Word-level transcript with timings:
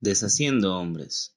Deshaciendo 0.00 0.78
hombres. 0.78 1.34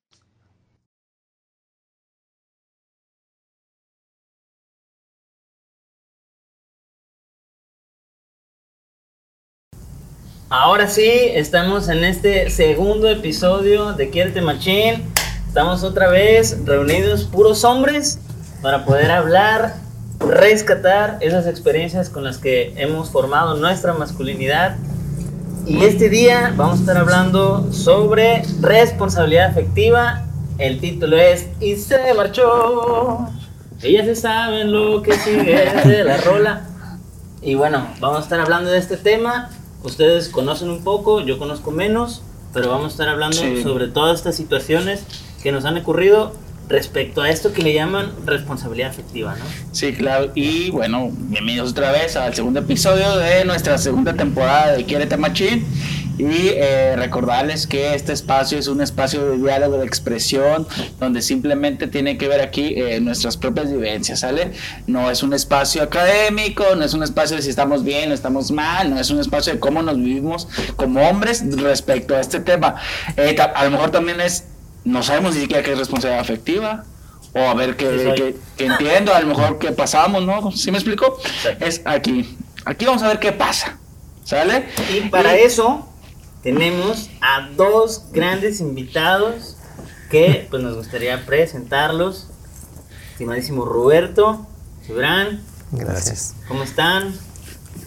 Ahora 10.54 10.90
sí, 10.90 11.10
estamos 11.10 11.88
en 11.88 12.04
este 12.04 12.50
segundo 12.50 13.10
episodio 13.10 13.94
de 13.94 14.10
Quiérete 14.10 14.42
Machín. 14.42 15.02
Estamos 15.48 15.82
otra 15.84 16.10
vez 16.10 16.66
reunidos 16.66 17.24
puros 17.24 17.64
hombres 17.64 18.20
para 18.62 18.84
poder 18.84 19.12
hablar, 19.12 19.76
rescatar 20.20 21.20
esas 21.22 21.48
experiencias 21.48 22.10
con 22.10 22.26
las 22.26 22.38
que 22.38 22.74
hemos 22.76 23.10
formado 23.12 23.56
nuestra 23.56 23.94
masculinidad. 23.94 24.76
Y 25.66 25.84
este 25.84 26.10
día 26.10 26.54
vamos 26.56 26.78
a 26.78 26.82
estar 26.82 26.98
hablando 26.98 27.72
sobre 27.72 28.44
responsabilidad 28.60 29.50
afectiva. 29.50 30.26
El 30.58 30.80
título 30.80 31.18
es 31.18 31.48
Y 31.60 31.76
se 31.76 32.14
marchó. 32.14 33.28
Ellas 33.82 34.06
se 34.06 34.16
saben 34.16 34.72
lo 34.72 35.02
que 35.02 35.14
sigue 35.14 35.66
de 35.86 36.04
la 36.04 36.18
rola. 36.18 36.68
Y 37.42 37.56
bueno, 37.56 37.88
vamos 38.00 38.20
a 38.20 38.22
estar 38.24 38.40
hablando 38.40 38.70
de 38.70 38.78
este 38.78 38.98
tema 38.98 39.50
ustedes 39.84 40.30
conocen 40.30 40.70
un 40.70 40.84
poco, 40.84 41.22
yo 41.22 41.38
conozco 41.38 41.72
menos, 41.72 42.22
pero 42.54 42.70
vamos 42.70 42.86
a 42.86 42.90
estar 42.90 43.10
hablando 43.10 43.38
sobre 43.64 43.88
todas 43.88 44.18
estas 44.18 44.36
situaciones 44.36 45.04
que 45.42 45.52
nos 45.52 45.66
han 45.66 45.78
ocurrido 45.78 46.34
respecto 46.72 47.22
a 47.22 47.30
esto 47.30 47.52
que 47.54 47.62
le 47.62 47.74
llaman 47.74 48.14
responsabilidad 48.26 48.90
afectiva, 48.90 49.36
¿no? 49.36 49.46
Sí, 49.72 49.94
claro. 49.94 50.32
Y 50.36 50.72
bueno, 50.72 51.12
bienvenidos 51.12 51.72
otra 51.72 51.92
vez 51.92 52.16
al 52.16 52.34
segundo 52.34 52.62
episodio 52.62 53.18
de 53.18 53.44
nuestra 53.46 53.78
segunda 53.78 54.14
temporada 54.14 54.72
de 54.72 54.86
Quiérete 54.86 55.18
Machín. 55.18 55.66
Y 56.18 56.50
eh, 56.50 56.96
recordarles 56.98 57.66
que 57.66 57.96
este 57.96 58.14
espacio 58.14 58.60
es 58.60 58.68
un 58.68 58.82
espacio 58.82 59.32
de 59.32 59.38
diálogo, 59.38 59.80
de 59.80 59.88
expresión, 59.88 60.68
donde 61.00 61.22
simplemente 61.22 61.88
tiene 61.88 62.18
que 62.18 62.28
ver 62.28 62.42
aquí 62.42 62.76
eh, 62.76 63.00
nuestras 63.00 63.38
propias 63.38 63.72
vivencias, 63.72 64.20
¿sale? 64.20 64.52
No 64.86 65.10
es 65.10 65.24
un 65.24 65.34
espacio 65.34 65.82
académico, 65.82 66.76
no 66.76 66.86
es 66.86 66.94
un 66.94 67.02
espacio 67.02 67.38
de 67.38 67.42
si 67.42 67.50
estamos 67.50 67.84
bien 67.84 68.12
o 68.12 68.14
estamos 68.14 68.52
mal, 68.52 68.92
no 68.92 69.00
es 69.00 69.10
un 69.10 69.20
espacio 69.20 69.54
de 69.54 69.60
cómo 69.60 69.82
nos 69.82 69.98
vivimos 69.98 70.48
como 70.76 71.02
hombres 71.02 71.44
respecto 71.58 72.16
a 72.16 72.20
este 72.20 72.40
tema. 72.40 72.76
Eh, 73.18 73.36
a 73.40 73.64
lo 73.64 73.72
mejor 73.72 73.90
también 73.90 74.22
es, 74.22 74.46
no 74.84 75.04
sabemos 75.04 75.36
ni 75.36 75.42
siquiera 75.42 75.64
qué 75.64 75.74
es 75.74 75.78
responsabilidad 75.78 76.22
afectiva, 76.22 76.86
o 77.34 77.40
a 77.40 77.54
ver 77.54 77.78
qué, 77.78 78.36
entiendo, 78.58 79.14
a 79.14 79.22
lo 79.22 79.28
mejor 79.28 79.58
qué 79.58 79.72
pasamos, 79.72 80.24
¿no? 80.26 80.52
¿Sí 80.52 80.72
me 80.72 80.78
explico? 80.78 81.18
Es 81.60 81.82
aquí. 81.86 82.38
Aquí 82.66 82.86
vamos 82.86 83.02
a 83.04 83.08
ver 83.08 83.20
qué 83.20 83.32
pasa. 83.32 83.78
¿Sale? 84.24 84.68
Y 84.94 85.10
para 85.10 85.36
eso 85.36 85.88
tenemos 86.44 87.10
a 87.22 87.50
dos 87.56 88.06
grandes 88.12 88.60
invitados 88.60 89.58
que 90.10 90.48
pues 90.50 90.62
nos 90.62 90.76
gustaría 90.76 91.26
presentarlos. 91.26 92.28
Estimadísimo 93.14 93.66
Roberto, 93.66 94.46
Gibran. 94.86 95.42
Gracias. 95.72 96.36
¿Cómo 96.48 96.64
están? 96.64 97.14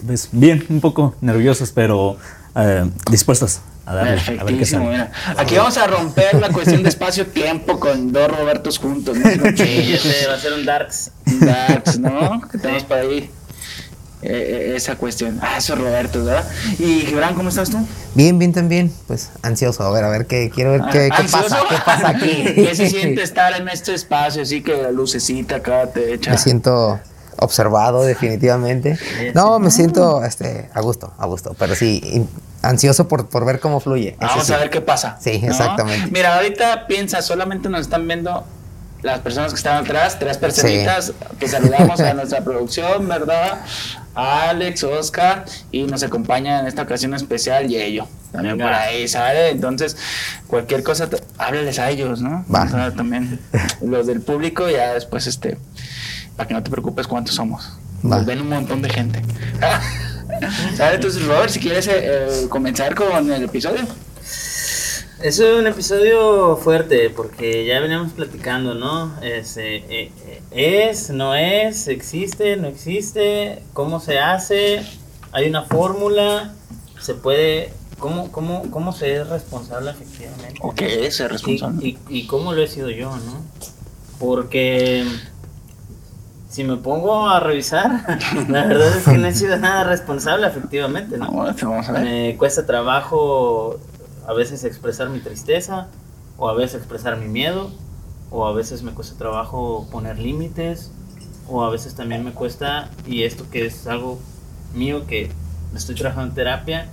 Pues 0.05 0.29
bien, 0.31 0.65
un 0.69 0.81
poco 0.81 1.15
nerviosos, 1.21 1.71
pero 1.71 2.17
eh, 2.55 2.89
dispuestos 3.11 3.61
a 3.85 3.95
darle. 3.95 4.39
A 4.39 4.43
ver 4.43 4.57
qué 4.57 4.77
mira. 4.77 5.11
Aquí 5.37 5.55
vamos 5.55 5.77
a 5.77 5.87
romper 5.87 6.35
la 6.35 6.49
cuestión 6.49 6.83
de 6.83 6.89
espacio-tiempo 6.89 7.79
con 7.79 8.11
dos 8.11 8.29
Robertos 8.29 8.77
juntos. 8.77 9.17
¿no? 9.17 9.25
Sí, 9.55 9.93
este 9.93 10.27
va 10.27 10.33
a 10.33 10.39
ser 10.39 10.53
un 10.53 10.65
Darks. 10.65 11.11
Darks, 11.25 11.99
¿no? 11.99 12.41
Que 12.51 12.57
tenemos 12.57 12.83
para 12.83 13.01
ahí. 13.01 13.29
Eh, 14.21 14.71
eh, 14.71 14.75
esa 14.75 14.95
cuestión. 14.95 15.37
Ah, 15.41 15.57
eso 15.57 15.73
es 15.73 15.79
Roberto, 15.79 16.23
¿verdad? 16.25 16.49
Y 16.79 17.01
Gibran, 17.01 17.35
¿cómo 17.35 17.49
estás 17.49 17.69
tú? 17.69 17.77
Bien, 18.15 18.39
bien 18.39 18.53
también. 18.53 18.91
Pues 19.05 19.29
ansioso. 19.43 19.83
A 19.83 19.91
ver, 19.91 20.03
a 20.03 20.09
ver, 20.09 20.25
qué, 20.25 20.49
quiero 20.49 20.71
ver 20.71 20.81
qué, 20.91 21.09
qué 21.15 21.23
pasa, 21.31 21.59
qué 21.69 21.75
pasa 21.85 22.09
aquí. 22.09 22.43
¿Qué 22.55 22.73
se 22.73 22.89
siente 22.89 23.21
estar 23.21 23.53
en 23.53 23.67
este 23.69 23.93
espacio 23.93 24.41
así 24.41 24.63
que 24.63 24.75
la 24.81 24.89
lucecita 24.89 25.57
acá 25.57 25.91
te 25.91 26.15
echa? 26.15 26.31
Me 26.31 26.39
siento 26.39 26.99
observado 27.37 28.03
definitivamente. 28.03 28.97
No, 29.35 29.59
me 29.59 29.69
siento 29.69 30.23
este, 30.23 30.69
a 30.73 30.81
gusto, 30.81 31.13
a 31.17 31.25
gusto, 31.27 31.55
pero 31.59 31.75
sí, 31.75 32.25
ansioso 32.69 33.07
por, 33.07 33.27
por 33.27 33.45
ver 33.45 33.59
cómo 33.59 33.79
fluye. 33.79 34.15
Vamos 34.19 34.49
a 34.49 34.57
ver 34.57 34.69
qué 34.69 34.81
pasa. 34.81 35.17
Sí, 35.19 35.41
exactamente. 35.43 36.09
Mira, 36.11 36.35
ahorita 36.35 36.87
piensa, 36.87 37.21
solamente 37.21 37.69
nos 37.69 37.81
están 37.81 38.07
viendo 38.07 38.45
las 39.05 39.19
personas 39.19 39.51
que 39.51 39.57
están 39.57 39.83
atrás, 39.83 40.17
tres 40.19 40.37
personitas 40.37 41.13
que 41.39 41.47
saludamos 41.47 41.99
a 41.99 42.13
nuestra 42.13 42.43
producción, 42.43 43.07
¿verdad? 43.07 43.61
Alex, 44.15 44.83
Oscar 44.83 45.45
y 45.71 45.83
nos 45.83 46.01
acompaña 46.03 46.59
en 46.59 46.67
esta 46.67 46.81
ocasión 46.81 47.13
especial 47.13 47.67
Yello. 47.67 48.07
También 48.31 48.57
por 48.57 48.73
ahí, 48.73 49.07
¿sale? 49.07 49.49
Entonces, 49.49 49.95
cualquier 50.47 50.83
cosa, 50.83 51.07
háblales 51.37 51.79
a 51.79 51.89
ellos, 51.89 52.21
¿no? 52.21 52.43
Va. 52.53 52.91
también 52.91 53.39
los 53.81 54.07
del 54.07 54.21
público, 54.21 54.69
ya 54.69 54.93
después, 54.93 55.27
este, 55.27 55.57
para 56.35 56.47
que 56.47 56.53
no 56.53 56.63
te 56.63 56.71
preocupes 56.71 57.07
cuántos 57.07 57.35
somos. 57.35 57.77
Nos 58.01 58.25
ven 58.25 58.41
un 58.41 58.49
montón 58.49 58.81
de 58.81 58.89
gente. 58.89 59.21
¿Sale? 60.75 60.95
Entonces, 60.95 61.25
Robert, 61.25 61.49
si 61.49 61.59
quieres 61.59 61.87
eh, 61.87 61.93
eh, 61.95 62.47
comenzar 62.49 62.95
con 62.95 63.31
el 63.31 63.43
episodio. 63.43 63.85
Es 65.25 65.39
un 65.39 65.65
episodio 65.65 66.55
fuerte 66.57 67.09
porque 67.09 67.65
ya 67.65 67.79
veníamos 67.79 68.11
platicando, 68.11 68.75
¿no? 68.75 69.19
Es, 69.23 69.55
eh, 69.57 69.83
eh, 69.89 70.41
es, 70.51 71.09
no 71.09 71.33
es, 71.33 71.87
existe, 71.87 72.57
no 72.57 72.67
existe, 72.67 73.63
cómo 73.73 73.99
se 73.99 74.19
hace, 74.19 74.85
hay 75.31 75.49
una 75.49 75.63
fórmula, 75.63 76.53
se 76.99 77.15
puede, 77.15 77.71
cómo, 77.97 78.31
cómo, 78.31 78.69
cómo 78.69 78.91
se 78.91 79.15
es 79.15 79.27
responsable 79.27 79.91
efectivamente. 79.91 80.59
¿O 80.61 80.75
qué 80.75 81.07
es 81.07 81.15
ser 81.15 81.31
responsable? 81.31 81.97
Y, 82.09 82.27
cómo 82.27 82.53
lo 82.53 82.61
he 82.61 82.67
sido 82.67 82.91
yo, 82.91 83.09
¿no? 83.09 83.43
Porque 84.19 85.05
si 86.55 86.63
me 86.63 86.77
pongo 86.77 87.27
a 87.27 87.41
revisar, 87.41 88.05
la 88.47 88.65
verdad 88.65 88.95
es 88.95 89.03
que 89.03 89.17
no 89.17 89.27
he 89.27 89.33
sido 89.33 89.57
nada 89.57 89.83
responsable 89.83 90.47
efectivamente, 90.47 91.17
¿no? 91.17 91.29
vamos 91.29 91.89
a 91.89 91.91
ver. 91.91 92.03
Me 92.03 92.37
cuesta 92.37 92.65
trabajo 92.65 93.77
a 94.25 94.31
veces 94.31 94.63
expresar 94.63 95.09
mi 95.09 95.19
tristeza, 95.19 95.87
o 96.37 96.47
a 96.47 96.53
veces 96.53 96.77
expresar 96.77 97.17
mi 97.17 97.27
miedo, 97.27 97.71
o 98.31 98.47
a 98.47 98.53
veces 98.53 98.83
me 98.83 98.93
cuesta 98.93 99.17
trabajo 99.17 99.85
poner 99.91 100.17
límites, 100.17 100.93
o 101.49 101.61
a 101.61 101.69
veces 101.69 101.93
también 101.93 102.23
me 102.23 102.31
cuesta, 102.31 102.89
y 103.05 103.23
esto 103.23 103.43
que 103.51 103.65
es 103.65 103.85
algo 103.85 104.17
mío 104.73 105.05
que 105.07 105.29
estoy 105.75 105.95
trabajando 105.95 106.29
en 106.29 106.35
terapia, 106.35 106.87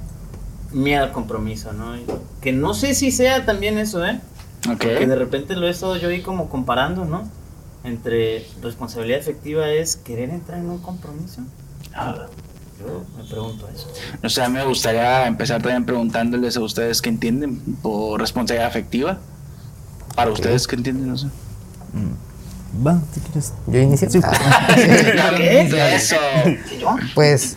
miedo 0.72 1.04
al 1.04 1.12
compromiso, 1.12 1.72
¿no? 1.72 1.94
que 2.40 2.52
no 2.52 2.74
sé 2.74 2.94
si 2.96 3.12
sea 3.12 3.46
también 3.46 3.78
eso, 3.78 4.04
¿eh? 4.04 4.20
Que 4.80 5.06
de 5.06 5.14
repente 5.14 5.54
lo 5.54 5.68
he 5.68 5.70
estado 5.70 5.94
yo 5.98 6.08
ahí 6.08 6.20
como 6.20 6.48
comparando, 6.48 7.04
¿no? 7.04 7.30
Entre 7.84 8.46
responsabilidad 8.62 9.18
efectiva 9.18 9.68
es 9.70 9.96
querer 9.96 10.30
entrar 10.30 10.58
en 10.58 10.70
un 10.70 10.78
compromiso. 10.78 11.42
Ah 11.94 12.28
me 13.16 13.24
pregunto 13.24 13.68
eso. 13.68 13.88
O 14.22 14.28
sea, 14.28 14.48
me 14.48 14.64
gustaría 14.64 15.26
empezar 15.26 15.62
también 15.62 15.84
preguntándoles 15.84 16.56
a 16.56 16.60
ustedes 16.60 17.02
qué 17.02 17.08
entienden 17.08 17.60
por 17.82 18.20
responsabilidad 18.20 18.68
afectiva. 18.68 19.18
Para 20.14 20.30
ustedes, 20.30 20.66
¿qué 20.66 20.76
entienden? 20.76 21.08
No 21.08 21.16
sé. 21.16 21.26
Mm. 21.26 22.86
Va, 22.86 23.00
si 23.12 23.20
quieres. 23.20 23.52
Yo 23.66 23.78
inicio. 23.80 24.08
Pues, 27.14 27.56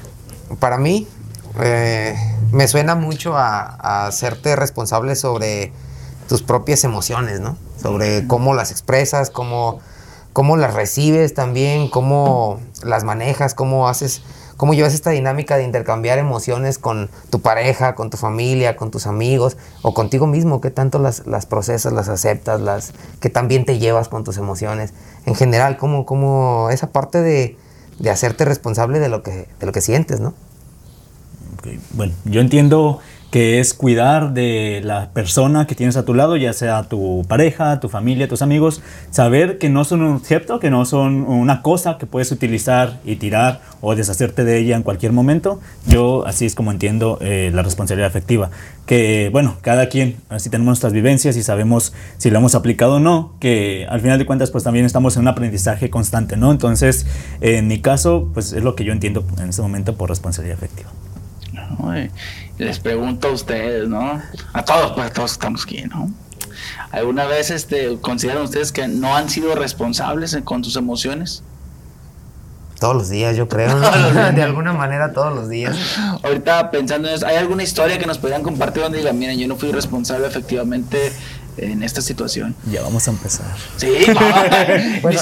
para 0.60 0.78
mí, 0.78 1.08
eh, 1.62 2.16
me 2.52 2.68
suena 2.68 2.96
mucho 2.96 3.36
a, 3.38 3.78
a 3.80 4.08
hacerte 4.08 4.56
responsable 4.56 5.16
sobre 5.16 5.72
tus 6.28 6.42
propias 6.42 6.84
emociones, 6.84 7.40
¿no? 7.40 7.58
Sobre 7.82 8.28
cómo 8.28 8.54
las 8.54 8.72
expresas, 8.72 9.30
cómo, 9.30 9.80
cómo 10.36 10.58
las 10.58 10.74
recibes 10.74 11.34
también, 11.34 11.88
cómo 11.90 12.60
las 12.84 13.06
manejas, 13.06 13.56
cómo 13.56 13.88
haces 13.88 14.22
cómo 14.58 14.74
llevas 14.74 14.94
esta 14.94 15.12
dinámica 15.12 15.56
de 15.56 15.64
intercambiar 15.64 16.20
emociones 16.20 16.78
con 16.78 17.10
tu 17.30 17.40
pareja, 17.40 17.96
con 17.96 18.10
tu 18.10 18.18
familia, 18.18 18.76
con 18.76 18.92
tus 18.92 19.08
amigos 19.08 19.56
o 19.82 19.94
contigo 19.94 20.28
mismo, 20.28 20.60
qué 20.60 20.72
tanto 20.72 21.00
las, 21.00 21.46
procesas, 21.46 21.94
las 21.94 22.10
aceptas, 22.10 22.60
las 22.60 22.92
que 23.22 23.30
también 23.30 23.64
te 23.64 23.80
llevas 23.80 24.10
con 24.10 24.26
tus 24.26 24.36
emociones. 24.36 24.94
En 25.26 25.36
general, 25.36 25.78
cómo, 25.78 26.06
cómo 26.06 26.70
esa 26.70 26.92
parte 26.92 27.22
de, 27.22 27.58
de 28.00 28.10
hacerte 28.10 28.44
responsable 28.44 29.00
de 29.00 29.08
lo 29.08 29.24
que, 29.24 29.48
de 29.58 29.66
lo 29.66 29.72
que 29.72 29.80
sientes, 29.80 30.20
¿no? 30.20 30.34
Bueno, 31.92 32.14
yo 32.26 32.42
entiendo 32.42 33.00
que 33.36 33.60
es 33.60 33.74
cuidar 33.74 34.34
de 34.34 34.80
la 34.82 35.10
persona 35.10 35.68
que 35.68 35.76
tienes 35.76 35.98
a 35.98 36.06
tu 36.06 36.14
lado, 36.14 36.38
ya 36.38 36.54
sea 36.54 36.84
tu 36.84 37.26
pareja, 37.28 37.82
tu 37.82 37.90
familia, 37.90 38.30
tus 38.30 38.42
amigos, 38.42 38.82
saber 39.12 39.58
que 39.58 39.68
no 39.68 39.84
son 39.84 40.04
un 40.04 40.16
objeto, 40.16 40.62
que 40.62 40.70
no 40.70 40.86
son 40.86 41.24
una 41.24 41.62
cosa 41.62 41.98
que 41.98 42.06
puedes 42.06 42.32
utilizar 42.32 43.02
y 43.04 43.18
tirar 43.18 43.60
o 43.82 43.94
deshacerte 43.94 44.46
de 44.46 44.60
ella 44.60 44.78
en 44.78 44.84
cualquier 44.84 45.12
momento. 45.12 45.60
Yo 45.86 46.26
así 46.26 46.46
es 46.46 46.56
como 46.56 46.72
entiendo 46.72 47.18
eh, 47.20 47.52
la 47.54 47.62
responsabilidad 47.62 48.08
afectiva. 48.08 48.52
Que 48.86 49.28
bueno, 49.34 49.58
cada 49.60 49.90
quien, 49.90 50.16
así 50.30 50.50
tenemos 50.50 50.68
nuestras 50.68 50.94
vivencias 50.94 51.36
y 51.36 51.44
sabemos 51.44 51.92
si 52.18 52.30
lo 52.30 52.40
hemos 52.40 52.56
aplicado 52.56 52.94
o 52.94 53.00
no, 53.02 53.34
que 53.42 53.86
al 53.90 54.00
final 54.00 54.18
de 54.18 54.26
cuentas 54.26 54.50
pues 54.50 54.64
también 54.64 54.86
estamos 54.86 55.18
en 55.18 55.24
un 55.24 55.28
aprendizaje 55.28 55.90
constante, 55.90 56.38
¿no? 56.38 56.54
Entonces, 56.54 57.06
en 57.42 57.68
mi 57.68 57.82
caso, 57.82 58.30
pues 58.34 58.54
es 58.54 58.64
lo 58.64 58.76
que 58.76 58.86
yo 58.86 58.94
entiendo 58.94 59.26
en 59.38 59.50
este 59.50 59.62
momento 59.62 59.98
por 59.98 60.08
responsabilidad 60.08 60.58
afectiva. 60.58 60.90
Les 62.58 62.80
pregunto 62.80 63.28
a 63.28 63.32
ustedes, 63.32 63.88
¿no? 63.88 64.22
A 64.54 64.64
todos, 64.64 64.94
pues 64.94 65.12
todos 65.12 65.34
estamos 65.34 65.64
aquí, 65.64 65.84
¿no? 65.84 66.10
¿Alguna 66.92 67.26
vez 67.26 67.52
este, 67.52 67.98
consideran 68.00 68.44
ustedes 68.44 68.72
que 68.72 68.88
no 68.88 69.16
han 69.16 69.30
sido 69.30 69.56
responsables 69.56 70.38
con 70.44 70.64
sus 70.64 70.76
emociones? 70.78 71.44
Todos 72.80 72.96
los 72.96 73.10
días, 73.10 73.36
yo 73.36 73.48
creo. 73.48 73.76
¿no? 74.14 74.32
de 74.32 74.42
alguna 74.44 74.74
manera, 74.74 75.12
todos 75.14 75.34
los 75.34 75.50
días. 75.50 75.76
Ahorita 76.24 76.72
pensando 76.72 77.08
en 77.08 77.16
eso, 77.16 77.26
¿hay 77.26 77.38
alguna 77.38 77.64
historia 77.64 77.98
que 77.98 78.06
nos 78.06 78.18
podrían 78.18 78.44
compartir 78.44 78.84
donde 78.84 79.00
digan, 79.00 79.18
miren, 79.18 79.38
yo 79.40 79.48
no 79.48 79.56
fui 79.56 79.72
responsable 79.72 80.28
efectivamente 80.28 81.12
en 81.58 81.84
esta 81.84 82.02
situación? 82.02 82.56
Ya 82.72 82.82
vamos 82.82 83.08
a 83.08 83.12
empezar. 83.12 83.46
Sí, 83.78 83.88
Bueno, 85.02 85.20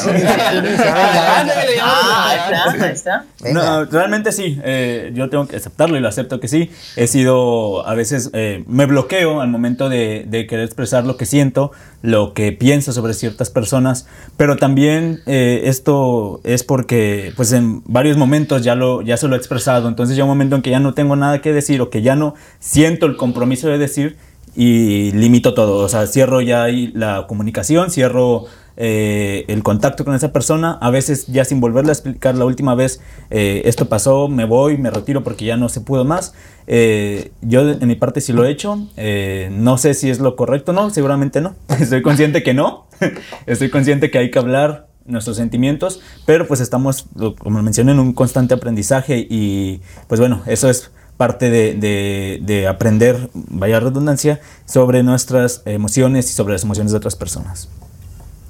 Ah. 1.82 3.24
No, 3.54 3.86
realmente 3.86 4.32
sí. 4.32 4.60
eh, 4.64 5.12
yo 5.14 5.30
tengo 5.30 5.48
que 5.48 5.56
aceptarlo 5.58 5.98
y 5.98 6.00
lo 6.00 6.08
acepto 6.08 6.40
que 6.40 6.48
sí. 6.48 6.72
He 6.96 7.08
sido, 7.08 7.86
a 7.88 7.94
veces 7.96 8.30
eh, 8.34 8.64
me 8.68 8.86
bloqueo 8.86 9.42
al 9.42 9.50
momento 9.50 9.90
de, 9.90 10.26
de 10.28 10.48
querer 10.48 10.66
expresar 10.66 11.06
lo 11.06 11.18
que 11.18 11.26
siento, 11.26 11.72
lo 12.02 12.34
que 12.34 12.52
pienso 12.52 12.94
sobre 12.94 13.14
ciertas 13.14 13.50
personas, 13.50 14.08
pero 14.38 14.56
también 14.58 15.22
eh, 15.26 15.62
esto 15.66 16.42
es 16.44 16.64
porque, 16.64 17.34
pues 17.36 17.52
en 17.54 17.82
varios 17.86 18.18
momentos 18.18 18.64
ya 18.64 18.76
lo, 18.76 19.02
ya 19.02 19.18
se 19.18 19.28
lo 19.28 19.36
he 19.36 19.38
expresado. 19.38 19.88
Entonces 19.88 20.16
ya 20.16 20.24
un 20.24 20.30
momento 20.30 20.56
en 20.56 20.62
que 20.62 20.70
ya 20.70 20.80
no 20.80 20.94
tengo 20.94 21.16
nada 21.16 21.42
que 21.42 21.54
decir 21.54 21.82
o 21.82 21.90
que 21.90 22.02
ya 22.02 22.16
no 22.16 22.36
siento 22.60 23.06
el 23.06 23.18
compromiso 23.18 23.68
de 23.68 23.78
decir 23.78 24.18
y 24.56 25.12
limito 25.12 25.54
todo. 25.54 25.84
O 25.84 25.90
sea, 25.90 26.08
cierro 26.08 26.42
ya 26.42 26.68
la 26.94 27.26
comunicación, 27.28 27.92
cierro 27.92 28.46
eh, 28.76 29.46
el 29.48 29.64
contacto 29.64 30.04
con 30.04 30.16
esa 30.16 30.32
persona, 30.32 30.78
a 30.82 30.90
veces 30.90 31.28
ya 31.28 31.46
sin 31.46 31.60
volverle 31.60 31.92
a 31.92 31.94
explicar 31.94 32.36
la 32.36 32.46
última 32.46 32.76
vez, 32.76 33.02
eh, 33.30 33.64
esto 33.66 33.88
pasó, 33.88 34.28
me 34.28 34.46
voy, 34.46 34.78
me 34.78 34.90
retiro 34.90 35.24
porque 35.24 35.46
ya 35.46 35.58
no 35.58 35.70
se 35.70 35.82
pudo 35.82 36.06
más. 36.06 36.34
Eh, 36.66 37.32
yo 37.42 37.70
en 37.70 37.88
mi 37.88 37.96
parte 37.96 38.22
sí 38.22 38.34
lo 38.34 38.46
he 38.46 38.52
hecho, 38.52 38.88
eh, 38.98 39.50
no 39.52 39.78
sé 39.78 39.94
si 39.94 40.10
es 40.10 40.20
lo 40.20 40.36
correcto, 40.36 40.74
no, 40.74 40.90
seguramente 40.90 41.42
no, 41.42 41.56
estoy 41.80 42.02
consciente 42.02 42.42
que 42.42 42.54
no, 42.54 42.88
estoy 43.46 43.70
consciente 43.70 44.10
que 44.10 44.18
hay 44.18 44.32
que 44.32 44.40
hablar 44.40 44.88
nuestros 45.06 45.36
sentimientos, 45.36 46.00
pero 46.26 46.48
pues 46.48 46.62
estamos, 46.62 47.08
como 47.40 47.62
mencioné, 47.62 47.92
en 47.92 48.00
un 48.00 48.14
constante 48.14 48.54
aprendizaje 48.54 49.28
y 49.30 49.82
pues 50.08 50.22
bueno, 50.22 50.42
eso 50.46 50.70
es 50.70 50.92
parte 51.18 51.50
de, 51.50 51.75
de- 51.75 52.39
de 52.42 52.68
aprender, 52.68 53.30
vaya 53.33 53.80
redundancia, 53.80 54.39
sobre 54.65 55.04
nuestras 55.04 55.62
emociones 55.65 56.30
y 56.30 56.33
sobre 56.33 56.54
las 56.54 56.63
emociones 56.63 56.92
de 56.92 56.98
otras 56.98 57.15
personas. 57.15 57.69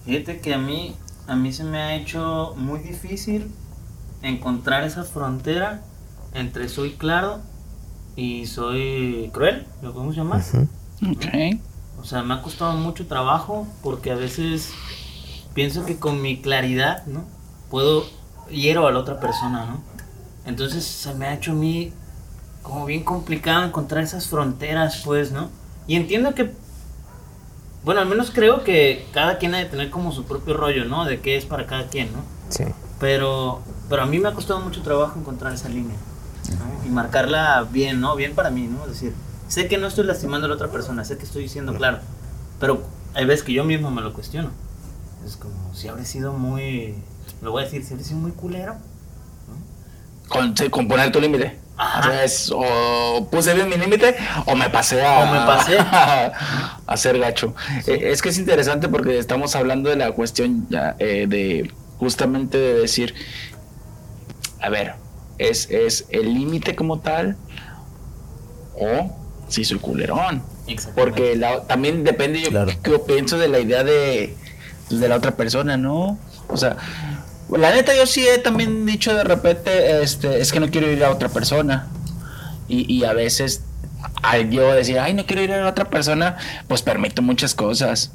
Fíjate 0.05 0.39
que 0.39 0.53
a 0.53 0.57
mí, 0.57 0.95
a 1.27 1.35
mí 1.35 1.51
se 1.53 1.63
me 1.63 1.79
ha 1.81 1.95
hecho 1.95 2.53
muy 2.57 2.79
difícil 2.79 3.51
encontrar 4.21 4.83
esa 4.83 5.03
frontera 5.03 5.81
entre 6.33 6.67
soy 6.69 6.91
claro 6.93 7.39
y 8.15 8.45
soy 8.47 9.29
cruel, 9.33 9.65
lo 9.81 9.93
podemos 9.93 10.15
llamar. 10.15 10.41
Ok. 11.09 11.25
O 11.99 12.05
sea, 12.05 12.23
me 12.23 12.33
ha 12.33 12.41
costado 12.41 12.73
mucho 12.73 13.07
trabajo 13.07 13.67
porque 13.81 14.11
a 14.11 14.15
veces 14.15 14.69
pienso 15.53 15.85
que 15.85 15.97
con 15.97 16.21
mi 16.21 16.41
claridad, 16.41 17.05
¿no? 17.05 17.23
Puedo 17.69 18.03
hiero 18.49 18.87
a 18.87 18.91
la 18.91 18.99
otra 18.99 19.19
persona, 19.19 19.65
¿no? 19.65 19.81
Entonces 20.45 20.83
se 20.83 21.13
me 21.13 21.27
ha 21.27 21.33
hecho 21.33 21.51
a 21.51 21.55
mí 21.55 21.93
como 22.63 22.85
bien 22.85 23.03
complicado 23.03 23.65
encontrar 23.65 24.03
esas 24.03 24.27
fronteras, 24.27 25.01
pues, 25.05 25.31
¿no? 25.31 25.49
Y 25.85 25.95
entiendo 25.97 26.33
que, 26.33 26.51
bueno, 27.83 28.01
al 28.01 28.07
menos 28.07 28.31
creo 28.31 28.63
que 28.63 29.05
cada 29.13 29.37
quien 29.37 29.53
ha 29.53 29.59
de 29.59 29.65
tener 29.65 29.89
como 29.89 30.11
su 30.11 30.23
propio 30.23 30.55
rollo, 30.55 30.85
¿no? 30.85 31.05
De 31.05 31.19
qué 31.19 31.37
es 31.37 31.45
para 31.45 31.67
cada 31.67 31.87
quien, 31.87 32.11
¿no? 32.13 32.23
Sí. 32.49 32.63
Pero, 32.99 33.59
pero 33.89 34.03
a 34.03 34.05
mí 34.05 34.17
me 34.17 34.29
ha 34.29 34.33
costado 34.33 34.61
mucho 34.61 34.81
trabajo 34.81 35.19
encontrar 35.19 35.53
esa 35.53 35.67
línea 35.67 35.97
¿no? 36.51 36.87
y 36.87 36.89
marcarla 36.89 37.67
bien, 37.69 37.99
¿no? 37.99 38.15
Bien 38.15 38.33
para 38.33 38.49
mí, 38.49 38.67
¿no? 38.67 38.83
Es 38.85 38.91
decir, 38.91 39.13
sé 39.49 39.67
que 39.67 39.77
no 39.77 39.87
estoy 39.87 40.05
lastimando 40.05 40.45
a 40.45 40.49
la 40.49 40.55
otra 40.55 40.69
persona, 40.71 41.03
sé 41.03 41.17
que 41.17 41.23
estoy 41.25 41.43
diciendo 41.43 41.73
claro, 41.75 41.99
pero 42.61 42.83
hay 43.13 43.25
veces 43.25 43.43
que 43.43 43.51
yo 43.51 43.65
mismo 43.65 43.91
me 43.91 44.01
lo 44.01 44.13
cuestiono. 44.13 44.51
Es 45.25 45.35
como 45.35 45.73
si 45.73 45.89
habré 45.89 46.05
sido 46.05 46.31
muy, 46.31 46.95
lo 47.41 47.51
voy 47.51 47.63
a 47.63 47.65
decir, 47.65 47.83
si 47.83 47.93
habré 47.93 48.05
sido 48.05 48.19
muy 48.19 48.31
culero. 48.31 48.75
Con, 50.29 50.55
sí, 50.55 50.69
con 50.69 50.87
poner 50.87 51.11
tu 51.11 51.19
límite. 51.19 51.62
Ajá. 51.77 51.99
O 51.99 52.03
sea, 52.03 52.23
es, 52.23 52.51
o 52.55 53.27
puse 53.31 53.53
bien 53.55 53.67
mi 53.69 53.77
límite 53.77 54.15
o 54.45 54.55
me 54.55 54.69
pasé 54.69 55.03
a, 55.05 55.19
O 55.21 55.25
me 55.33 55.39
pasé. 55.45 55.77
a 55.79 56.31
hacer 56.87 57.17
gacho. 57.19 57.55
Eh, 57.87 58.11
es 58.11 58.21
que 58.21 58.29
es 58.29 58.37
interesante 58.37 58.87
porque 58.89 59.17
estamos 59.17 59.55
hablando 59.55 59.89
de 59.89 59.95
la 59.95 60.11
cuestión 60.11 60.67
ya, 60.69 60.95
eh, 60.99 61.25
de 61.27 61.71
justamente 61.97 62.57
de 62.57 62.73
decir, 62.75 63.15
a 64.61 64.69
ver, 64.69 64.95
es, 65.39 65.69
es 65.71 66.05
el 66.09 66.33
límite 66.33 66.75
como 66.75 66.99
tal 66.99 67.37
o 68.79 69.15
si 69.49 69.65
soy 69.65 69.79
culerón. 69.79 70.43
Porque 70.95 71.35
la- 71.35 71.63
también 71.63 72.03
depende 72.03 72.41
yo 72.41 72.49
Claro. 72.49 72.71
qué 72.81 72.97
pienso 72.99 73.37
de 73.37 73.47
la 73.49 73.59
idea 73.59 73.83
de, 73.83 74.35
pues, 74.87 74.99
de 75.01 75.09
la 75.09 75.17
otra 75.17 75.31
persona, 75.31 75.75
¿no? 75.75 76.17
O 76.47 76.55
sea, 76.57 76.77
la 77.49 77.71
neta 77.71 77.95
yo 77.95 78.05
sí 78.05 78.27
he 78.27 78.37
también 78.37 78.85
dicho 78.85 79.13
de 79.13 79.23
repente, 79.23 80.01
este, 80.01 80.39
es 80.39 80.51
que 80.51 80.59
no 80.59 80.69
quiero 80.69 80.91
ir 80.91 81.03
a 81.03 81.11
otra 81.11 81.29
persona. 81.29 81.87
Y, 82.67 82.91
y 82.91 83.03
a 83.03 83.13
veces 83.13 83.63
al 84.21 84.49
yo 84.49 84.73
decir, 84.73 84.99
ay, 84.99 85.13
no 85.13 85.25
quiero 85.25 85.43
ir 85.43 85.51
a 85.51 85.67
otra 85.67 85.89
persona, 85.89 86.37
pues 86.67 86.81
permito 86.81 87.21
muchas 87.21 87.53
cosas, 87.53 88.11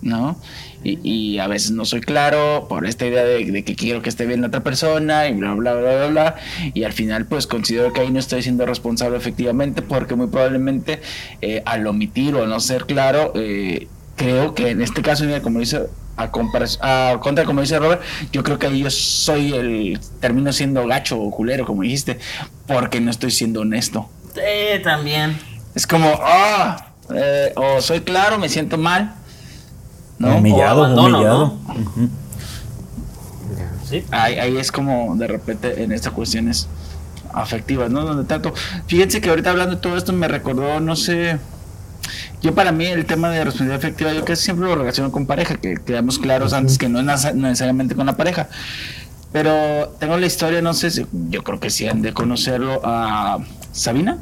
¿no? 0.00 0.38
Y, 0.84 0.98
y 1.08 1.38
a 1.38 1.46
veces 1.46 1.70
no 1.70 1.84
soy 1.84 2.00
claro 2.00 2.66
por 2.68 2.86
esta 2.86 3.06
idea 3.06 3.24
de, 3.24 3.62
que 3.64 3.76
quiero 3.76 4.02
que 4.02 4.08
esté 4.08 4.26
bien 4.26 4.40
la 4.40 4.48
otra 4.48 4.64
persona 4.64 5.28
y 5.28 5.34
bla, 5.34 5.54
bla, 5.54 5.74
bla, 5.74 6.06
bla. 6.08 6.36
Y 6.74 6.82
al 6.82 6.92
final, 6.92 7.26
pues 7.26 7.46
considero 7.46 7.92
que 7.92 8.00
ahí 8.00 8.10
no 8.10 8.18
estoy 8.18 8.42
siendo 8.42 8.66
responsable 8.66 9.16
efectivamente 9.16 9.82
porque 9.82 10.16
muy 10.16 10.26
probablemente 10.26 11.00
eh, 11.40 11.62
al 11.64 11.86
omitir 11.86 12.34
o 12.34 12.46
no 12.46 12.58
ser 12.58 12.86
claro, 12.86 13.32
eh, 13.36 13.86
creo 14.16 14.54
que 14.54 14.70
en 14.70 14.82
este 14.82 15.02
caso, 15.02 15.24
como 15.42 15.60
dice, 15.60 15.82
a, 16.16 16.24
a 16.24 17.20
contra 17.20 17.44
como 17.44 17.60
dice 17.60 17.78
Robert, 17.78 18.02
yo 18.32 18.42
creo 18.42 18.58
que 18.58 18.66
ahí 18.66 18.80
yo 18.80 18.90
soy 18.90 19.52
el, 19.54 20.00
termino 20.20 20.52
siendo 20.52 20.86
gacho 20.86 21.20
o 21.20 21.30
culero, 21.30 21.64
como 21.66 21.82
dijiste, 21.82 22.18
porque 22.66 23.00
no 23.00 23.10
estoy 23.10 23.30
siendo 23.30 23.60
honesto. 23.60 24.08
Sí, 24.34 24.82
también. 24.82 25.38
Es 25.74 25.86
como, 25.86 26.12
ah, 26.22 26.92
eh, 27.14 27.52
o 27.56 27.80
soy 27.80 28.00
claro, 28.00 28.38
me 28.38 28.48
siento 28.48 28.78
mal. 28.78 29.14
¿no? 30.18 30.36
humillado, 30.36 30.82
O 30.82 30.84
abandono, 30.84 31.16
humillado. 31.16 31.58
¿no? 31.66 31.74
Ujú. 31.74 32.08
Sí. 33.88 34.04
Ahí, 34.10 34.38
ahí 34.38 34.56
es 34.56 34.72
como 34.72 35.16
de 35.16 35.26
repente 35.26 35.82
en 35.82 35.92
estas 35.92 36.12
cuestiones 36.12 36.68
afectivas, 37.32 37.90
¿no? 37.90 38.04
Donde 38.04 38.24
tanto. 38.24 38.54
Fíjense 38.86 39.20
que 39.20 39.30
ahorita 39.30 39.50
hablando 39.50 39.76
de 39.76 39.80
todo 39.80 39.96
esto 39.96 40.12
me 40.12 40.28
recordó, 40.28 40.80
no 40.80 40.96
sé. 40.96 41.38
Yo 42.42 42.54
para 42.54 42.72
mí 42.72 42.86
el 42.86 43.04
tema 43.06 43.30
de 43.30 43.44
responsabilidad 43.44 43.78
afectiva, 43.78 44.12
yo 44.12 44.24
casi 44.24 44.44
siempre 44.44 44.66
lo 44.66 44.74
relaciono 44.74 45.12
con 45.12 45.26
pareja, 45.26 45.56
que 45.56 45.74
quedamos 45.74 46.18
claros 46.18 46.52
antes 46.52 46.78
que 46.78 46.88
no 46.88 47.00
es 47.00 47.34
necesariamente 47.34 47.94
con 47.94 48.06
la 48.06 48.16
pareja. 48.16 48.48
Pero 49.32 49.88
tengo 49.98 50.18
la 50.18 50.26
historia, 50.26 50.60
no 50.60 50.74
sé 50.74 50.90
si, 50.90 51.06
yo 51.30 51.42
creo 51.42 51.58
que 51.58 51.70
sí 51.70 51.88
han 51.88 52.02
de 52.02 52.12
conocerlo 52.12 52.80
a 52.84 53.38
Sabina, 53.72 54.18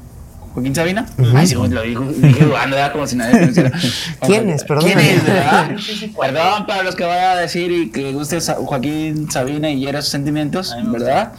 Joaquín 0.52 0.74
Sabina. 0.74 1.06
Ay, 1.34 1.46
sí, 1.46 1.54
lo 1.54 1.82
digo, 1.82 2.04
dije 2.04 2.44
dudando, 2.44 2.74
¿verdad? 2.76 2.92
como 2.92 3.06
si 3.06 3.16
nadie 3.16 3.38
conociera. 3.38 3.70
¿Quién 4.26 4.50
es? 4.50 4.64
Perdón. 4.64 4.84
¿Quién 4.84 4.98
es, 4.98 5.24
verdad? 5.24 5.70
Perdón 6.20 6.66
para 6.66 6.82
los 6.82 6.96
que 6.96 7.04
vayan 7.04 7.36
a 7.36 7.40
decir 7.40 7.70
y 7.70 7.90
que 7.90 8.12
guste 8.12 8.40
Joaquín 8.40 9.30
Sabina 9.30 9.70
y 9.70 9.78
hiera 9.78 10.02
sus 10.02 10.10
sentimientos. 10.10 10.74
¿verdad? 10.86 11.32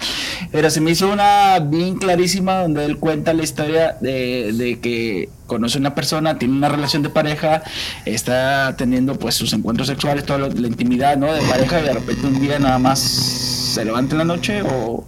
Pero 0.51 0.69
se 0.69 0.79
me 0.79 0.91
hizo 0.91 1.11
una 1.11 1.59
bien 1.59 1.97
clarísima 1.97 2.61
donde 2.61 2.85
él 2.85 2.97
cuenta 2.97 3.33
la 3.33 3.43
historia 3.43 3.97
de, 3.99 4.53
de 4.53 4.79
que 4.79 5.29
conoce 5.45 5.77
una 5.77 5.93
persona, 5.93 6.39
tiene 6.39 6.55
una 6.55 6.69
relación 6.69 7.03
de 7.03 7.09
pareja, 7.09 7.63
está 8.05 8.75
teniendo 8.77 9.19
pues 9.19 9.35
sus 9.35 9.51
encuentros 9.51 9.89
sexuales, 9.89 10.25
toda 10.25 10.39
la 10.39 10.67
intimidad, 10.67 11.17
¿no? 11.17 11.33
De 11.33 11.41
pareja 11.41 11.81
y 11.81 11.83
de 11.83 11.93
repente 11.93 12.25
un 12.27 12.39
día 12.39 12.59
nada 12.59 12.79
más 12.79 12.99
se 12.99 13.83
levanta 13.83 14.13
en 14.13 14.19
la 14.19 14.23
noche 14.23 14.61
o 14.61 15.05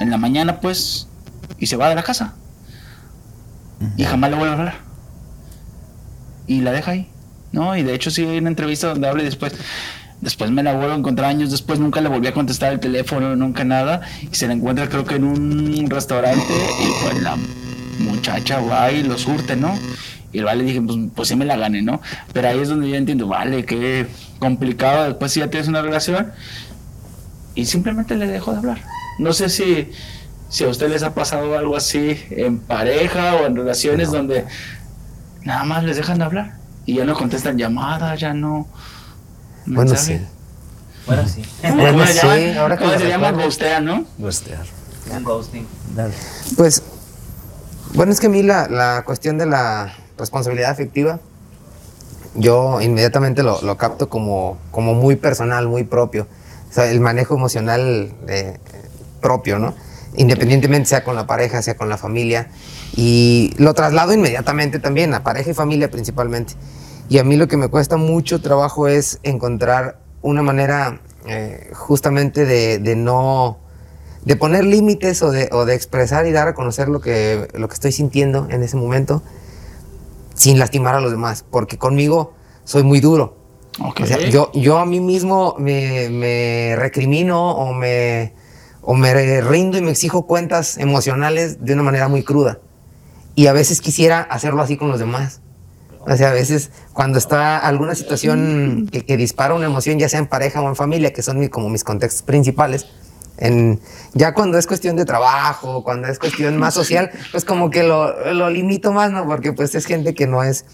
en 0.00 0.10
la 0.10 0.16
mañana 0.16 0.60
pues 0.60 1.08
y 1.58 1.66
se 1.66 1.74
va 1.76 1.88
de 1.88 1.96
la 1.96 2.04
casa 2.04 2.34
y 3.96 4.04
jamás 4.04 4.30
le 4.30 4.36
vuelve 4.36 4.54
a 4.54 4.58
hablar 4.58 4.74
y 6.46 6.60
la 6.60 6.72
deja 6.72 6.92
ahí, 6.92 7.08
¿no? 7.52 7.76
Y 7.76 7.82
de 7.82 7.94
hecho 7.94 8.10
sí 8.10 8.24
hay 8.24 8.38
una 8.38 8.48
entrevista 8.48 8.88
donde 8.88 9.08
habla 9.08 9.22
y 9.22 9.26
después, 9.26 9.54
después 10.20 10.50
me 10.50 10.62
la 10.62 10.74
vuelvo 10.74 10.92
a 10.92 10.96
encontrar 10.96 11.30
años 11.30 11.50
después, 11.50 11.78
nunca 11.78 12.00
le 12.00 12.08
volví 12.08 12.26
a 12.26 12.34
contestar 12.34 12.72
el 12.72 12.80
teléfono, 12.80 13.36
nunca 13.36 13.64
nada, 13.64 14.00
y 14.20 14.34
se 14.34 14.46
la 14.46 14.54
encuentra 14.54 14.88
creo 14.88 15.04
que 15.04 15.16
en 15.16 15.24
un 15.24 15.90
restaurante 15.90 16.42
y 16.80 17.04
pues 17.04 17.22
la 17.22 17.36
muchacha 18.00 18.60
va 18.60 18.90
y 18.90 19.02
lo 19.02 19.16
surte, 19.18 19.56
¿no? 19.56 19.78
Y 20.32 20.38
el 20.38 20.44
vale 20.44 20.64
dije, 20.64 20.80
pues, 20.80 20.98
pues 21.14 21.28
sí 21.28 21.36
me 21.36 21.44
la 21.44 21.56
gané, 21.56 21.82
¿no? 21.82 22.00
Pero 22.32 22.48
ahí 22.48 22.58
es 22.58 22.68
donde 22.68 22.88
yo 22.88 22.96
entiendo, 22.96 23.26
vale, 23.26 23.64
qué 23.64 24.06
complicado, 24.38 25.04
después 25.04 25.32
si 25.32 25.40
ya 25.40 25.50
tienes 25.50 25.68
una 25.68 25.82
relación 25.82 26.32
y 27.54 27.66
simplemente 27.66 28.16
le 28.16 28.26
dejo 28.26 28.52
de 28.52 28.58
hablar. 28.58 28.82
No 29.18 29.32
sé 29.34 29.50
si, 29.50 29.90
si 30.52 30.64
a 30.64 30.68
ustedes 30.68 30.92
les 30.92 31.02
ha 31.02 31.14
pasado 31.14 31.56
algo 31.56 31.74
así 31.74 32.22
en 32.28 32.58
pareja 32.58 33.36
o 33.36 33.46
en 33.46 33.56
relaciones 33.56 34.10
donde 34.10 34.44
nada 35.44 35.64
más 35.64 35.82
les 35.82 35.96
dejan 35.96 36.18
de 36.18 36.24
hablar 36.24 36.56
y 36.84 36.96
ya 36.96 37.06
no 37.06 37.14
contestan 37.14 37.56
llamadas, 37.56 38.20
ya 38.20 38.34
no. 38.34 38.68
Bueno, 39.64 39.96
sí. 39.96 40.20
Bueno, 41.06 41.26
sí. 41.26 41.42
Bueno, 41.62 41.92
¿Cómo 41.92 42.06
se 42.06 42.12
sí, 42.12 42.58
ahora 42.58 42.76
que 42.76 42.84
¿Cómo 42.84 42.92
lo 42.92 42.98
se 43.00 43.08
llama? 43.08 43.32
Ghostear, 43.32 43.82
¿no? 43.82 44.04
Ghostear. 44.18 44.66
Un 45.16 45.24
ghosting. 45.24 45.66
Dale. 45.96 46.12
Pues 46.56 46.82
Bueno, 47.94 48.12
es 48.12 48.20
que 48.20 48.26
a 48.26 48.30
mí 48.30 48.42
la, 48.42 48.68
la 48.68 49.04
cuestión 49.06 49.38
de 49.38 49.46
la 49.46 49.94
responsabilidad 50.18 50.70
afectiva, 50.70 51.18
yo 52.34 52.78
inmediatamente 52.82 53.42
lo, 53.42 53.62
lo 53.62 53.78
capto 53.78 54.10
como, 54.10 54.58
como 54.70 54.92
muy 54.92 55.16
personal, 55.16 55.66
muy 55.66 55.84
propio. 55.84 56.26
O 56.68 56.72
sea, 56.74 56.90
el 56.90 57.00
manejo 57.00 57.34
emocional 57.36 58.12
eh, 58.28 58.58
propio, 59.22 59.58
¿no? 59.58 59.74
Independientemente 60.16 60.88
sea 60.88 61.04
con 61.04 61.14
la 61.14 61.26
pareja, 61.26 61.62
sea 61.62 61.76
con 61.76 61.88
la 61.88 61.96
familia. 61.96 62.48
Y 62.96 63.54
lo 63.56 63.74
traslado 63.74 64.12
inmediatamente 64.12 64.78
también 64.78 65.14
a 65.14 65.22
pareja 65.22 65.50
y 65.50 65.54
familia 65.54 65.90
principalmente. 65.90 66.54
Y 67.08 67.18
a 67.18 67.24
mí 67.24 67.36
lo 67.36 67.48
que 67.48 67.56
me 67.56 67.68
cuesta 67.68 67.96
mucho 67.96 68.40
trabajo 68.40 68.88
es 68.88 69.18
encontrar 69.22 69.98
una 70.22 70.42
manera 70.42 71.00
eh, 71.26 71.70
justamente 71.74 72.44
de, 72.44 72.78
de 72.78 72.96
no 72.96 73.58
de 74.24 74.36
poner 74.36 74.64
límites 74.64 75.22
o 75.22 75.30
de, 75.30 75.48
o 75.52 75.64
de 75.64 75.74
expresar 75.74 76.26
y 76.26 76.32
dar 76.32 76.48
a 76.48 76.54
conocer 76.54 76.88
lo 76.88 77.00
que, 77.00 77.48
lo 77.54 77.68
que 77.68 77.74
estoy 77.74 77.92
sintiendo 77.92 78.46
en 78.50 78.62
ese 78.62 78.76
momento 78.76 79.22
sin 80.34 80.58
lastimar 80.58 80.94
a 80.94 81.00
los 81.00 81.10
demás, 81.10 81.44
porque 81.50 81.76
conmigo 81.76 82.32
soy 82.64 82.82
muy 82.84 83.00
duro. 83.00 83.36
Ok. 83.80 84.00
O 84.02 84.06
sea, 84.06 84.18
yo, 84.28 84.50
yo 84.54 84.78
a 84.78 84.86
mí 84.86 85.00
mismo 85.00 85.56
me, 85.58 86.08
me 86.08 86.74
recrimino 86.76 87.52
o 87.52 87.72
me, 87.72 88.32
o 88.82 88.94
me 88.94 89.40
rindo 89.40 89.78
y 89.78 89.80
me 89.80 89.90
exijo 89.92 90.26
cuentas 90.26 90.76
emocionales 90.78 91.64
de 91.64 91.72
una 91.74 91.82
manera 91.84 92.08
muy 92.08 92.22
cruda. 92.22 92.58
Y 93.34 93.46
a 93.46 93.52
veces 93.52 93.80
quisiera 93.80 94.20
hacerlo 94.20 94.60
así 94.60 94.76
con 94.76 94.88
los 94.88 94.98
demás. 94.98 95.40
O 96.00 96.16
sea, 96.16 96.30
a 96.30 96.32
veces 96.32 96.70
cuando 96.92 97.18
está 97.18 97.58
alguna 97.58 97.94
situación 97.94 98.88
que, 98.90 99.16
dispara 99.16 99.54
una 99.54 99.66
emoción, 99.66 99.98
ya 99.98 100.08
sea 100.08 100.18
en 100.18 100.26
pareja 100.26 100.60
o 100.60 100.68
en 100.68 100.74
familia, 100.74 101.12
que 101.12 101.22
son 101.22 101.38
mi- 101.38 101.48
como 101.48 101.68
mis 101.70 101.84
contextos 101.84 102.22
principales, 102.22 102.86
en, 103.38 103.80
ya 104.12 104.34
cuando 104.34 104.58
es 104.58 104.66
cuestión 104.66 104.96
de 104.96 105.04
trabajo, 105.04 105.84
cuando 105.84 106.08
es 106.08 106.18
cuestión 106.18 106.56
más 106.58 106.74
social, 106.74 107.10
pues 107.30 107.44
como 107.44 107.70
que 107.70 107.84
lo, 107.84 108.32
lo 108.34 108.50
limito 108.50 108.92
más, 108.92 109.10
¿no? 109.12 109.24
Porque 109.26 109.52
pues 109.52 109.74
es 109.76 109.86
gente 109.86 110.12
que 110.14 110.26
no 110.26 110.42
es, 110.42 110.64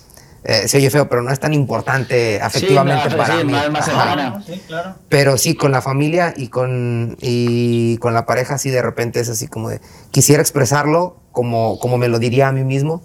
eh, 0.51 0.67
se 0.67 0.79
oye 0.79 0.89
feo, 0.89 1.09
pero 1.11 1.21
no 1.23 1.31
es 1.31 1.39
tan 1.39 1.53
importante 1.53 2.41
afectivamente 2.41 3.11
no, 3.11 3.17
para 3.19 3.39
sí, 3.39 3.45
mí. 3.45 3.53
más- 3.53 3.71
más 3.71 3.85
cercana. 3.85 4.43
Sí, 4.47 4.63
claro. 4.67 4.95
Pero 5.11 5.37
sí, 5.37 5.55
con 5.55 5.71
la 5.73 5.83
familia 5.83 6.33
y 6.37 6.49
con, 6.49 7.17
y 7.21 7.99
con 7.99 8.15
la 8.15 8.25
pareja, 8.25 8.57
sí, 8.57 8.71
de 8.71 8.81
repente 8.83 9.21
es 9.21 9.29
así 9.29 9.47
como 9.47 9.69
de, 9.69 9.81
quisiera 10.11 10.41
expresarlo 10.41 11.19
como, 11.33 11.79
como 11.79 11.99
me 11.99 12.09
lo 12.09 12.19
diría 12.19 12.49
a 12.49 12.53
mí 12.53 12.65
mismo, 12.65 13.03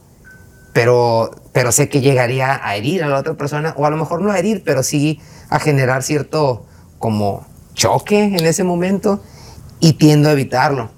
pero, 0.74 1.32
pero 1.52 1.72
sé 1.72 1.90
que 1.90 2.02
llegaría 2.02 2.60
a 2.66 2.76
herir 2.78 3.04
a 3.04 3.08
la 3.10 3.20
otra 3.20 3.34
persona, 3.36 3.74
o 3.78 3.86
a 3.86 3.90
lo 3.90 3.98
mejor 3.98 4.22
no 4.22 4.32
a 4.32 4.40
herir, 4.40 4.64
pero 4.66 4.82
sí 4.82 5.20
a 5.50 5.60
generar 5.60 6.02
cierto 6.02 6.66
como 6.98 7.46
choque 7.74 8.24
en 8.24 8.46
ese 8.46 8.64
momento, 8.64 9.22
y 9.82 9.94
tiendo 9.94 10.30
a 10.30 10.32
evitarlo, 10.32 10.90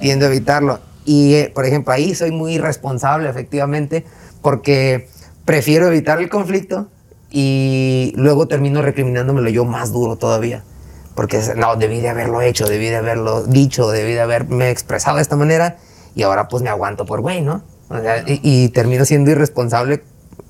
tiendo 0.00 0.26
a 0.26 0.28
evitarlo. 0.28 0.80
Y, 1.04 1.34
eh, 1.34 1.52
por 1.54 1.64
ejemplo, 1.66 1.92
ahí 1.94 2.14
soy 2.14 2.32
muy 2.32 2.58
responsable, 2.58 3.28
efectivamente, 3.30 4.04
porque 4.42 5.08
prefiero 5.44 5.86
evitar 5.88 6.20
el 6.20 6.28
conflicto 6.28 6.88
y 7.30 8.12
luego 8.16 8.46
termino 8.48 8.82
recriminándomelo 8.82 9.48
yo 9.50 9.64
más 9.64 9.92
duro 9.92 10.16
todavía. 10.16 10.62
Porque 11.14 11.40
no, 11.56 11.76
debí 11.76 12.00
de 12.00 12.08
haberlo 12.08 12.40
hecho, 12.42 12.66
debí 12.66 12.86
de 12.86 12.96
haberlo 12.96 13.44
dicho, 13.44 13.88
debí 13.90 14.12
de 14.12 14.20
haberme 14.20 14.70
expresado 14.70 15.16
de 15.16 15.22
esta 15.22 15.36
manera 15.36 15.76
y 16.14 16.22
ahora 16.22 16.48
pues 16.48 16.62
me 16.62 16.70
aguanto 16.70 17.06
por 17.06 17.20
güey, 17.20 17.40
¿no? 17.40 17.62
O 17.88 18.00
sea, 18.00 18.24
y, 18.26 18.40
y 18.42 18.68
termino 18.70 19.04
siendo 19.04 19.30
irresponsable 19.30 20.02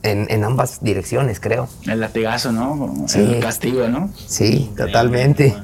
en, 0.03 0.27
en 0.31 0.45
ambas 0.45 0.83
direcciones, 0.83 1.41
creo. 1.41 1.69
El 1.87 2.01
latigazo, 2.01 2.53
¿no? 2.53 3.07
Sí. 3.09 3.21
El 3.21 3.41
castigo, 3.41 3.89
¿no? 3.89 4.11
Sí, 4.15 4.71
totalmente. 4.77 5.55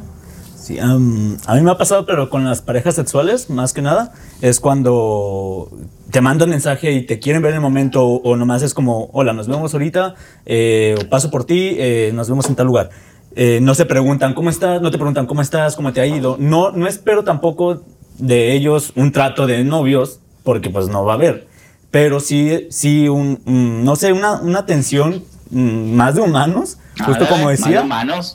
Sí, 0.70 0.78
am, 0.78 1.36
a 1.46 1.56
mí 1.56 1.62
me 1.62 1.72
ha 1.72 1.76
pasado, 1.76 2.06
pero 2.06 2.30
con 2.30 2.44
las 2.44 2.62
parejas 2.62 2.94
sexuales, 2.94 3.50
más 3.50 3.72
que 3.72 3.82
nada, 3.82 4.12
es 4.40 4.60
cuando 4.60 5.68
te 6.12 6.20
mandan 6.20 6.48
mensaje 6.48 6.92
y 6.92 7.04
te 7.04 7.18
quieren 7.18 7.42
ver 7.42 7.50
en 7.50 7.56
el 7.56 7.60
momento, 7.60 8.06
o, 8.06 8.22
o 8.22 8.36
nomás 8.36 8.62
es 8.62 8.72
como, 8.72 9.10
hola, 9.12 9.32
nos 9.32 9.48
vemos 9.48 9.74
ahorita, 9.74 10.14
eh, 10.46 10.94
o 10.96 11.08
paso 11.08 11.28
por 11.28 11.42
ti, 11.42 11.74
eh, 11.76 12.12
nos 12.14 12.28
vemos 12.28 12.48
en 12.48 12.54
tal 12.54 12.68
lugar. 12.68 12.90
Eh, 13.34 13.58
no 13.60 13.74
se 13.74 13.84
preguntan 13.84 14.32
cómo 14.32 14.48
estás, 14.48 14.80
no 14.80 14.92
te 14.92 14.96
preguntan 14.96 15.26
cómo 15.26 15.42
estás, 15.42 15.74
cómo 15.74 15.92
te 15.92 16.02
ha 16.02 16.06
ido. 16.06 16.36
No, 16.38 16.70
no 16.70 16.86
espero 16.86 17.24
tampoco 17.24 17.82
de 18.18 18.52
ellos 18.52 18.92
un 18.94 19.10
trato 19.10 19.48
de 19.48 19.64
novios, 19.64 20.20
porque 20.44 20.70
pues 20.70 20.86
no 20.86 21.04
va 21.04 21.14
a 21.14 21.16
haber. 21.16 21.48
Pero 21.90 22.20
sí, 22.20 22.68
sí 22.70 23.08
un, 23.08 23.40
mm, 23.44 23.82
no 23.82 23.96
sé, 23.96 24.12
una, 24.12 24.40
una 24.40 24.60
atención 24.60 25.24
mm, 25.50 25.94
más 25.94 26.14
de 26.14 26.20
humanos, 26.20 26.78
justo 27.00 27.26
como 27.28 27.50
decía. 27.50 27.82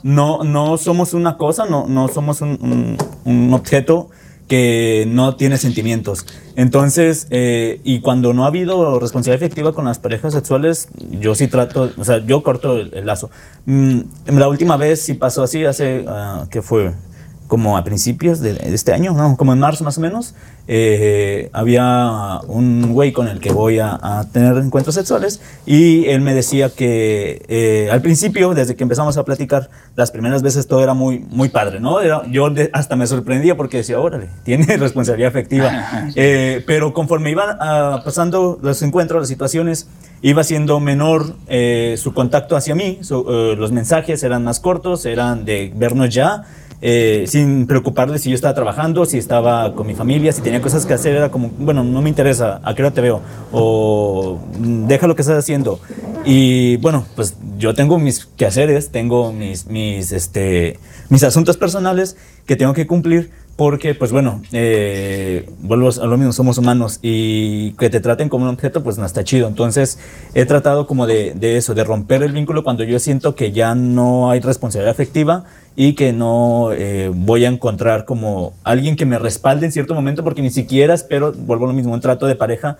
No, 0.04 0.44
no 0.44 0.76
somos 0.78 1.14
una 1.14 1.36
cosa, 1.36 1.64
no, 1.66 1.86
no 1.88 2.08
somos 2.08 2.40
un, 2.40 2.58
un- 2.60 2.96
un 3.24 3.54
objeto 3.54 4.08
que 4.48 5.06
no 5.08 5.34
tiene 5.34 5.56
sentimientos. 5.58 6.24
Entonces, 6.54 7.26
eh, 7.30 7.80
y 7.82 8.00
cuando 8.00 8.32
no 8.32 8.44
ha 8.44 8.46
habido 8.48 9.00
responsabilidad 9.00 9.42
efectiva 9.44 9.72
con 9.72 9.84
las 9.86 9.98
parejas 9.98 10.32
sexuales, 10.34 10.88
yo 11.20 11.34
sí 11.34 11.48
trato, 11.48 11.90
o 11.96 12.04
sea, 12.04 12.18
yo 12.24 12.42
corto 12.44 12.76
el, 12.76 12.94
el 12.94 13.06
lazo. 13.06 13.28
Mm, 13.64 14.00
la 14.26 14.46
última 14.48 14.76
vez 14.76 15.02
sí 15.02 15.14
pasó 15.14 15.42
así, 15.42 15.64
hace, 15.64 16.04
ah, 16.08 16.44
¿qué 16.50 16.62
fue? 16.62 16.92
Como 17.46 17.76
a 17.76 17.84
principios 17.84 18.40
de, 18.40 18.58
este 18.74 18.92
año, 18.92 19.12
¿no? 19.12 19.36
como 19.36 19.52
en 19.52 19.60
marzo 19.60 19.84
más 19.84 19.98
o 19.98 20.00
menos, 20.00 20.34
eh, 20.66 21.48
había 21.52 22.40
un 22.48 22.92
güey 22.92 23.12
con 23.12 23.28
el 23.28 23.38
que 23.38 23.52
voy 23.52 23.78
a, 23.78 23.96
a 24.02 24.24
tener 24.32 24.56
encuentros 24.56 24.96
sexuales 24.96 25.40
y 25.64 26.06
él 26.06 26.22
me 26.22 26.34
decía 26.34 26.70
que 26.70 27.42
eh, 27.48 27.88
al 27.92 28.02
principio, 28.02 28.52
desde 28.52 28.74
que 28.74 28.82
empezamos 28.82 29.16
a 29.16 29.24
platicar, 29.24 29.70
las 29.94 30.10
primeras 30.10 30.42
veces 30.42 30.66
todo 30.66 30.82
era 30.82 30.92
muy, 30.92 31.20
muy 31.30 31.48
padre, 31.48 31.78
¿no? 31.78 32.00
Era- 32.00 32.22
yo 32.28 32.50
de- 32.50 32.68
hasta 32.72 32.96
me 32.96 33.06
sorprendía 33.06 33.56
porque 33.56 33.76
decía, 33.76 34.00
órale, 34.00 34.28
tiene 34.44 34.76
responsabilidad 34.76 35.28
afectiva. 35.28 35.72
Eh, 36.16 36.64
pero 36.66 36.92
conforme 36.92 37.30
iban 37.30 37.56
ah, 37.60 38.00
pasando 38.04 38.58
los 38.62 38.82
encuentros, 38.82 39.20
las 39.20 39.28
situaciones, 39.28 39.86
iba 40.22 40.42
siendo 40.44 40.80
menor 40.80 41.36
eh, 41.46 41.94
su 41.98 42.12
contacto 42.14 42.56
hacia 42.56 42.74
mí, 42.74 42.98
su- 43.02 43.24
eh, 43.28 43.54
los 43.56 43.70
mensajes 43.70 44.22
eran 44.24 44.42
más 44.44 44.58
cortos, 44.60 45.06
eran 45.06 45.44
de 45.44 45.72
vernos 45.76 46.12
ya. 46.12 46.42
Eh, 46.82 47.24
sin 47.26 47.66
preocuparle 47.66 48.18
si 48.18 48.30
yo 48.30 48.34
estaba 48.34 48.54
trabajando, 48.54 49.04
si 49.06 49.18
estaba 49.18 49.74
con 49.74 49.86
mi 49.86 49.94
familia, 49.94 50.32
si 50.32 50.42
tenía 50.42 50.60
cosas 50.60 50.86
que 50.86 50.94
hacer, 50.94 51.14
era 51.16 51.30
como, 51.30 51.50
bueno, 51.58 51.82
no 51.84 52.02
me 52.02 52.08
interesa, 52.08 52.60
¿a 52.62 52.74
qué 52.74 52.82
hora 52.82 52.90
te 52.92 53.00
veo? 53.00 53.20
O 53.52 54.38
"Mm, 54.58 54.86
deja 54.86 55.06
lo 55.06 55.14
que 55.14 55.22
estás 55.22 55.38
haciendo. 55.38 55.80
Y 56.24 56.76
bueno, 56.78 57.06
pues 57.16 57.36
yo 57.58 57.74
tengo 57.74 57.98
mis 57.98 58.26
quehaceres, 58.26 58.90
tengo 58.90 59.32
mis, 59.32 59.66
mis, 59.66 60.12
este, 60.12 60.78
mis 61.08 61.22
asuntos 61.22 61.56
personales 61.56 62.16
que 62.46 62.56
tengo 62.56 62.72
que 62.72 62.86
cumplir 62.86 63.30
porque, 63.56 63.94
pues 63.94 64.12
bueno, 64.12 64.42
eh, 64.52 65.48
vuelvo 65.60 65.88
a 65.88 66.06
lo 66.06 66.18
mismo, 66.18 66.32
somos 66.32 66.58
humanos 66.58 66.98
y 67.00 67.72
que 67.72 67.88
te 67.88 68.00
traten 68.00 68.28
como 68.28 68.44
un 68.44 68.50
objeto, 68.50 68.82
pues 68.82 68.98
no 68.98 69.06
está 69.06 69.24
chido. 69.24 69.48
Entonces, 69.48 69.98
he 70.34 70.44
tratado 70.44 70.86
como 70.86 71.06
de, 71.06 71.32
de 71.34 71.56
eso, 71.56 71.74
de 71.74 71.82
romper 71.82 72.22
el 72.22 72.32
vínculo 72.32 72.62
cuando 72.62 72.84
yo 72.84 72.98
siento 72.98 73.34
que 73.34 73.52
ya 73.52 73.74
no 73.74 74.30
hay 74.30 74.40
responsabilidad 74.40 74.92
afectiva 74.92 75.44
y 75.74 75.94
que 75.94 76.12
no 76.12 76.70
eh, 76.72 77.10
voy 77.14 77.46
a 77.46 77.48
encontrar 77.48 78.04
como 78.04 78.52
alguien 78.62 78.94
que 78.94 79.06
me 79.06 79.18
respalde 79.18 79.64
en 79.64 79.72
cierto 79.72 79.94
momento, 79.94 80.22
porque 80.22 80.42
ni 80.42 80.50
siquiera 80.50 80.92
espero, 80.92 81.32
vuelvo 81.32 81.64
a 81.64 81.68
lo 81.68 81.74
mismo, 81.74 81.94
un 81.94 82.00
trato 82.00 82.26
de 82.26 82.34
pareja, 82.34 82.76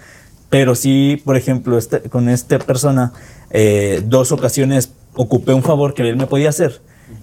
pero 0.51 0.75
sí, 0.75 1.21
por 1.25 1.37
ejemplo, 1.37 1.79
este, 1.79 2.01
con 2.03 2.29
esta 2.29 2.59
persona, 2.59 3.13
eh, 3.51 4.03
dos 4.05 4.31
ocasiones 4.31 4.93
ocupé 5.15 5.55
un 5.55 5.63
favor 5.63 5.95
que 5.95 6.09
él 6.09 6.17
me 6.17 6.27
podía 6.27 6.51
hacer. 6.51 6.81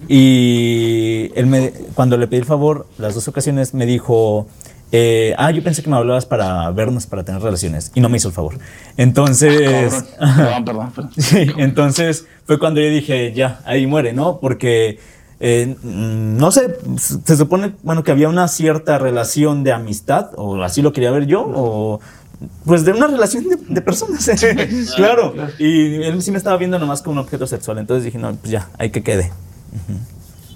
Y 0.07 1.31
él 1.35 1.45
me, 1.47 1.71
cuando 1.95 2.17
le 2.17 2.27
pedí 2.27 2.39
el 2.39 2.45
favor, 2.45 2.87
las 2.97 3.15
dos 3.15 3.27
ocasiones 3.27 3.73
me 3.73 3.85
dijo, 3.85 4.47
eh, 4.95 5.33
ah, 5.39 5.49
yo 5.49 5.63
pensé 5.63 5.81
que 5.81 5.89
me 5.89 5.95
hablabas 5.95 6.27
para 6.27 6.69
vernos, 6.69 7.07
para 7.07 7.23
tener 7.23 7.41
relaciones. 7.41 7.91
Y 7.95 7.99
no 7.99 8.09
me 8.09 8.17
hizo 8.17 8.27
el 8.27 8.33
favor. 8.33 8.59
Entonces... 8.95 10.05
Cabrón. 10.19 10.35
Perdón, 10.37 10.65
perdón, 10.65 10.91
perdón. 10.91 11.11
Sí, 11.17 11.47
entonces 11.57 12.27
fue 12.45 12.59
cuando 12.59 12.79
yo 12.79 12.89
dije, 12.89 13.33
ya, 13.33 13.59
ahí 13.65 13.87
muere, 13.87 14.13
¿no? 14.13 14.39
Porque, 14.39 14.99
eh, 15.39 15.75
mm, 15.81 16.37
no 16.37 16.51
sé, 16.51 16.77
se 16.97 17.35
supone, 17.35 17.73
bueno, 17.81 18.03
que 18.03 18.11
había 18.11 18.29
una 18.29 18.47
cierta 18.47 18.99
relación 18.99 19.63
de 19.63 19.71
amistad, 19.71 20.29
o 20.35 20.61
así 20.61 20.83
lo 20.83 20.93
quería 20.93 21.09
ver 21.09 21.25
yo, 21.25 21.41
o 21.41 21.99
pues 22.65 22.85
de 22.85 22.91
una 22.91 23.07
relación 23.07 23.47
de, 23.47 23.55
de 23.55 23.81
personas, 23.81 24.29
claro. 24.95 25.33
Y 25.57 26.03
él 26.03 26.21
sí 26.21 26.29
me 26.29 26.37
estaba 26.37 26.57
viendo 26.57 26.77
nomás 26.77 27.01
como 27.01 27.13
un 27.13 27.19
objeto 27.19 27.47
sexual, 27.47 27.79
entonces 27.79 28.05
dije, 28.05 28.19
no, 28.19 28.35
pues 28.35 28.51
ya, 28.51 28.69
hay 28.77 28.91
que 28.91 29.01
quede. 29.01 29.31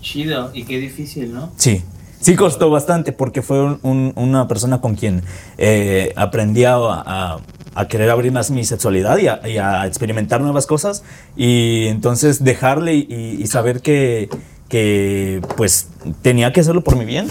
Chido, 0.02 0.52
y 0.54 0.64
qué 0.64 0.80
difícil, 0.80 1.34
¿no? 1.34 1.52
Sí, 1.58 1.84
sí 2.22 2.36
costó 2.36 2.70
bastante 2.70 3.12
porque 3.12 3.42
fue 3.42 3.62
un- 3.62 3.80
un- 3.84 4.14
una 4.16 4.48
persona 4.48 4.80
con 4.80 4.96
quien 4.96 5.24
eh, 5.58 6.14
aprendí 6.16 6.64
a, 6.66 7.38
querer 7.90 8.10
abrir 8.10 8.32
más 8.32 8.50
mi 8.50 8.64
sexualidad 8.64 9.18
y 9.18 9.58
a, 9.58 9.86
experimentar 9.86 10.42
nuevas 10.42 10.66
cosas 10.66 11.04
y 11.36 11.86
entonces 11.88 12.44
dejarle 12.44 12.96
y, 12.96 13.46
saber 13.48 13.82
que, 13.82 14.30
que 14.68 15.42
pues 15.56 15.88
tenía 16.22 16.52
que 16.54 16.62
hacerlo 16.62 16.84
por 16.84 16.96
mi 16.96 17.06
bien. 17.06 17.28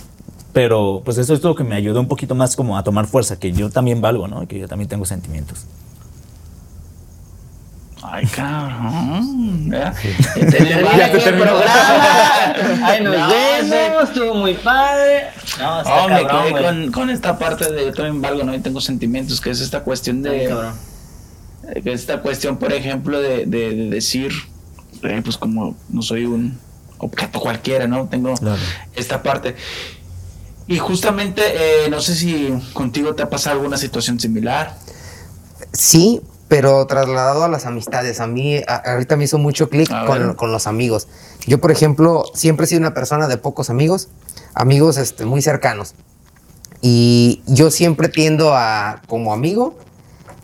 Pero 0.53 1.03
pues 1.05 1.19
eso 1.19 1.35
es 1.35 1.43
lo 1.43 1.55
que 1.55 1.65
me 1.65 1.75
ayudó 1.75 2.01
un 2.01 2.09
poquito 2.09 2.35
más 2.35 2.57
como 2.57 2.79
a 2.79 2.83
tomar 2.85 3.07
fuerza, 3.07 3.39
que 3.39 3.53
yo 3.53 3.69
también 3.71 4.01
valgo, 4.01 4.27
¿no? 4.27 4.47
Que 4.49 4.59
yo 4.59 4.69
también 4.69 4.89
tengo 4.89 5.05
sentimientos. 5.05 5.67
Ay, 8.09 8.25
cabrón. 8.27 9.75
aquí 9.75 10.09
el 10.37 10.51
Terminó. 10.51 11.53
programa. 11.53 12.55
Ay, 12.85 13.03
nos 13.03 13.17
No, 13.19 13.29
vemos. 13.29 14.03
Estuvo 14.05 14.35
muy 14.35 14.55
padre. 14.55 15.25
No, 15.59 15.81
está 15.81 16.03
No, 16.03 16.09
me 16.09 16.27
cabrón, 16.27 16.53
quedé 16.53 16.63
con, 16.63 16.93
con 16.93 17.11
esta 17.11 17.39
parte 17.39 17.73
de 17.73 17.87
yo 17.87 17.93
también 17.93 18.23
valgo, 18.23 18.45
no 18.45 18.55
Y 18.55 18.61
tengo 18.61 18.81
sentimientos, 18.81 19.41
que 19.41 19.51
es 19.51 19.61
esta 19.61 19.81
cuestión 19.81 20.25
Ay, 20.27 20.39
de. 20.41 20.49
cabrón. 20.49 20.75
eh, 21.75 21.83
esta 21.87 22.21
cuestión, 22.23 22.59
por 22.59 22.73
ejemplo, 22.73 23.21
de, 23.21 23.45
de- 23.47 23.75
de 23.75 23.91
decir, 23.91 24.31
eh, 25.03 25.21
pues 25.25 25.37
como 25.37 25.77
no 25.89 26.03
soy 26.03 26.27
un 26.27 26.59
objeto 26.99 27.41
cualquiera, 27.41 27.87
¿no? 27.89 28.07
Tengo 28.09 28.35
Claro. 28.35 28.57
esta 28.95 29.23
parte. 29.23 29.57
Y 30.69 30.79
justamente, 30.79 31.43
eh, 31.87 31.91
no 31.91 32.01
sé 32.01 32.15
si 32.15 32.53
contigo 32.73 33.15
te 33.15 33.23
ha 33.23 33.29
pasado 33.31 33.57
alguna 33.57 33.77
situación 33.77 34.19
similar. 34.21 34.75
Sí, 35.73 36.21
pero 36.49 36.87
trasladado 36.87 37.45
a 37.45 37.49
las 37.49 37.67
amistades. 37.67 38.21
A 38.21 38.27
mí, 38.27 38.57
a- 38.69 38.93
ahorita 38.93 39.17
me 39.17 39.25
hizo 39.25 39.39
mucho 39.39 39.69
clic 39.69 39.89
con, 40.07 40.35
con 40.35 40.53
los 40.53 40.67
amigos. 40.67 41.09
Yo, 41.47 41.61
por 41.61 41.71
ejemplo, 41.71 42.25
siempre 42.35 42.65
he 42.65 42.69
sido 42.69 42.81
una 42.81 42.95
persona 42.95 43.27
de 43.29 43.37
pocos 43.37 43.71
amigos, 43.71 44.09
amigos 44.55 44.97
este, 44.97 45.25
muy 45.25 45.43
cercanos. 45.43 45.95
Y 46.81 47.43
yo 47.47 47.71
siempre 47.71 48.09
tiendo 48.09 48.55
a, 48.55 49.03
como 49.09 49.33
amigo, 49.33 49.77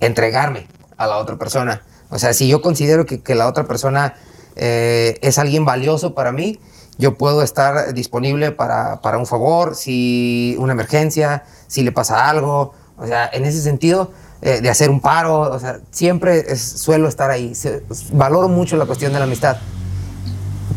entregarme 0.01 0.67
a 0.97 1.07
la 1.07 1.19
otra 1.19 1.37
persona. 1.39 1.83
O 2.11 2.19
sea, 2.19 2.33
si 2.35 2.49
yo 2.49 2.63
considero 2.63 3.07
que, 3.07 3.23
que 3.23 3.35
la 3.35 3.47
otra 3.47 3.65
persona 3.65 4.15
eh, 4.57 5.19
es 5.23 5.39
alguien 5.39 5.65
valioso 5.65 6.15
para 6.15 6.33
mí, 6.33 6.59
yo 6.99 7.17
puedo 7.17 7.43
estar 7.43 7.95
disponible 7.95 8.51
para, 8.53 9.01
para 9.01 9.19
un 9.19 9.27
favor, 9.27 9.75
si 9.77 10.57
una 10.59 10.73
emergencia, 10.73 11.45
si 11.69 11.83
le 11.83 11.93
pasa 11.93 12.29
algo. 12.29 12.75
O 12.99 13.07
sea, 13.07 13.29
en 13.33 13.45
ese 13.47 13.63
sentido, 13.63 14.13
eh, 14.43 14.61
de 14.61 14.69
hacer 14.69 14.91
un 14.91 15.01
paro, 15.01 15.41
o 15.41 15.59
sea, 15.59 15.79
siempre 15.91 16.45
es- 16.53 16.61
suelo 16.63 17.09
estar 17.09 17.31
ahí. 17.31 17.55
Se- 17.55 17.83
valoro 18.13 18.49
mucho 18.49 18.77
la 18.77 18.85
cuestión 18.87 19.13
de 19.13 19.19
la 19.19 19.25
amistad 19.25 19.57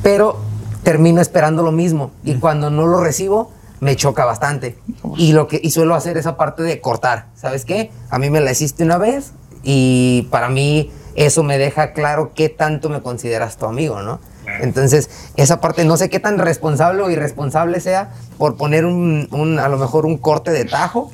pero 0.04 0.38
termino 0.84 1.22
esperando 1.22 1.64
lo 1.64 1.72
mismo 1.72 2.12
y 2.24 2.36
cuando 2.36 2.70
no 2.70 2.86
lo 2.86 3.04
recibo 3.04 3.52
me 3.80 3.96
choca 3.96 4.24
bastante. 4.26 4.78
Y 5.18 5.34
lo 5.34 5.48
que 5.48 5.60
y 5.62 5.72
suelo 5.72 5.96
hacer 5.96 6.18
esa 6.18 6.38
parte 6.38 6.64
de 6.64 6.80
cortar. 6.80 7.26
Sabes 7.36 7.66
qué 7.66 7.92
a 8.10 8.20
mí 8.20 8.30
me 8.30 8.40
la 8.42 8.52
hiciste 8.52 8.84
una 8.84 8.98
vez 8.98 9.32
y 9.64 10.28
para 10.32 10.50
mí 10.50 10.92
eso 11.16 11.44
me 11.44 11.58
deja 11.58 11.94
claro 11.94 12.32
qué 12.36 12.50
tanto 12.50 12.90
me 12.90 13.02
consideras 13.02 13.58
tu 13.58 13.66
amigo 13.66 14.02
no 14.02 14.20
entonces 14.62 15.10
esa 15.38 15.60
parte 15.62 15.86
no 15.86 15.98
sé 15.98 16.10
qué 16.10 16.20
tan 16.20 16.38
responsable 16.38 17.02
o 17.02 17.10
irresponsable 17.10 17.80
sea 17.80 18.12
por 18.38 18.58
poner 18.58 18.86
un, 18.86 19.28
un- 19.32 19.58
a 19.60 19.68
lo 19.70 19.78
mejor 19.78 20.06
un 20.06 20.18
corte 20.18 20.52
de 20.52 20.66
tajo 20.66 21.10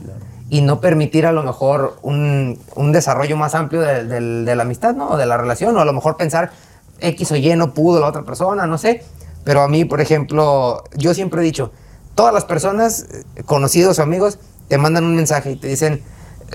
y 0.51 0.59
no 0.61 0.81
permitir 0.81 1.25
a 1.25 1.31
lo 1.31 1.43
mejor 1.43 1.95
un, 2.01 2.59
un 2.75 2.91
desarrollo 2.91 3.37
más 3.37 3.55
amplio 3.55 3.79
de, 3.81 4.03
del- 4.05 4.43
de 4.43 4.55
la 4.57 4.63
amistad, 4.63 4.93
¿no? 4.93 5.11
O 5.11 5.17
de 5.17 5.25
la 5.25 5.37
relación, 5.37 5.77
o 5.77 5.79
a 5.79 5.85
lo 5.85 5.93
mejor 5.93 6.17
pensar 6.17 6.51
X 6.99 7.31
o 7.31 7.37
Y 7.37 7.55
no 7.55 7.73
pudo 7.73 8.01
la 8.01 8.07
otra 8.07 8.23
persona, 8.23 8.67
no 8.67 8.77
sé. 8.77 9.01
Pero 9.45 9.61
a 9.61 9.69
mí, 9.69 9.85
por 9.85 10.01
ejemplo, 10.01 10.83
yo 10.97 11.13
siempre 11.13 11.39
he 11.39 11.43
dicho, 11.45 11.71
todas 12.15 12.33
las 12.33 12.43
personas, 12.43 13.05
eh, 13.37 13.43
conocidos 13.45 13.97
o 13.97 14.03
amigos, 14.03 14.39
te 14.67 14.77
mandan 14.77 15.05
un 15.05 15.15
mensaje 15.15 15.51
y 15.51 15.55
te 15.55 15.69
dicen, 15.69 16.03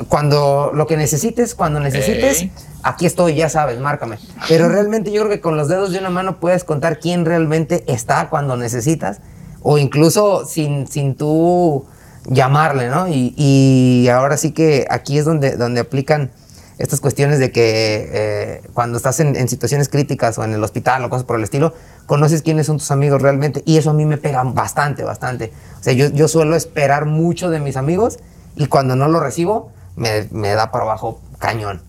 cuando 0.09 0.73
lo 0.75 0.87
que 0.87 0.99
necesites, 0.99 1.55
cuando 1.55 1.81
necesites, 1.81 2.43
Ey. 2.43 2.53
aquí 2.83 3.07
estoy, 3.07 3.35
ya 3.35 3.49
sabes, 3.49 3.81
márcame. 3.81 4.19
Pero 4.47 4.69
realmente 4.69 5.11
yo 5.11 5.23
creo 5.23 5.33
que 5.33 5.41
con 5.41 5.57
los 5.57 5.69
dedos 5.69 5.91
de 5.91 5.99
una 6.01 6.11
mano 6.11 6.39
puedes 6.39 6.65
contar 6.65 7.01
quién 7.01 7.25
realmente 7.25 7.83
está 7.91 8.29
cuando 8.29 8.59
necesitas, 8.59 9.21
o 9.63 9.79
incluso 9.79 10.45
sin, 10.45 10.87
sin 10.87 11.15
tú 11.17 11.87
llamarle, 12.29 12.89
¿no? 12.89 13.09
Y, 13.09 13.35
y 13.37 14.09
ahora 14.09 14.37
sí 14.37 14.53
que 14.53 14.87
aquí 14.91 15.19
es 15.19 15.25
donde, 15.25 15.57
donde 15.57 15.81
aplican 15.81 16.31
estas 16.79 17.01
cuestiones 17.01 17.39
de 17.39 17.53
que 17.53 18.11
eh, 18.13 18.63
cuando 18.75 18.99
estás 18.99 19.21
en, 19.21 19.35
en 19.37 19.49
situaciones 19.49 19.89
críticas 19.89 20.37
o 20.39 20.45
en 20.45 20.53
el 20.53 20.63
hospital 20.63 21.05
o 21.05 21.11
cosas 21.11 21.25
por 21.25 21.37
el 21.37 21.45
estilo, 21.45 21.73
conoces 22.05 22.43
quiénes 22.43 22.67
son 22.67 22.79
tus 22.79 22.91
amigos 22.91 23.23
realmente 23.23 23.63
y 23.65 23.79
eso 23.79 23.91
a 23.91 23.95
mí 23.95 24.05
me 24.05 24.19
pega 24.19 24.43
bastante, 24.43 25.03
bastante. 25.03 25.53
O 25.81 25.83
sea, 25.83 25.95
yo, 25.95 26.09
yo 26.11 26.29
suelo 26.29 26.55
esperar 26.55 27.07
mucho 27.07 27.49
de 27.51 27.61
mis 27.61 27.77
amigos 27.77 28.19
y 28.57 28.67
cuando 28.67 28.95
no 28.97 29.09
lo 29.09 29.21
recibo, 29.21 29.73
me, 29.97 30.29
me 30.31 30.51
da 30.51 30.71
para 30.71 30.85
abajo 30.85 31.21
cañón. 31.39 31.83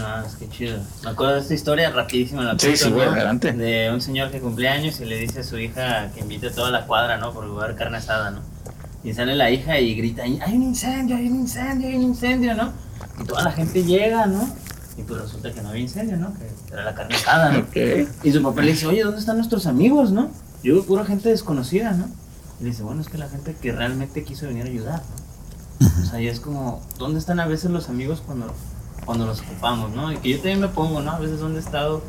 Bueno, 0.00 0.26
es 0.26 0.34
que 0.36 0.48
chido. 0.48 0.78
Me 1.04 1.10
acuerdo 1.10 1.34
de 1.34 1.40
esta 1.40 1.54
historia 1.54 1.90
rapidísima. 1.90 2.42
La 2.44 2.58
Sí, 2.58 2.74
¿no? 2.90 3.02
adelante. 3.02 3.52
De 3.52 3.90
un 3.92 4.00
señor 4.00 4.30
que 4.30 4.40
cumple 4.40 4.68
años 4.68 5.00
y 5.00 5.04
le 5.04 5.16
dice 5.16 5.40
a 5.40 5.44
su 5.44 5.58
hija 5.58 6.10
que 6.14 6.20
invite 6.20 6.48
a 6.48 6.52
toda 6.52 6.70
la 6.70 6.86
cuadra, 6.86 7.18
¿no? 7.18 7.32
Porque 7.32 7.50
va 7.50 7.62
a 7.62 7.64
haber 7.64 7.76
carne 7.76 7.98
asada, 7.98 8.30
¿no? 8.30 8.40
Y 9.04 9.12
sale 9.14 9.34
la 9.34 9.50
hija 9.50 9.78
y 9.78 9.94
grita, 9.94 10.22
hay 10.22 10.40
un 10.54 10.62
incendio, 10.62 11.16
hay 11.16 11.28
un 11.28 11.36
incendio, 11.36 11.88
hay 11.88 11.96
un 11.96 12.02
incendio, 12.02 12.54
¿no? 12.54 12.72
Y 13.20 13.24
toda 13.24 13.42
la 13.42 13.52
gente 13.52 13.84
llega, 13.84 14.26
¿no? 14.26 14.48
Y 14.96 15.02
pues 15.02 15.20
resulta 15.20 15.52
que 15.52 15.62
no 15.62 15.68
había 15.68 15.82
incendio, 15.82 16.16
¿no? 16.16 16.34
Que 16.34 16.50
era 16.72 16.84
la 16.84 16.94
carne 16.94 17.14
asada, 17.14 17.52
¿no? 17.52 17.66
Y 18.24 18.32
su 18.32 18.42
papá 18.42 18.62
le 18.62 18.72
dice, 18.72 18.86
oye, 18.86 19.02
¿dónde 19.02 19.20
están 19.20 19.36
nuestros 19.36 19.66
amigos, 19.66 20.10
no? 20.10 20.30
Yo 20.62 20.74
veo 20.74 20.84
pura 20.84 21.04
gente 21.04 21.28
desconocida, 21.28 21.92
¿no? 21.92 22.08
Y 22.60 22.64
le 22.64 22.70
dice, 22.70 22.82
bueno, 22.82 23.00
es 23.00 23.08
que 23.08 23.18
la 23.18 23.28
gente 23.28 23.54
que 23.54 23.70
realmente 23.72 24.24
quiso 24.24 24.46
venir 24.48 24.64
a 24.64 24.68
ayudar, 24.68 25.02
¿no? 25.80 25.86
O 26.02 26.06
sea, 26.06 26.20
y 26.20 26.26
es 26.26 26.40
como, 26.40 26.82
¿dónde 26.98 27.20
están 27.20 27.38
a 27.38 27.46
veces 27.46 27.70
los 27.70 27.88
amigos 27.88 28.20
cuando, 28.26 28.52
cuando 29.08 29.24
los 29.24 29.40
ocupamos, 29.40 29.90
no? 29.92 30.12
Y 30.12 30.18
que 30.18 30.28
yo 30.28 30.36
también 30.36 30.60
me 30.60 30.68
pongo, 30.68 31.00
¿no? 31.00 31.12
A 31.12 31.18
veces, 31.18 31.40
¿dónde 31.40 31.60
he 31.60 31.62
estado 31.62 32.02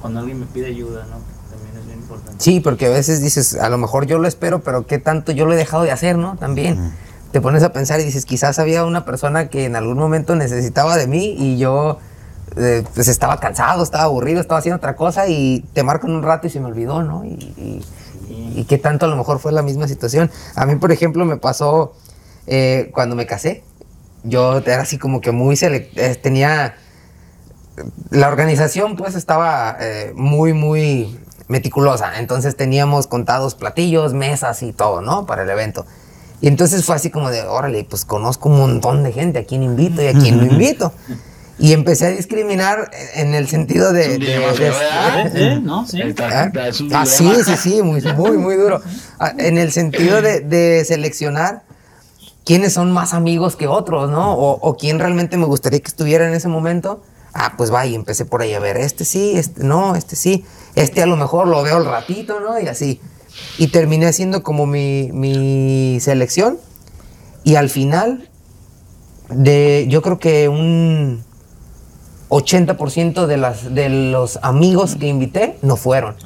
cuando 0.00 0.20
alguien 0.20 0.38
me 0.38 0.46
pide 0.46 0.66
ayuda, 0.66 1.04
¿no? 1.10 1.16
También 1.50 1.76
es 1.76 1.86
bien 1.86 1.98
importante. 1.98 2.36
Sí, 2.38 2.60
porque 2.60 2.86
a 2.86 2.90
veces 2.90 3.20
dices, 3.20 3.56
a 3.56 3.68
lo 3.68 3.78
mejor 3.78 4.06
yo 4.06 4.20
lo 4.20 4.28
espero, 4.28 4.60
pero 4.60 4.86
qué 4.86 4.98
tanto 5.00 5.32
yo 5.32 5.44
lo 5.46 5.54
he 5.54 5.56
dejado 5.56 5.82
de 5.82 5.90
hacer, 5.90 6.16
¿no? 6.16 6.36
También. 6.36 6.92
Te 7.32 7.40
pones 7.40 7.64
a 7.64 7.72
pensar 7.72 7.98
y 7.98 8.04
dices, 8.04 8.24
quizás 8.26 8.60
había 8.60 8.84
una 8.84 9.04
persona 9.04 9.48
que 9.48 9.64
en 9.64 9.74
algún 9.74 9.98
momento 9.98 10.36
necesitaba 10.36 10.96
de 10.96 11.08
mí 11.08 11.34
y 11.36 11.58
yo 11.58 11.98
eh, 12.56 12.84
pues 12.94 13.08
estaba 13.08 13.40
cansado, 13.40 13.82
estaba 13.82 14.04
aburrido, 14.04 14.40
estaba 14.40 14.60
haciendo 14.60 14.76
otra 14.76 14.94
cosa 14.94 15.26
y 15.26 15.64
te 15.72 15.82
marcan 15.82 16.12
un 16.12 16.22
rato 16.22 16.46
y 16.46 16.50
se 16.50 16.60
me 16.60 16.66
olvidó, 16.66 17.02
¿no? 17.02 17.24
Y, 17.24 17.30
y- 17.30 17.82
y 18.54 18.64
qué 18.64 18.78
tanto 18.78 19.04
a 19.06 19.08
lo 19.08 19.16
mejor 19.16 19.38
fue 19.40 19.50
la 19.52 19.62
misma 19.62 19.86
situación. 19.88 20.30
A 20.54 20.64
mí, 20.64 20.76
por 20.76 20.92
ejemplo, 20.92 21.24
me 21.24 21.36
pasó 21.36 21.92
eh, 22.46 22.90
cuando 22.94 23.16
me 23.16 23.26
casé. 23.26 23.64
Yo 24.28 24.58
era 24.58 24.82
así 24.82 24.98
como 24.98 25.20
que 25.20 25.30
muy 25.32 25.56
eh, 25.60 26.18
tenía 26.22 26.74
la 28.10 28.28
organización 28.28 28.96
pues 28.96 29.14
estaba 29.14 29.76
eh, 29.80 30.12
muy, 30.14 30.52
muy 30.52 31.18
meticulosa. 31.48 32.18
Entonces 32.18 32.56
teníamos 32.56 33.06
contados 33.06 33.54
platillos, 33.54 34.14
mesas 34.14 34.62
y 34.62 34.72
todo, 34.72 35.00
¿no? 35.02 35.26
Para 35.26 35.42
el 35.42 35.50
evento. 35.50 35.86
Y 36.40 36.48
entonces 36.48 36.84
fue 36.84 36.96
así 36.96 37.10
como 37.10 37.30
de, 37.30 37.42
órale, 37.42 37.84
pues 37.88 38.04
conozco 38.04 38.48
un 38.48 38.58
montón 38.58 39.02
de 39.02 39.12
gente, 39.12 39.38
a 39.40 39.44
quién 39.44 39.62
invito 39.62 40.02
y 40.02 40.08
a 40.08 40.12
quién 40.12 40.36
no 40.38 40.44
invito. 40.46 40.92
Y 41.58 41.72
empecé 41.72 42.06
a 42.06 42.10
discriminar 42.10 42.90
en 43.14 43.34
el 43.34 43.48
sentido 43.48 43.90
de... 43.94 44.18
De- 44.18 44.18
de-. 44.58 44.72
¿Sí? 45.56 45.60
¿No? 45.62 45.86
¿Sí? 45.86 46.02
¿Ah? 46.20 46.50
Ah, 46.92 47.06
sí, 47.06 47.30
sí, 47.46 47.56
sí, 47.56 47.82
muy, 47.82 48.02
muy, 48.14 48.36
muy 48.36 48.56
duro. 48.56 48.82
Ah, 49.18 49.32
En 49.38 49.56
el 49.56 49.72
sentido 49.72 50.20
de, 50.20 50.40
de 50.40 50.84
seleccionar 50.84 51.62
quiénes 52.46 52.72
son 52.72 52.92
más 52.92 53.12
amigos 53.12 53.56
que 53.56 53.66
otros, 53.66 54.08
¿no? 54.08 54.32
O, 54.34 54.52
o 54.52 54.76
quién 54.76 54.98
realmente 55.00 55.36
me 55.36 55.44
gustaría 55.44 55.80
que 55.80 55.88
estuviera 55.88 56.26
en 56.26 56.32
ese 56.32 56.48
momento. 56.48 57.02
Ah, 57.34 57.54
pues 57.58 57.70
vaya, 57.70 57.94
empecé 57.94 58.24
por 58.24 58.40
ahí 58.40 58.54
a 58.54 58.60
ver, 58.60 58.78
este 58.78 59.04
sí, 59.04 59.32
este 59.36 59.62
no, 59.62 59.94
este 59.94 60.16
sí, 60.16 60.46
este 60.74 61.02
a 61.02 61.06
lo 61.06 61.16
mejor 61.16 61.48
lo 61.48 61.62
veo 61.62 61.76
al 61.76 61.84
ratito, 61.84 62.40
¿no? 62.40 62.58
Y 62.58 62.68
así. 62.68 63.00
Y 63.58 63.66
terminé 63.66 64.06
haciendo 64.06 64.42
como 64.42 64.64
mi, 64.64 65.10
mi 65.12 65.98
selección. 66.00 66.58
Y 67.44 67.56
al 67.56 67.68
final, 67.68 68.30
de, 69.28 69.86
yo 69.88 70.00
creo 70.00 70.18
que 70.18 70.48
un 70.48 71.22
80% 72.30 73.26
de, 73.26 73.36
las, 73.36 73.74
de 73.74 73.88
los 73.88 74.38
amigos 74.42 74.96
que 74.96 75.08
invité 75.08 75.58
no 75.62 75.76
fueron. 75.76 76.16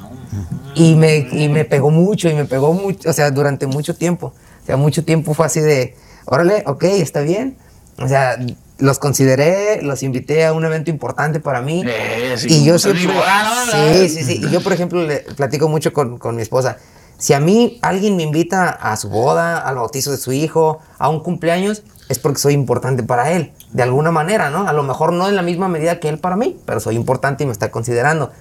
Y 0.75 0.95
me, 0.95 1.27
y 1.31 1.49
me 1.49 1.65
pegó 1.65 1.91
mucho, 1.91 2.29
y 2.29 2.33
me 2.33 2.45
pegó 2.45 2.73
mucho, 2.73 3.09
o 3.09 3.13
sea, 3.13 3.31
durante 3.31 3.67
mucho 3.67 3.95
tiempo. 3.95 4.33
O 4.63 4.65
sea, 4.65 4.77
mucho 4.77 5.03
tiempo 5.03 5.33
fue 5.33 5.45
así 5.45 5.59
de, 5.59 5.95
órale, 6.25 6.63
ok, 6.65 6.83
está 6.83 7.21
bien. 7.21 7.57
O 7.97 8.07
sea, 8.07 8.37
los 8.77 8.99
consideré, 8.99 9.81
los 9.81 10.03
invité 10.03 10.45
a 10.45 10.53
un 10.53 10.65
evento 10.65 10.89
importante 10.89 11.39
para 11.39 11.61
mí. 11.61 11.83
Eh, 11.85 12.35
sí, 12.37 12.47
y 12.49 12.65
yo 12.65 12.79
siempre... 12.79 13.05
vivo, 13.05 13.21
ah, 13.25 13.65
¿no? 13.65 13.93
Sí, 13.93 14.09
sí, 14.09 14.23
sí. 14.23 14.41
Y 14.43 14.49
yo, 14.49 14.61
por 14.61 14.73
ejemplo, 14.73 15.03
le 15.05 15.19
platico 15.35 15.67
mucho 15.67 15.93
con, 15.93 16.17
con 16.17 16.35
mi 16.35 16.41
esposa. 16.41 16.77
Si 17.17 17.33
a 17.33 17.39
mí 17.39 17.77
alguien 17.83 18.15
me 18.15 18.23
invita 18.23 18.69
a 18.69 18.97
su 18.97 19.09
boda, 19.09 19.59
al 19.59 19.75
bautizo 19.75 20.09
de 20.09 20.17
su 20.17 20.31
hijo, 20.31 20.79
a 20.97 21.07
un 21.09 21.21
cumpleaños, 21.21 21.83
es 22.09 22.17
porque 22.17 22.39
soy 22.39 22.53
importante 22.53 23.03
para 23.03 23.31
él, 23.31 23.53
de 23.71 23.83
alguna 23.83 24.11
manera, 24.11 24.49
¿no? 24.49 24.67
A 24.67 24.73
lo 24.73 24.81
mejor 24.81 25.13
no 25.13 25.29
en 25.29 25.35
la 25.35 25.43
misma 25.43 25.67
medida 25.67 25.99
que 25.99 26.09
él 26.09 26.17
para 26.17 26.35
mí, 26.35 26.59
pero 26.65 26.79
soy 26.79 26.95
importante 26.95 27.43
y 27.43 27.45
me 27.45 27.53
está 27.53 27.69
considerando. 27.69 28.31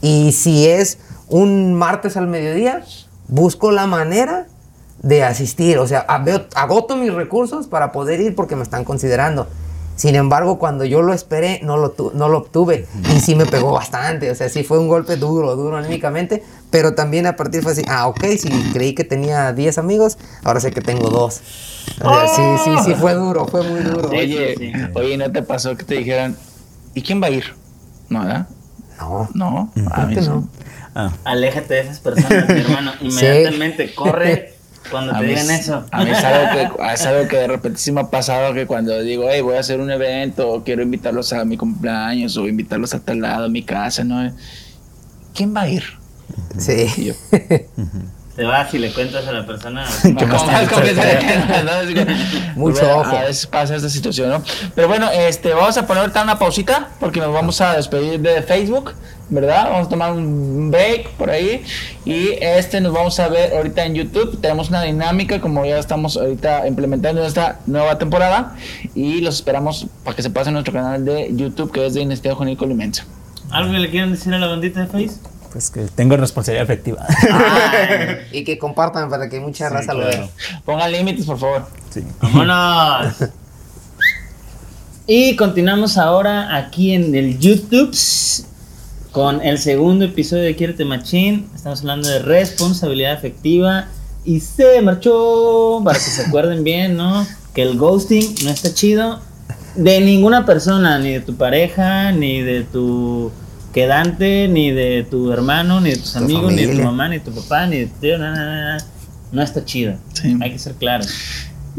Y 0.00 0.32
si 0.32 0.68
es 0.68 0.98
un 1.26 1.74
martes 1.74 2.16
al 2.16 2.28
mediodía, 2.28 2.84
busco 3.26 3.72
la 3.72 3.86
manera 3.86 4.46
de 5.02 5.22
asistir, 5.24 5.78
o 5.78 5.86
sea, 5.86 6.00
agoto 6.54 6.96
mis 6.96 7.12
recursos 7.12 7.66
para 7.68 7.92
poder 7.92 8.20
ir 8.20 8.34
porque 8.34 8.56
me 8.56 8.62
están 8.62 8.84
considerando. 8.84 9.46
Sin 9.96 10.14
embargo, 10.14 10.60
cuando 10.60 10.84
yo 10.84 11.02
lo 11.02 11.12
esperé, 11.12 11.60
no 11.64 11.76
lo, 11.76 11.90
tu- 11.90 12.12
no 12.14 12.28
lo 12.28 12.38
obtuve. 12.38 12.86
Y 13.12 13.18
sí 13.18 13.34
me 13.34 13.46
pegó 13.46 13.72
bastante. 13.72 14.30
O 14.30 14.34
sea, 14.36 14.48
sí 14.48 14.62
fue 14.62 14.78
un 14.78 14.86
golpe 14.86 15.16
duro, 15.16 15.56
duro 15.56 15.76
anímicamente. 15.76 16.44
Pero 16.70 16.94
también 16.94 17.26
a 17.26 17.34
partir 17.34 17.62
fue 17.64 17.72
así, 17.72 17.82
ah, 17.88 18.06
ok, 18.06 18.24
si 18.38 18.48
creí 18.72 18.94
que 18.94 19.02
tenía 19.02 19.52
10 19.52 19.76
amigos, 19.76 20.16
ahora 20.44 20.60
sé 20.60 20.70
que 20.70 20.82
tengo 20.82 21.10
dos. 21.10 21.40
O 22.00 22.08
sea, 22.14 22.28
sí, 22.28 22.42
sí, 22.64 22.70
sí, 22.84 22.94
fue 22.94 23.14
duro, 23.14 23.46
fue 23.46 23.62
muy 23.64 23.80
duro. 23.80 24.10
Oye, 24.10 24.54
sí, 24.56 24.72
oye, 24.94 25.16
¿no 25.16 25.32
te 25.32 25.42
pasó 25.42 25.76
que 25.76 25.82
te 25.84 25.96
dijeran, 25.96 26.36
¿y 26.94 27.02
quién 27.02 27.20
va 27.20 27.26
a 27.26 27.30
ir? 27.30 27.54
No, 28.08 28.20
¿verdad? 28.20 28.46
No. 29.00 29.28
No, 29.34 29.70
a 29.90 30.06
mí 30.06 30.14
no. 30.28 30.48
Ah, 30.94 31.10
Aléjate 31.24 31.74
de 31.74 31.80
esas 31.80 31.98
personas, 31.98 32.48
mi 32.48 32.60
hermano. 32.60 32.92
Inmediatamente 33.00 33.92
corre 33.96 34.54
cuando 34.90 35.12
A 35.14 35.18
te 35.18 35.24
mí, 35.26 35.28
digan 35.34 35.50
eso. 35.50 35.84
a 35.90 36.04
mí 36.04 36.10
es 36.10 36.24
algo, 36.24 36.50
que, 36.76 36.84
es 36.94 37.06
algo 37.06 37.28
que 37.28 37.36
de 37.36 37.46
repente 37.48 37.78
sí 37.78 37.92
me 37.92 38.00
ha 38.00 38.10
pasado 38.10 38.54
que 38.54 38.66
cuando 38.66 38.98
digo, 39.00 39.26
hey, 39.30 39.40
voy 39.40 39.56
a 39.56 39.60
hacer 39.60 39.80
un 39.80 39.90
evento, 39.90 40.48
o 40.50 40.64
quiero 40.64 40.82
invitarlos 40.82 41.32
a 41.32 41.44
mi 41.44 41.56
cumpleaños, 41.56 42.36
o 42.36 42.46
invitarlos 42.48 42.94
a 42.94 43.00
tal 43.00 43.20
lado, 43.20 43.44
a 43.46 43.48
mi 43.48 43.62
casa, 43.62 44.04
¿no? 44.04 44.32
¿Quién 45.34 45.54
va 45.54 45.62
a 45.62 45.68
ir? 45.68 45.84
Y 46.56 46.60
Sí. 46.60 47.04
yo, 47.06 47.14
Te 48.36 48.44
vas 48.44 48.72
y 48.72 48.78
le 48.78 48.92
cuentas 48.92 49.26
a 49.26 49.32
la 49.32 49.44
persona. 49.44 49.84
Mucho 52.54 52.80
Bueno, 52.84 52.98
ojo. 53.00 53.16
A 53.16 53.24
veces 53.24 53.46
pasa 53.48 53.74
esta 53.74 53.88
situación, 53.88 54.30
¿no? 54.30 54.42
Pero 54.76 54.86
bueno, 54.86 55.10
este, 55.10 55.52
vamos 55.54 55.76
a 55.76 55.86
poner 55.88 56.02
ahorita 56.02 56.22
una 56.22 56.38
pausita 56.38 56.88
porque 57.00 57.18
nos 57.18 57.32
vamos 57.34 57.60
a 57.60 57.74
despedir 57.74 58.20
de 58.20 58.42
Facebook, 58.42 58.92
¿verdad? 59.30 59.70
Vamos 59.70 59.86
a 59.86 59.90
tomar 59.90 60.12
un 60.12 60.70
break 60.70 61.10
por 61.10 61.30
ahí 61.30 61.62
y 62.04 62.30
este 62.40 62.80
nos 62.80 62.92
vamos 62.92 63.18
a 63.20 63.28
ver 63.28 63.54
ahorita 63.54 63.84
en 63.84 63.94
YouTube. 63.94 64.40
Tenemos 64.40 64.68
una 64.68 64.82
dinámica 64.82 65.40
como 65.40 65.64
ya 65.64 65.78
estamos 65.78 66.16
ahorita 66.16 66.66
implementando 66.66 67.24
esta 67.24 67.60
nueva 67.66 67.98
temporada 67.98 68.56
y 68.94 69.20
los 69.20 69.36
esperamos 69.36 69.86
para 70.04 70.16
que 70.16 70.22
se 70.22 70.30
pasen 70.30 70.52
a 70.52 70.54
nuestro 70.54 70.74
canal 70.74 71.04
de 71.04 71.30
YouTube 71.34 71.72
que 71.72 71.86
es 71.86 71.94
de 71.94 72.02
Inesteo 72.02 72.34
Juanico 72.36 72.66
Limensa. 72.66 73.04
¿Algo 73.50 73.72
que 73.72 73.78
le 73.78 73.90
quieran 73.90 74.12
decir 74.12 74.32
a 74.34 74.38
la 74.38 74.46
bandita 74.46 74.80
de 74.80 74.86
Face? 74.86 75.18
pues 75.52 75.70
que 75.70 75.80
tengo 75.94 76.14
responsabilidad 76.16 76.64
efectiva. 76.64 77.06
Ay, 77.08 78.18
y 78.32 78.44
que 78.44 78.58
compartan 78.58 79.08
para 79.08 79.30
que 79.30 79.40
mucha 79.40 79.70
raza 79.70 79.94
lo 79.94 80.06
vea. 80.06 80.28
Pongan 80.64 80.92
límites, 80.92 81.24
por 81.24 81.38
favor. 81.38 81.66
Sí. 81.90 82.02
¡Vámonos! 82.20 83.14
Y 85.10 85.36
continuamos 85.36 85.96
ahora 85.96 86.54
aquí 86.54 86.92
en 86.92 87.14
el 87.14 87.38
YouTube 87.38 87.94
con 89.18 89.44
el 89.44 89.58
segundo 89.58 90.04
episodio 90.04 90.44
de 90.44 90.54
Quiérete 90.54 90.84
Machín. 90.84 91.48
Estamos 91.52 91.80
hablando 91.80 92.08
de 92.08 92.20
responsabilidad 92.20 93.14
afectiva. 93.14 93.88
Y 94.24 94.38
se 94.38 94.80
marchó, 94.80 95.80
para 95.84 95.98
que 95.98 96.04
se 96.04 96.22
acuerden 96.22 96.62
bien, 96.62 96.96
¿no? 96.96 97.26
Que 97.52 97.62
el 97.62 97.76
ghosting 97.76 98.36
no 98.44 98.50
está 98.50 98.72
chido 98.72 99.18
de 99.74 100.00
ninguna 100.02 100.46
persona, 100.46 101.00
ni 101.00 101.14
de 101.14 101.20
tu 101.20 101.34
pareja, 101.34 102.12
ni 102.12 102.42
de 102.42 102.62
tu 102.62 103.32
quedante, 103.74 104.46
ni 104.46 104.70
de 104.70 105.04
tu 105.10 105.32
hermano, 105.32 105.80
ni 105.80 105.90
de 105.90 105.96
tus 105.96 106.12
Tu 106.12 106.18
amigos, 106.18 106.52
ni 106.52 106.58
de 106.58 106.62
tu 106.62 106.68
familia. 106.68 106.84
mamá, 106.84 107.08
ni 107.08 107.18
de 107.18 107.24
tu 107.24 107.32
papá, 107.32 107.66
ni 107.66 107.78
de 107.78 107.86
tu 107.86 108.00
tío, 108.00 108.18
no, 108.18 108.32
no, 108.32 108.76
no. 108.76 108.78
No 109.32 109.42
está 109.42 109.64
chido. 109.64 109.94
Sí. 110.12 110.36
Hay 110.40 110.52
que 110.52 110.60
ser 110.60 110.74
claros. 110.74 111.08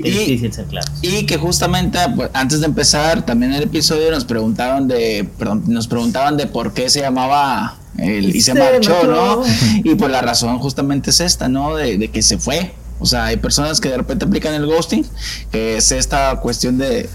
Es 0.04 0.16
Y- 0.16 0.20
difícil 0.20 0.54
ser 0.54 0.66
claros. 0.66 0.92
Y 1.02 1.26
que 1.26 1.38
justamente 1.38 2.00
pues, 2.16 2.30
antes 2.34 2.60
de 2.60 2.66
empezar 2.68 3.26
también 3.26 3.54
el 3.54 3.64
episodio 3.64 4.12
nos 4.12 4.26
preguntaron 4.26 4.88
de 4.88 5.28
perdón, 5.38 5.64
nos 5.68 5.88
preguntaban 5.88 6.38
de 6.38 6.48
por 6.48 6.74
qué 6.74 6.90
se 6.90 7.02
llamaba 7.02 7.78
el 7.98 8.36
y 8.36 8.42
se, 8.42 8.54
Se 8.54 8.60
marchó, 8.60 8.92
marchó. 8.92 9.08
¿no? 9.08 9.44
Y 9.84 9.96
pues 9.96 10.12
la 10.12 10.22
razón 10.22 10.58
justamente 10.60 11.10
es 11.10 11.20
esta, 11.20 11.50
¿no? 11.50 11.76
De, 11.76 11.98
de 11.98 12.08
que 12.10 12.22
se 12.22 12.38
fue. 12.38 12.74
O 13.02 13.06
sea, 13.06 13.26
hay 13.26 13.38
personas 13.38 13.80
que 13.80 13.90
de 13.90 13.98
repente 13.98 14.26
aplican 14.26 14.54
el 14.54 14.66
ghosting, 14.66 15.06
que 15.52 15.78
es 15.78 15.92
esta 15.92 16.36
cuestión 16.42 16.78
de 16.78 17.10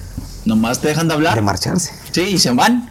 nomás 0.47 0.81
te 0.81 0.88
dejan 0.88 1.09
de 1.09 1.12
De 1.12 1.14
hablar, 1.16 1.42
marcharse. 1.42 1.90
sí, 2.11 2.23
y 2.23 2.38
se 2.38 2.51
van 2.53 2.90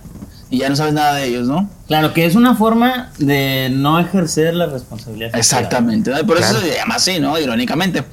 y 0.50 0.60
ya 0.60 0.70
no 0.70 0.76
sabes 0.76 0.94
nada 0.94 1.16
de 1.16 1.26
ellos, 1.28 1.48
¿no? 1.48 1.68
Claro, 1.94 2.12
que 2.12 2.26
es 2.26 2.34
una 2.34 2.56
forma 2.56 3.12
de 3.20 3.70
no 3.72 4.00
ejercer 4.00 4.56
la 4.56 4.66
responsabilidad. 4.66 5.30
Exactamente, 5.36 6.10
¿no? 6.10 6.18
Por 6.26 6.38
Claro. 6.38 6.58
eso 6.58 6.66
se 6.68 6.74
llama 6.76 6.96
así, 6.96 7.20
¿no? 7.20 7.38
Irónicamente. 7.38 8.04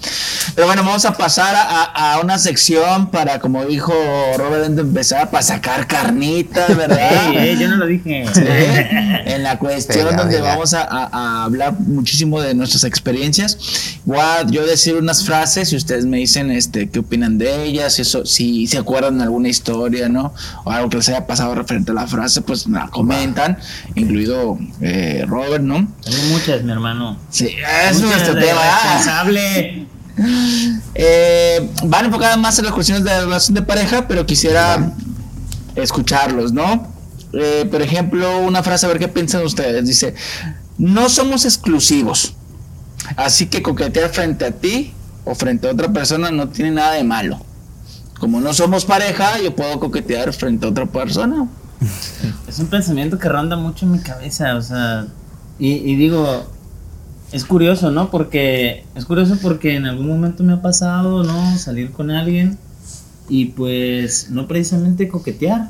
Pero 0.54 0.66
bueno, 0.66 0.84
vamos 0.84 1.06
a 1.06 1.14
pasar 1.16 1.54
a, 1.56 1.84
a 2.16 2.20
una 2.20 2.38
sección 2.38 3.10
para, 3.10 3.38
como 3.38 3.64
dijo 3.64 3.94
Robert, 4.36 4.78
empezar, 4.78 5.30
para 5.30 5.42
sacar 5.42 5.86
carnitas, 5.86 6.76
¿verdad? 6.76 7.30
Ey, 7.30 7.36
ey, 7.52 7.58
yo 7.58 7.68
no 7.68 7.76
lo 7.76 7.86
dije. 7.86 8.26
Sí, 8.34 8.42
en 9.24 9.42
la 9.44 9.58
cuestión 9.58 10.04
Venga, 10.08 10.18
donde 10.24 10.36
venga. 10.36 10.48
vamos 10.50 10.74
a, 10.74 10.82
a- 10.82 11.44
hablar 11.44 11.72
muchísimo 11.80 12.38
de 12.42 12.54
nuestras 12.54 12.84
experiencias. 12.84 13.56
Voy 14.04 14.18
a 14.18 14.44
yo 14.46 14.66
decir 14.66 14.94
unas 14.96 15.24
frases 15.24 15.72
y 15.72 15.76
ustedes 15.76 16.04
me 16.04 16.18
dicen 16.18 16.50
este 16.50 16.90
qué 16.90 16.98
opinan 16.98 17.38
de 17.38 17.64
ellas, 17.64 17.94
si, 17.94 18.02
eso, 18.02 18.26
si 18.26 18.66
se 18.66 18.76
acuerdan 18.76 19.16
de 19.16 19.24
alguna 19.24 19.48
historia, 19.48 20.10
¿no? 20.10 20.34
O 20.64 20.70
algo 20.70 20.90
que 20.90 20.98
les 20.98 21.08
haya 21.08 21.26
pasado 21.26 21.54
referente 21.54 21.92
a 21.92 21.94
la 21.94 22.06
frase, 22.06 22.42
pues 22.42 22.66
la 22.66 22.88
comentan, 22.88 23.56
incluido 23.94 24.58
eh, 24.80 25.24
Robert, 25.26 25.62
¿no? 25.62 25.88
Tengo 26.02 26.22
muchas, 26.32 26.62
mi 26.62 26.72
hermano. 26.72 27.18
Sí, 27.30 27.46
es 27.46 28.00
Muchas 28.00 28.10
nuestro 28.10 28.34
tema. 28.34 28.60
Responsable. 28.62 29.86
Eh, 30.94 31.70
van 31.84 32.04
enfocadas 32.04 32.36
más 32.36 32.58
en 32.58 32.66
las 32.66 32.74
cuestiones 32.74 33.04
de 33.04 33.10
la 33.10 33.20
relación 33.20 33.54
de 33.54 33.62
pareja, 33.62 34.06
pero 34.06 34.26
quisiera 34.26 34.92
escucharlos, 35.74 36.52
¿no? 36.52 36.92
Eh, 37.32 37.66
por 37.70 37.80
ejemplo, 37.80 38.40
una 38.40 38.62
frase, 38.62 38.86
a 38.86 38.88
ver 38.90 38.98
qué 38.98 39.08
piensan 39.08 39.42
ustedes. 39.44 39.86
Dice, 39.86 40.14
no 40.78 41.08
somos 41.08 41.44
exclusivos, 41.44 42.34
así 43.16 43.46
que 43.46 43.62
coquetear 43.62 44.10
frente 44.10 44.44
a 44.44 44.50
ti 44.50 44.92
o 45.24 45.34
frente 45.34 45.68
a 45.68 45.72
otra 45.72 45.92
persona 45.92 46.30
no 46.30 46.48
tiene 46.48 46.72
nada 46.72 46.92
de 46.92 47.04
malo. 47.04 47.40
Como 48.18 48.40
no 48.40 48.52
somos 48.52 48.84
pareja, 48.84 49.38
yo 49.38 49.54
puedo 49.56 49.80
coquetear 49.80 50.32
frente 50.32 50.66
a 50.66 50.70
otra 50.70 50.86
persona. 50.86 51.48
Es 52.46 52.58
un 52.58 52.66
pensamiento 52.66 53.18
que 53.18 53.28
ronda 53.28 53.56
mucho 53.56 53.86
en 53.86 53.92
mi 53.92 53.98
cabeza, 54.00 54.54
o 54.56 54.62
sea, 54.62 55.06
y, 55.58 55.94
digo, 55.96 56.44
es 57.32 57.44
curioso, 57.44 57.90
¿no? 57.90 58.10
Porque 58.10 58.84
es 58.94 59.04
curioso 59.04 59.36
porque 59.40 59.76
en 59.76 59.86
algún 59.86 60.08
momento 60.08 60.42
me 60.42 60.52
ha 60.54 60.62
pasado, 60.62 61.22
¿no? 61.22 61.56
Salir 61.58 61.90
con 61.92 62.10
alguien 62.10 62.58
y 63.28 63.46
pues 63.46 64.30
no 64.30 64.46
precisamente 64.48 65.08
coquetear, 65.08 65.68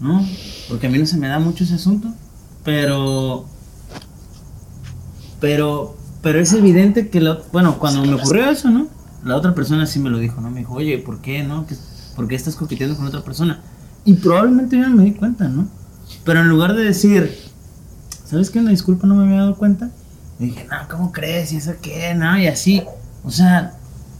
¿no? 0.00 0.24
Porque 0.68 0.86
a 0.86 0.90
mí 0.90 0.98
no 0.98 1.06
se 1.06 1.16
me 1.16 1.28
da 1.28 1.38
mucho 1.38 1.64
ese 1.64 1.74
asunto, 1.74 2.08
pero 2.64 3.46
pero 5.40 5.96
pero 6.22 6.38
es 6.38 6.52
evidente 6.52 7.08
que 7.08 7.20
la- 7.20 7.38
bueno, 7.52 7.78
cuando 7.78 8.02
me 8.04 8.14
ocurrió 8.14 8.50
eso, 8.50 8.68
¿no? 8.70 8.88
La 9.24 9.36
otra 9.36 9.54
persona 9.54 9.86
sí 9.86 9.98
me 9.98 10.10
lo 10.10 10.18
dijo, 10.18 10.40
¿no? 10.40 10.50
Me 10.50 10.60
dijo, 10.60 10.74
"Oye, 10.74 10.98
¿por 10.98 11.20
qué, 11.20 11.42
no? 11.42 11.66
¿Qué- 11.66 11.76
¿Por 12.14 12.28
qué 12.28 12.34
estás 12.34 12.56
coqueteando 12.56 12.96
con 12.96 13.06
otra 13.06 13.22
persona?" 13.22 13.62
Y 14.04 14.14
probablemente 14.14 14.76
yo 14.76 14.88
no 14.88 14.96
me 14.96 15.04
di 15.04 15.12
cuenta, 15.12 15.48
¿no? 15.48 15.68
Pero 16.24 16.40
en 16.40 16.48
lugar 16.48 16.74
de 16.74 16.84
decir, 16.84 17.36
¿sabes 18.24 18.50
qué? 18.50 18.58
Una 18.60 18.70
disculpa, 18.70 19.06
no 19.06 19.14
me 19.14 19.24
había 19.24 19.40
dado 19.40 19.56
cuenta. 19.56 19.90
Y 20.38 20.46
dije, 20.46 20.66
no, 20.70 20.76
¿cómo 20.88 21.12
crees? 21.12 21.52
¿Y 21.52 21.58
eso 21.58 21.72
qué? 21.82 22.14
No, 22.14 22.38
y 22.38 22.46
así. 22.46 22.82
O 23.24 23.30
sea, 23.30 23.74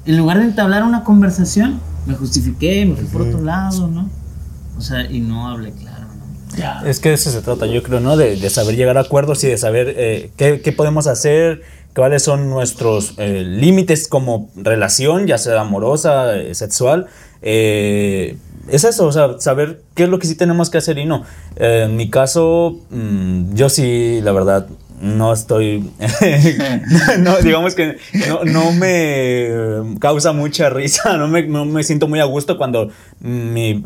en 0.05 0.17
lugar 0.17 0.39
de 0.39 0.45
entablar 0.45 0.83
una 0.85 1.03
conversación, 1.05 1.81
me 2.07 2.15
justifiqué, 2.15 2.85
me 2.87 2.95
fui 2.97 3.07
por 3.07 3.23
otro 3.23 3.43
lado, 3.43 3.89
¿no? 3.89 4.09
O 4.77 4.81
sea, 4.83 5.11
y 5.11 5.21
no 5.21 5.49
hablé 5.49 5.73
claro, 5.73 6.07
¿no? 6.07 6.87
Es 6.87 7.01
que 7.01 7.11
de 7.11 7.15
eso 7.15 7.31
se 7.31 7.41
trata, 7.43 7.67
yo 7.67 7.83
creo, 7.83 8.01
¿no? 8.01 8.17
De, 8.17 8.37
de 8.37 8.51
saber 8.51 8.77
llegar 8.77 8.99
a 8.99 9.03
acuerdos 9.03 9.43
y 9.45 9.49
de 9.49 9.57
saber 9.57 9.95
eh, 9.97 10.31
qué, 10.37 10.61
qué 10.63 10.73
podemos 10.73 11.07
hacer, 11.07 11.63
cuáles 11.95 12.23
son 12.23 12.49
nuestros 12.51 13.15
eh, 13.19 13.43
límites 13.45 14.09
como 14.09 14.51
relación, 14.57 15.27
ya 15.27 15.39
sea 15.39 15.61
amorosa, 15.61 16.37
eh, 16.37 16.55
sexual. 16.55 17.07
eh, 17.43 18.37
es 18.71 18.85
eso, 18.85 19.07
o 19.07 19.13
sea, 19.13 19.39
saber 19.39 19.83
qué 19.95 20.05
es 20.05 20.09
lo 20.09 20.19
que 20.19 20.27
sí 20.27 20.35
tenemos 20.35 20.71
que 20.71 20.79
hacer 20.79 20.99
y 20.99 21.05
no. 21.07 21.25
Eh, 21.57 21.85
en 21.87 21.97
mi 21.97 22.09
caso, 22.11 22.79
mm, 22.91 23.55
yo 23.55 23.69
sí, 23.69 24.21
la 24.23 24.33
verdad, 24.33 24.67
no 25.01 25.33
estoy. 25.33 25.91
no, 27.21 27.37
digamos 27.39 27.75
que 27.75 27.97
no, 28.29 28.45
no 28.45 28.73
me 28.73 29.49
causa 29.99 30.33
mucha 30.33 30.69
risa, 30.71 31.17
no 31.19 31.27
me, 31.29 31.47
no 31.47 31.65
me 31.65 31.83
siento 31.85 32.07
muy 32.09 32.21
a 32.21 32.25
gusto 32.25 32.57
cuando 32.59 32.91
mi, 33.21 33.81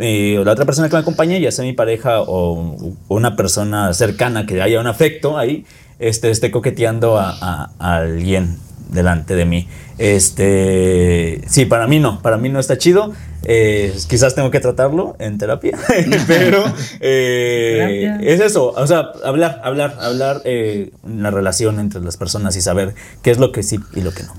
la 0.45 0.51
otra 0.53 0.65
persona 0.65 0.89
que 0.89 0.97
me 0.97 1.01
acompaña, 1.03 1.39
ya 1.39 1.53
sea 1.53 1.65
mi 1.65 1.73
pareja 1.73 2.21
o, 2.23 2.77
una 3.09 3.37
persona 3.37 3.93
cercana 3.95 4.45
que 4.47 4.61
haya 4.61 4.81
un 4.81 4.87
afecto 4.89 5.39
ahí, 5.39 5.65
este, 6.01 6.31
esté 6.31 6.51
coqueteando 6.51 7.17
a, 7.19 7.31
a- 7.41 7.71
a 7.79 7.97
alguien 7.99 8.59
delante 8.91 9.35
de 9.37 9.45
mí. 9.45 9.69
Este, 9.99 11.41
sí, 11.47 11.65
para 11.67 11.87
mí 11.87 12.01
no, 12.01 12.21
para 12.23 12.37
mí 12.39 12.49
no 12.49 12.59
está 12.59 12.77
chido. 12.79 13.13
Eh, 13.45 13.95
quizás 14.09 14.35
tengo 14.35 14.51
que 14.51 14.61
tratarlo 14.61 15.17
en 15.19 15.39
terapia, 15.39 15.79
pero 16.27 16.65
eh, 17.01 18.19
es 18.23 18.41
eso, 18.41 18.71
o 18.71 18.87
sea, 18.87 19.13
hablar, 19.25 19.61
hablar, 19.65 19.97
hablar 20.01 20.43
eh, 20.45 20.93
la 21.07 21.31
relación 21.31 21.79
entre 21.79 22.01
las 22.01 22.17
personas 22.17 22.57
y 22.57 22.61
saber 22.61 22.95
qué 23.23 23.31
es 23.31 23.39
lo 23.39 23.53
que 23.53 23.63
sí 23.63 23.79
y 23.95 24.01
lo 24.01 24.13
que 24.13 24.23
no. 24.23 24.33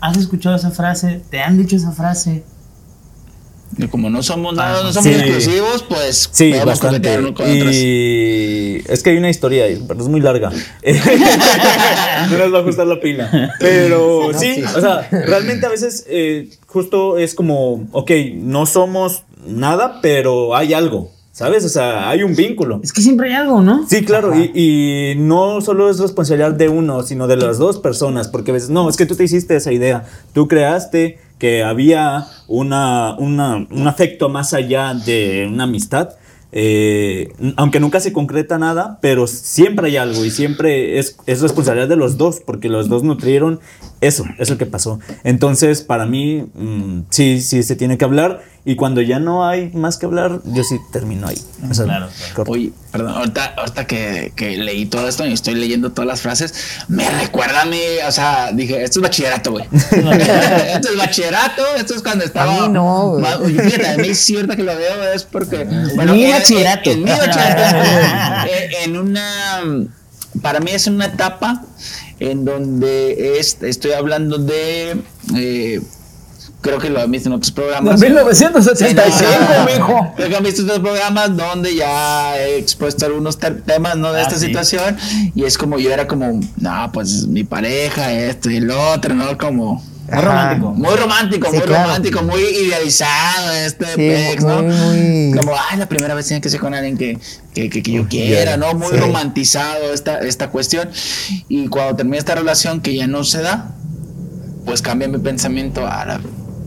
¿Has 0.00 0.16
escuchado 0.16 0.56
esa 0.56 0.70
frase? 0.70 1.22
¿Te 1.30 1.40
han 1.40 1.58
dicho 1.58 1.76
esa 1.76 1.92
frase? 1.92 2.42
Y 3.78 3.86
como 3.86 4.10
no 4.10 4.22
somos 4.22 4.54
nada, 4.54 4.82
no 4.82 4.88
Sí. 4.92 4.94
somos 4.94 5.20
exclusivos, 5.20 5.84
pues 5.88 6.28
Sí, 6.32 6.50
podemos 6.50 6.66
bastante. 6.80 7.14
con 7.16 7.26
otras. 7.26 7.46
Y 7.74 8.82
es 8.88 9.02
que 9.02 9.10
hay 9.10 9.16
una 9.16 9.30
historia, 9.30 9.64
ahí, 9.64 9.82
pero 9.86 10.00
es 10.00 10.08
muy 10.08 10.20
larga. 10.20 10.50
no 12.30 12.38
nos 12.38 12.52
va 12.52 12.58
a 12.58 12.60
ajustar 12.62 12.86
la 12.86 13.00
pila. 13.00 13.54
Pero 13.58 14.30
sí, 14.34 14.62
o 14.76 14.80
sea, 14.80 15.08
realmente 15.10 15.66
a 15.66 15.68
veces 15.68 16.04
eh, 16.08 16.48
justo 16.66 17.18
es 17.18 17.34
como, 17.34 17.86
ok, 17.92 18.10
no 18.36 18.66
somos 18.66 19.22
nada, 19.46 20.00
pero 20.02 20.56
hay 20.56 20.74
algo, 20.74 21.10
¿sabes? 21.32 21.64
O 21.64 21.68
sea, 21.68 22.10
hay 22.10 22.22
un 22.22 22.34
vínculo. 22.34 22.80
Es 22.82 22.92
que 22.92 23.00
siempre 23.00 23.28
hay 23.30 23.34
algo, 23.36 23.62
¿no? 23.62 23.86
Sí, 23.88 24.04
claro, 24.04 24.34
y, 24.38 24.50
y 24.54 25.14
no 25.16 25.60
solo 25.60 25.88
es 25.90 25.98
responsabilidad 25.98 26.52
de 26.52 26.68
uno, 26.68 27.02
sino 27.02 27.26
de 27.26 27.36
las 27.36 27.58
dos 27.58 27.78
personas, 27.78 28.28
porque 28.28 28.50
a 28.50 28.54
veces, 28.54 28.70
no, 28.70 28.88
es 28.88 28.96
que 28.96 29.06
tú 29.06 29.14
te 29.14 29.24
hiciste 29.24 29.56
esa 29.56 29.72
idea, 29.72 30.04
tú 30.32 30.48
creaste 30.48 31.18
que 31.40 31.64
había 31.64 32.26
una, 32.46 33.16
una- 33.18 33.66
un 33.68 33.88
afecto 33.88 34.28
más 34.28 34.54
allá 34.54 34.94
de 34.94 35.48
una 35.52 35.64
amistad, 35.64 36.10
eh, 36.52 37.32
aunque 37.56 37.78
nunca 37.80 38.00
se 38.00 38.12
concreta 38.12 38.58
nada, 38.58 38.98
pero 39.00 39.26
siempre 39.26 39.86
hay 39.88 39.96
algo 39.96 40.24
y 40.24 40.30
siempre 40.30 40.98
es, 40.98 41.16
es 41.26 41.40
responsabilidad 41.42 41.88
de 41.88 41.96
los 41.96 42.16
dos, 42.18 42.40
porque 42.44 42.68
los 42.68 42.88
dos 42.88 43.02
nutrieron 43.04 43.60
eso, 44.00 44.24
eso 44.38 44.58
que 44.58 44.66
pasó. 44.66 44.98
Entonces, 45.24 45.82
para 45.82 46.06
mí, 46.06 46.44
mm, 46.54 47.00
sí, 47.10 47.40
sí 47.40 47.62
se 47.62 47.76
tiene 47.76 47.98
que 47.98 48.04
hablar 48.04 48.42
y 48.64 48.76
cuando 48.76 49.00
ya 49.00 49.18
no 49.18 49.46
hay 49.48 49.70
más 49.70 49.96
que 49.96 50.04
hablar, 50.06 50.40
yo 50.44 50.62
sí 50.64 50.76
termino 50.92 51.28
ahí. 51.28 51.38
O 51.70 51.72
sea, 51.74 51.86
Claro, 51.86 52.08
corto. 52.34 52.52
Oye, 52.52 52.72
perdón, 52.92 53.14
ahorita, 53.16 53.54
ahorita 53.56 53.86
que, 53.86 54.32
que 54.36 54.56
leí 54.58 54.84
todo 54.86 55.08
esto 55.08 55.26
y 55.26 55.32
estoy 55.32 55.54
leyendo 55.54 55.92
todas 55.92 56.06
las 56.06 56.20
frases, 56.20 56.52
me 56.88 57.08
recuerda 57.08 57.62
a 57.62 57.64
mí, 57.64 57.80
o 58.06 58.12
sea, 58.12 58.52
dije, 58.52 58.82
esto 58.84 58.98
es 58.98 59.02
bachillerato, 59.02 59.52
güey. 59.52 59.64
esto 59.72 60.88
es 60.90 60.96
bachillerato, 60.98 61.62
esto 61.76 61.94
es 61.94 62.02
cuando 62.02 62.24
estaba. 62.24 62.64
A 62.64 62.66
mí 62.68 62.72
no, 62.74 63.16
güey. 63.18 63.54
Fíjate, 63.54 63.88
a 63.88 63.96
mí 63.96 64.14
sí, 64.14 64.36
ahorita 64.36 64.56
que 64.56 64.62
lo 64.62 64.76
veo 64.76 65.12
es 65.14 65.24
porque. 65.24 65.64
Mi 65.64 66.24
en- 66.24 66.30
bachillerato. 66.32 66.90
En, 66.90 66.98
en 66.98 67.04
mi 67.04 67.10
bachillerato. 67.10 67.78
eh, 68.50 68.70
en 68.84 68.96
una. 68.96 69.70
Para 70.42 70.60
mí 70.60 70.70
es 70.70 70.86
una 70.86 71.06
etapa 71.06 71.64
en 72.20 72.44
donde 72.44 73.38
es, 73.40 73.56
estoy 73.62 73.92
hablando 73.92 74.36
de. 74.38 74.96
eh, 75.36 75.80
creo 76.60 76.78
que 76.78 76.90
lo 76.90 77.00
han 77.00 77.10
visto 77.10 77.28
en 77.28 77.34
otros 77.34 77.50
programas. 77.52 77.98
1985, 78.00 79.26
mijo. 79.74 80.12
Creo 80.16 80.28
que 80.28 80.36
han 80.36 80.42
visto 80.44 80.62
estos 80.62 80.78
programas 80.80 81.36
donde 81.36 81.74
ya 81.74 82.36
he 82.38 82.58
expuesto 82.58 83.06
algunos 83.06 83.38
te- 83.38 83.50
temas 83.52 83.96
¿no? 83.96 84.12
de 84.12 84.20
Ah, 84.20 84.22
esta 84.22 84.38
sí. 84.38 84.46
situación 84.46 84.96
y 85.34 85.44
es 85.44 85.56
como 85.58 85.78
yo 85.78 85.90
era 85.92 86.06
como, 86.06 86.40
no, 86.58 86.90
pues 86.92 87.26
mi 87.26 87.44
pareja, 87.44 88.12
esto 88.12 88.50
y 88.50 88.56
el 88.56 88.70
otro, 88.70 89.14
¿no? 89.14 89.36
Como 89.38 89.82
Muy 90.10 90.18
Ajá. 90.18 90.54
romántico. 90.54 90.70
muy 90.72 90.96
romántico, 90.96 91.48
Sí, 91.50 91.56
muy 91.58 91.66
claro. 91.66 91.82
romántico, 91.84 92.22
muy 92.24 92.40
idealizado 92.40 93.52
este 93.52 93.86
Sí, 93.86 93.92
pex, 93.96 94.42
¿no? 94.44 94.62
muy, 94.64 95.32
Como, 95.38 95.52
ay, 95.70 95.78
la 95.78 95.88
primera 95.88 96.14
vez 96.14 96.26
tenía 96.26 96.40
que 96.40 96.50
ser 96.50 96.58
con 96.60 96.74
alguien 96.74 96.98
que, 96.98 97.16
que, 97.54 97.70
que- 97.70 97.80
que 97.82 97.92
yo 97.92 98.08
quiera, 98.08 98.56
¿no? 98.56 98.74
Muy 98.74 98.88
Sí. 98.90 98.96
romantizado 98.96 99.92
esta, 99.94 100.18
esta 100.18 100.50
cuestión. 100.50 100.88
Y 101.48 101.68
cuando 101.68 101.94
termina 101.96 102.18
esta 102.18 102.34
relación 102.34 102.80
que 102.80 102.94
ya 102.96 103.06
no 103.06 103.22
se 103.24 103.40
da, 103.42 103.70
pues 104.66 104.82
cambia 104.82 105.06
mi 105.08 105.18
pensamiento 105.18 105.86
a 105.86 106.04
la, 106.04 106.20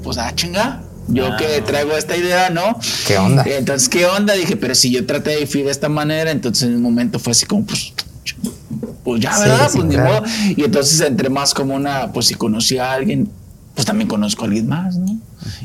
pues, 0.04 0.18
ah, 0.18 0.32
chinga. 0.36 0.82
Yo 1.08 1.28
Ah. 1.28 1.38
que 1.38 1.62
traigo 1.62 1.98
esta 1.98 2.16
idea, 2.16 2.50
¿no? 2.50 2.80
¿Qué 3.08 3.18
onda? 3.18 3.44
Entonces, 3.46 3.90
¿qué 3.90 4.06
onda? 4.06 4.34
Dije, 4.36 4.56
pero 4.56 4.74
si 4.74 4.90
yo 4.92 5.06
traté 5.06 5.32
de 5.32 5.46
vivir 5.46 5.66
de 5.66 5.72
esta 5.72 5.90
manera, 5.90 6.32
entonces 6.32 6.70
en 6.70 6.76
un 6.76 6.82
momento 6.82 7.20
fue 7.20 7.32
así 7.32 7.46
como, 7.46 7.66
pues, 7.66 7.94
pues 9.04 9.22
ya, 9.22 9.38
¿verdad? 9.38 9.70
sí, 9.70 9.78
pues 9.80 9.90
ni 9.90 9.96
claro. 9.96 10.22
modo. 10.22 10.32
Y 10.56 10.64
entonces 10.64 11.02
entré 11.02 11.30
más 11.30 11.54
como 11.54 11.76
una, 11.76 12.12
pues 12.14 12.28
si 12.28 12.36
conocí 12.36 12.78
a 12.78 12.94
alguien, 12.94 13.30
pues 13.76 13.86
también 13.86 14.08
conozco 14.08 14.44
a 14.44 14.48
alguien 14.48 14.68
más, 14.68 14.96
¿no? 14.96 15.18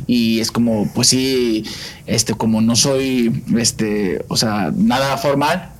Y 0.09 0.41
es 0.41 0.51
como, 0.51 0.89
pues 0.93 1.07
sí, 1.09 1.65
este, 2.07 2.35
como 2.35 2.61
no 2.61 2.75
soy, 2.75 3.45
este, 3.57 4.25
o 4.27 4.37
sea, 4.37 4.73
nada 4.75 5.17
formal, 5.19 5.71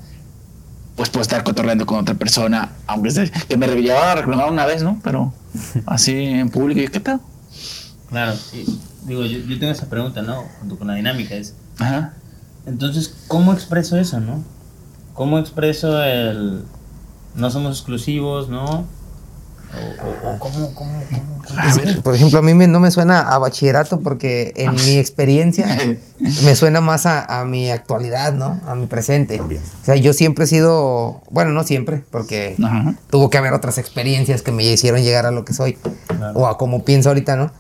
pues 0.95 1.09
puedo 1.11 1.23
estar 1.23 1.43
cotorreando 1.43 1.85
con 1.85 1.99
otra 1.99 2.15
persona, 2.15 2.71
aunque 2.87 3.31
que 3.49 3.57
me 3.57 3.67
llevaba 3.69 4.13
a 4.13 4.15
reclamar 4.17 4.53
una 4.53 4.67
vez, 4.67 4.85
¿no? 4.85 5.01
Pero 5.03 5.33
así 5.87 6.13
en 6.15 6.49
público, 6.49 6.81
¿y 6.81 6.89
qué 6.89 7.01
pedo? 7.01 7.21
Claro, 8.11 8.33
y 8.55 8.65
digo, 9.07 9.23
yo, 9.25 9.39
yo 9.41 9.59
tengo 9.59 9.73
esa 9.73 9.87
pregunta, 9.87 10.23
¿no? 10.23 10.45
Junto 10.61 10.79
con 10.79 10.87
la 10.87 10.95
dinámica 10.95 11.35
es, 11.35 11.55
Ajá. 11.79 12.15
entonces, 12.67 13.15
¿cómo 13.29 13.53
expreso 13.53 13.97
eso, 13.99 14.19
no? 14.21 14.43
¿Cómo 15.15 15.39
expreso 15.39 16.03
el 16.03 16.63
no 17.35 17.51
somos 17.51 17.77
exclusivos, 17.79 18.49
no? 18.49 18.65
O, 18.65 20.29
o- 20.31 20.35
o 20.35 20.39
¿cómo, 20.39 20.73
cómo, 20.75 20.75
cómo, 20.75 21.43
cómo? 21.47 21.61
A 21.61 21.75
ver. 21.77 22.01
Por 22.03 22.15
ejemplo, 22.15 22.39
a 22.39 22.43
mí 22.43 22.55
me- 22.55 22.67
no 22.67 22.81
me 22.81 22.91
suena 22.91 23.21
a 23.21 23.37
bachillerato 23.39 24.01
porque 24.01 24.53
en 24.57 24.75
mi 24.75 24.97
experiencia 24.97 25.67
me 26.45 26.57
suena 26.57 26.81
más 26.81 27.05
a, 27.05 27.41
a 27.41 27.45
mi 27.45 27.71
actualidad, 27.71 28.33
¿no? 28.33 28.59
A 28.67 28.75
mi 28.75 28.87
presente. 28.87 29.41
O 29.41 29.49
sea, 29.85 29.97
yo 29.97 30.15
siempre 30.15 30.45
he 30.45 30.49
sido, 30.49 31.21
bueno, 31.31 31.51
no 31.53 31.65
siempre, 31.65 32.03
porque 32.11 32.57
Ajá. 32.63 32.95
tuvo 33.11 33.29
que 33.29 33.37
haber 33.37 33.53
otras 33.53 33.77
experiencias 33.77 34.41
que 34.41 34.53
me 34.53 34.65
hicieron 34.65 35.03
llegar 35.03 35.27
a 35.27 35.31
lo 35.31 35.45
que 35.45 35.53
soy 35.53 35.75
Claro. 36.07 36.39
o 36.39 36.47
a 36.47 36.57
como 36.57 36.85
pienso 36.85 37.11
ahorita, 37.11 37.37
¿no? 37.37 37.53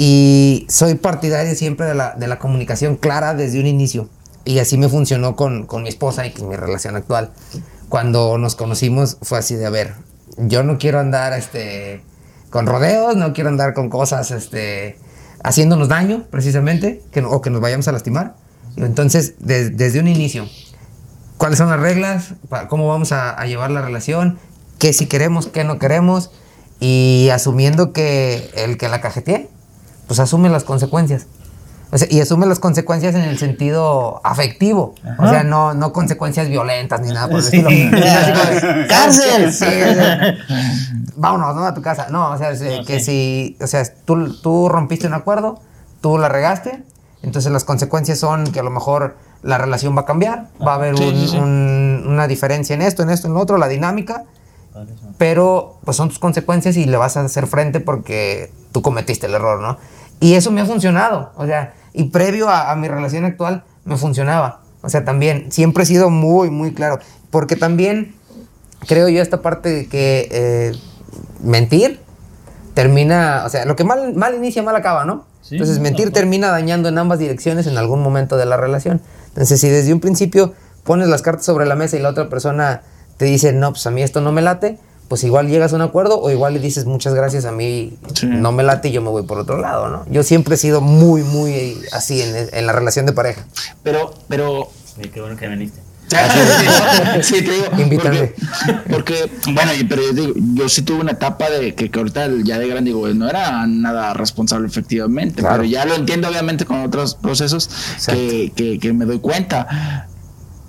Y 0.00 0.64
soy 0.68 0.94
partidario 0.94 1.56
siempre 1.56 1.86
de 1.86 1.94
la, 1.96 2.14
de 2.14 2.28
la 2.28 2.38
comunicación 2.38 2.94
clara 2.94 3.34
desde 3.34 3.58
un 3.58 3.66
inicio. 3.66 4.08
Y 4.44 4.60
así 4.60 4.78
me 4.78 4.88
funcionó 4.88 5.34
con, 5.34 5.66
con 5.66 5.82
mi 5.82 5.88
esposa 5.88 6.24
y 6.24 6.30
con 6.30 6.48
mi 6.48 6.54
relación 6.54 6.94
actual. 6.94 7.32
Cuando 7.88 8.38
nos 8.38 8.54
conocimos 8.54 9.18
fue 9.22 9.38
así 9.38 9.56
de, 9.56 9.66
a 9.66 9.70
ver, 9.70 9.94
yo 10.36 10.62
no 10.62 10.78
quiero 10.78 11.00
andar 11.00 11.32
este, 11.32 12.00
con 12.50 12.66
rodeos, 12.66 13.16
no 13.16 13.32
quiero 13.32 13.50
andar 13.50 13.74
con 13.74 13.90
cosas 13.90 14.30
este, 14.30 14.96
haciéndonos 15.42 15.88
daño, 15.88 16.26
precisamente, 16.30 17.02
que, 17.10 17.20
o 17.24 17.40
que 17.40 17.50
nos 17.50 17.60
vayamos 17.60 17.88
a 17.88 17.92
lastimar. 17.92 18.36
Entonces, 18.76 19.34
des- 19.40 19.76
desde 19.76 19.98
un 19.98 20.06
inicio, 20.06 20.46
cuáles 21.38 21.58
son 21.58 21.70
las 21.70 21.80
reglas, 21.80 22.34
cómo 22.68 22.86
vamos 22.86 23.10
a, 23.10 23.30
a 23.30 23.46
llevar 23.46 23.72
la 23.72 23.82
relación, 23.82 24.38
qué 24.78 24.92
si 24.92 25.06
queremos, 25.06 25.48
qué 25.48 25.64
no 25.64 25.80
queremos, 25.80 26.30
y 26.78 27.30
asumiendo 27.32 27.92
que 27.92 28.48
el 28.54 28.78
que 28.78 28.88
la 28.88 29.00
cajetee, 29.00 29.48
pues 30.08 30.18
asume 30.18 30.48
las 30.48 30.64
consecuencias. 30.64 31.26
O 31.90 31.96
sea, 31.96 32.06
y 32.10 32.20
asume 32.20 32.44
las 32.46 32.58
consecuencias 32.58 33.14
en 33.14 33.22
el 33.22 33.38
sentido 33.38 34.20
afectivo. 34.24 34.94
O 35.18 35.28
sea, 35.28 35.42
no, 35.44 35.72
no 35.72 35.92
consecuencias 35.94 36.48
violentas 36.48 37.00
ni 37.00 37.12
nada 37.12 37.28
por 37.28 37.36
el 37.38 37.44
Sí. 37.44 37.56
estilo. 37.58 37.90
¡Cárcel! 38.88 39.52
Sí, 39.52 39.64
o 39.64 39.94
sea, 39.94 40.34
vámonos, 41.16 41.54
¿no? 41.56 41.64
A 41.64 41.72
tu 41.74 41.80
casa. 41.80 42.08
No, 42.10 42.30
o 42.32 42.36
sea, 42.38 42.50
que 42.84 43.00
si, 43.00 43.56
o 43.62 43.66
sea, 43.66 43.84
tú, 44.04 44.34
tú 44.42 44.68
rompiste 44.68 45.06
un 45.06 45.14
acuerdo, 45.14 45.60
tú 46.02 46.18
la 46.18 46.28
regaste, 46.28 46.82
entonces 47.22 47.50
las 47.52 47.64
consecuencias 47.64 48.18
son 48.18 48.44
que 48.52 48.60
a 48.60 48.62
lo 48.62 48.70
mejor 48.70 49.16
la 49.42 49.56
relación 49.56 49.96
va 49.96 50.02
a 50.02 50.04
cambiar, 50.04 50.48
va 50.66 50.72
a 50.72 50.74
haber 50.74 50.96
Sí, 50.98 51.04
un- 51.04 51.14
sí, 51.14 51.28
sí. 51.28 51.36
un- 51.38 52.04
una 52.06 52.26
diferencia 52.26 52.74
en 52.74 52.82
esto, 52.82 53.02
en 53.02 53.08
esto, 53.10 53.28
en 53.28 53.34
lo 53.34 53.40
otro, 53.40 53.56
la 53.56 53.68
dinámica. 53.68 54.24
Pero 55.16 55.78
pues 55.84 55.96
son 55.96 56.08
tus 56.08 56.18
consecuencias 56.18 56.76
y 56.76 56.84
le 56.84 56.96
vas 56.96 57.16
a 57.16 57.22
hacer 57.22 57.46
frente 57.46 57.80
porque 57.80 58.52
tú 58.72 58.82
cometiste 58.82 59.26
el 59.26 59.34
error, 59.34 59.60
¿no? 59.60 59.78
Y 60.20 60.34
eso 60.34 60.50
me 60.50 60.60
ha 60.60 60.66
funcionado, 60.66 61.32
o 61.36 61.46
sea, 61.46 61.74
y 61.92 62.04
previo 62.04 62.48
a, 62.48 62.70
a 62.70 62.76
mi 62.76 62.88
relación 62.88 63.24
actual 63.24 63.64
me 63.84 63.96
funcionaba, 63.96 64.60
o 64.82 64.88
sea, 64.88 65.04
también 65.04 65.50
siempre 65.50 65.84
he 65.84 65.86
sido 65.86 66.10
muy, 66.10 66.50
muy 66.50 66.74
claro, 66.74 66.98
porque 67.30 67.56
también 67.56 68.14
creo 68.86 69.08
yo 69.08 69.20
esta 69.22 69.42
parte 69.42 69.68
de 69.70 69.86
que 69.88 70.28
eh, 70.30 70.72
mentir 71.42 72.00
termina, 72.74 73.42
o 73.44 73.48
sea, 73.48 73.64
lo 73.64 73.74
que 73.74 73.84
mal, 73.84 74.14
mal 74.14 74.34
inicia, 74.34 74.62
mal 74.62 74.76
acaba, 74.76 75.04
¿no? 75.04 75.26
Sí, 75.42 75.56
Entonces 75.56 75.80
mentir 75.80 76.12
termina 76.12 76.48
dañando 76.50 76.88
en 76.88 76.98
ambas 76.98 77.18
direcciones 77.18 77.66
en 77.66 77.76
algún 77.78 78.02
momento 78.02 78.36
de 78.36 78.46
la 78.46 78.56
relación. 78.56 79.00
Entonces 79.28 79.60
si 79.60 79.68
desde 79.68 79.92
un 79.92 80.00
principio 80.00 80.52
pones 80.84 81.08
las 81.08 81.22
cartas 81.22 81.44
sobre 81.44 81.66
la 81.66 81.74
mesa 81.74 81.96
y 81.96 82.00
la 82.00 82.10
otra 82.10 82.28
persona 82.28 82.82
te 83.18 83.26
dice, 83.26 83.52
no, 83.52 83.72
pues 83.72 83.86
a 83.86 83.90
mí 83.90 84.02
esto 84.02 84.20
no 84.22 84.32
me 84.32 84.40
late, 84.40 84.78
pues 85.08 85.24
igual 85.24 85.48
llegas 85.48 85.72
a 85.72 85.76
un 85.76 85.82
acuerdo 85.82 86.20
o 86.20 86.30
igual 86.30 86.54
le 86.54 86.60
dices 86.60 86.84
muchas 86.86 87.14
gracias 87.14 87.44
a 87.44 87.52
mí 87.52 87.94
Sí. 88.14 88.26
no 88.26 88.52
me 88.52 88.62
late 88.62 88.88
y 88.88 88.92
yo 88.92 89.02
me 89.02 89.10
voy 89.10 89.22
por 89.24 89.38
otro 89.38 89.58
lado, 89.58 89.88
¿no? 89.88 90.06
Yo 90.10 90.22
siempre 90.22 90.54
he 90.54 90.58
sido 90.58 90.80
muy, 90.80 91.22
muy 91.22 91.76
así 91.92 92.20
en, 92.22 92.48
en 92.52 92.66
la 92.66 92.72
relación 92.72 93.04
de 93.06 93.12
pareja. 93.12 93.44
Pero, 93.82 94.14
pero 94.28 94.70
Sí, 95.00 95.08
qué 95.10 95.20
bueno 95.20 95.36
que 95.36 95.46
viniste. 95.48 95.80
sí, 97.22 97.42
te 97.42 97.50
digo. 97.52 97.66
Invítame. 97.78 98.32
Porque, 98.88 99.30
porque, 99.30 99.30
bueno, 99.52 99.72
y- 99.78 99.84
pero 99.84 100.02
yo 100.02 100.12
digo, 100.12 100.32
yo 100.54 100.68
sí 100.68 100.82
tuve 100.82 101.00
una 101.00 101.12
etapa 101.12 101.50
de 101.50 101.74
que, 101.74 101.90
que 101.90 101.98
ahorita 101.98 102.28
ya 102.44 102.58
de 102.58 102.66
grande 102.68 102.90
digo, 102.90 103.06
no 103.08 103.28
era 103.28 103.66
nada 103.66 104.14
responsable 104.14 104.66
efectivamente, 104.68 105.42
Claro. 105.42 105.56
pero 105.58 105.64
ya 105.68 105.84
lo 105.84 105.94
entiendo 105.94 106.28
obviamente 106.28 106.64
con 106.64 106.80
otros 106.82 107.14
procesos 107.14 107.68
que, 108.06 108.52
que, 108.56 108.78
que 108.78 108.92
me 108.92 109.04
doy 109.04 109.18
cuenta. 109.20 110.07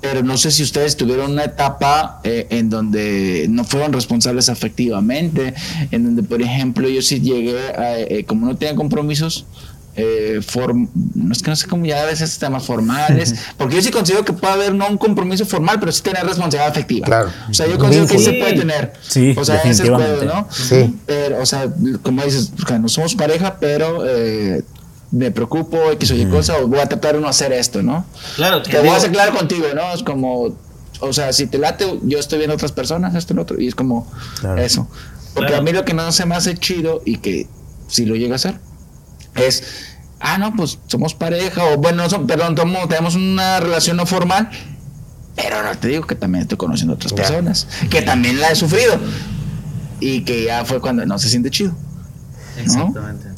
Pero 0.01 0.23
no 0.23 0.37
sé 0.37 0.49
si 0.51 0.63
ustedes 0.63 0.95
tuvieron 0.95 1.31
una 1.31 1.43
etapa 1.43 2.21
eh, 2.23 2.47
en 2.51 2.69
donde 2.69 3.47
no 3.49 3.65
fueron 3.65 3.91
responsables 3.91 4.47
afectivamente, 4.49 5.53
en 5.91 6.03
donde, 6.05 6.23
por 6.23 6.41
ejemplo, 6.41 6.87
yo 6.87 7.01
sí 7.01 7.19
llegué, 7.19 7.59
a, 7.59 7.99
eh, 7.99 8.23
como 8.25 8.45
no 8.45 8.55
tenía 8.55 8.75
compromisos, 8.75 9.45
eh, 9.97 10.39
form- 10.41 10.87
no 11.15 11.33
es 11.33 11.41
que 11.41 11.49
no 11.49 11.55
sé 11.57 11.67
cómo 11.67 11.85
ya 11.85 12.01
a 12.01 12.05
veces 12.05 12.37
temas 12.39 12.63
formales, 12.65 13.35
porque 13.57 13.75
yo 13.75 13.81
sí 13.81 13.91
considero 13.91 14.23
que 14.23 14.31
puede 14.31 14.53
haber 14.53 14.73
no 14.73 14.87
un 14.87 14.97
compromiso 14.97 15.45
formal, 15.45 15.77
pero 15.81 15.91
sí 15.91 16.01
tener 16.01 16.23
responsabilidad 16.25 16.69
afectiva. 16.71 17.05
Claro. 17.05 17.29
O 17.49 17.53
sea, 17.53 17.67
yo 17.67 17.77
considero 17.77 18.07
que 18.07 18.17
sí 18.19 18.23
se 18.23 18.33
puede 18.33 18.53
tener. 18.53 18.93
Sí, 19.01 19.33
o 19.37 19.43
sea, 19.43 19.55
ese 19.57 19.69
es 19.71 19.79
el 19.81 19.87
pedo, 19.87 19.97
definitivamente. 19.99 20.25
¿no? 20.33 20.47
Sí. 20.89 20.95
Pero, 21.05 21.41
o 21.41 21.45
sea, 21.45 21.67
como 22.01 22.23
dices, 22.23 22.53
no 22.79 22.87
somos 22.87 23.15
pareja, 23.15 23.57
pero 23.59 24.05
eh, 24.07 24.63
me 25.11 25.31
preocupo 25.31 25.91
X 25.93 26.11
o 26.11 26.15
Y 26.15 26.25
cosa, 26.27 26.57
o 26.59 26.67
voy 26.67 26.79
a 26.79 26.85
tratar 26.87 27.15
de 27.15 27.21
no 27.21 27.27
hacer 27.27 27.51
esto, 27.51 27.81
¿no? 27.81 28.05
Claro, 28.35 28.61
que 28.61 28.71
Te 28.71 28.79
voy 28.79 28.89
a 28.89 28.99
ser 28.99 29.11
claro 29.11 29.35
contigo, 29.35 29.65
¿no? 29.73 29.91
Es 29.93 30.03
como, 30.03 30.55
o 30.99 31.13
sea, 31.13 31.33
si 31.33 31.47
te 31.47 31.57
late, 31.57 31.99
yo 32.03 32.19
estoy 32.19 32.37
viendo 32.37 32.53
otras 32.55 32.71
personas, 32.71 33.15
esto 33.15 33.33
y 33.33 33.35
lo 33.35 33.41
otro, 33.41 33.59
y 33.59 33.67
es 33.67 33.75
como 33.75 34.07
Claro. 34.39 34.61
eso. 34.61 34.87
Porque 35.33 35.47
Claro. 35.49 35.61
a 35.61 35.65
mí 35.65 35.71
lo 35.71 35.83
que 35.85 35.93
no 35.93 36.11
se 36.11 36.25
me 36.25 36.35
hace 36.35 36.55
chido 36.57 37.01
y 37.05 37.17
que 37.17 37.47
si 37.87 38.05
lo 38.05 38.15
llega 38.15 38.33
a 38.33 38.35
hacer 38.35 38.59
es, 39.35 39.63
ah, 40.19 40.37
no, 40.37 40.55
pues 40.55 40.77
somos 40.87 41.13
pareja, 41.15 41.63
o 41.65 41.77
bueno, 41.77 42.03
no 42.03 42.09
son- 42.09 42.27
perdón, 42.27 42.55
tomo- 42.55 42.87
tenemos 42.87 43.15
una 43.15 43.59
relación 43.59 43.97
no 43.97 44.05
formal, 44.05 44.49
pero 45.35 45.55
ahora 45.55 45.73
te 45.75 45.87
digo 45.87 46.05
que 46.05 46.15
también 46.15 46.43
estoy 46.43 46.57
conociendo 46.57 46.93
otras 46.95 47.11
Ya. 47.11 47.15
personas, 47.17 47.67
que 47.89 48.01
también 48.03 48.39
la 48.39 48.51
he 48.51 48.55
sufrido, 48.55 48.97
y 50.01 50.21
que 50.21 50.43
ya 50.45 50.65
fue 50.65 50.79
cuando 50.81 51.05
no 51.05 51.17
se 51.17 51.29
siente 51.29 51.49
chido. 51.49 51.73
Exactamente. 52.57 53.28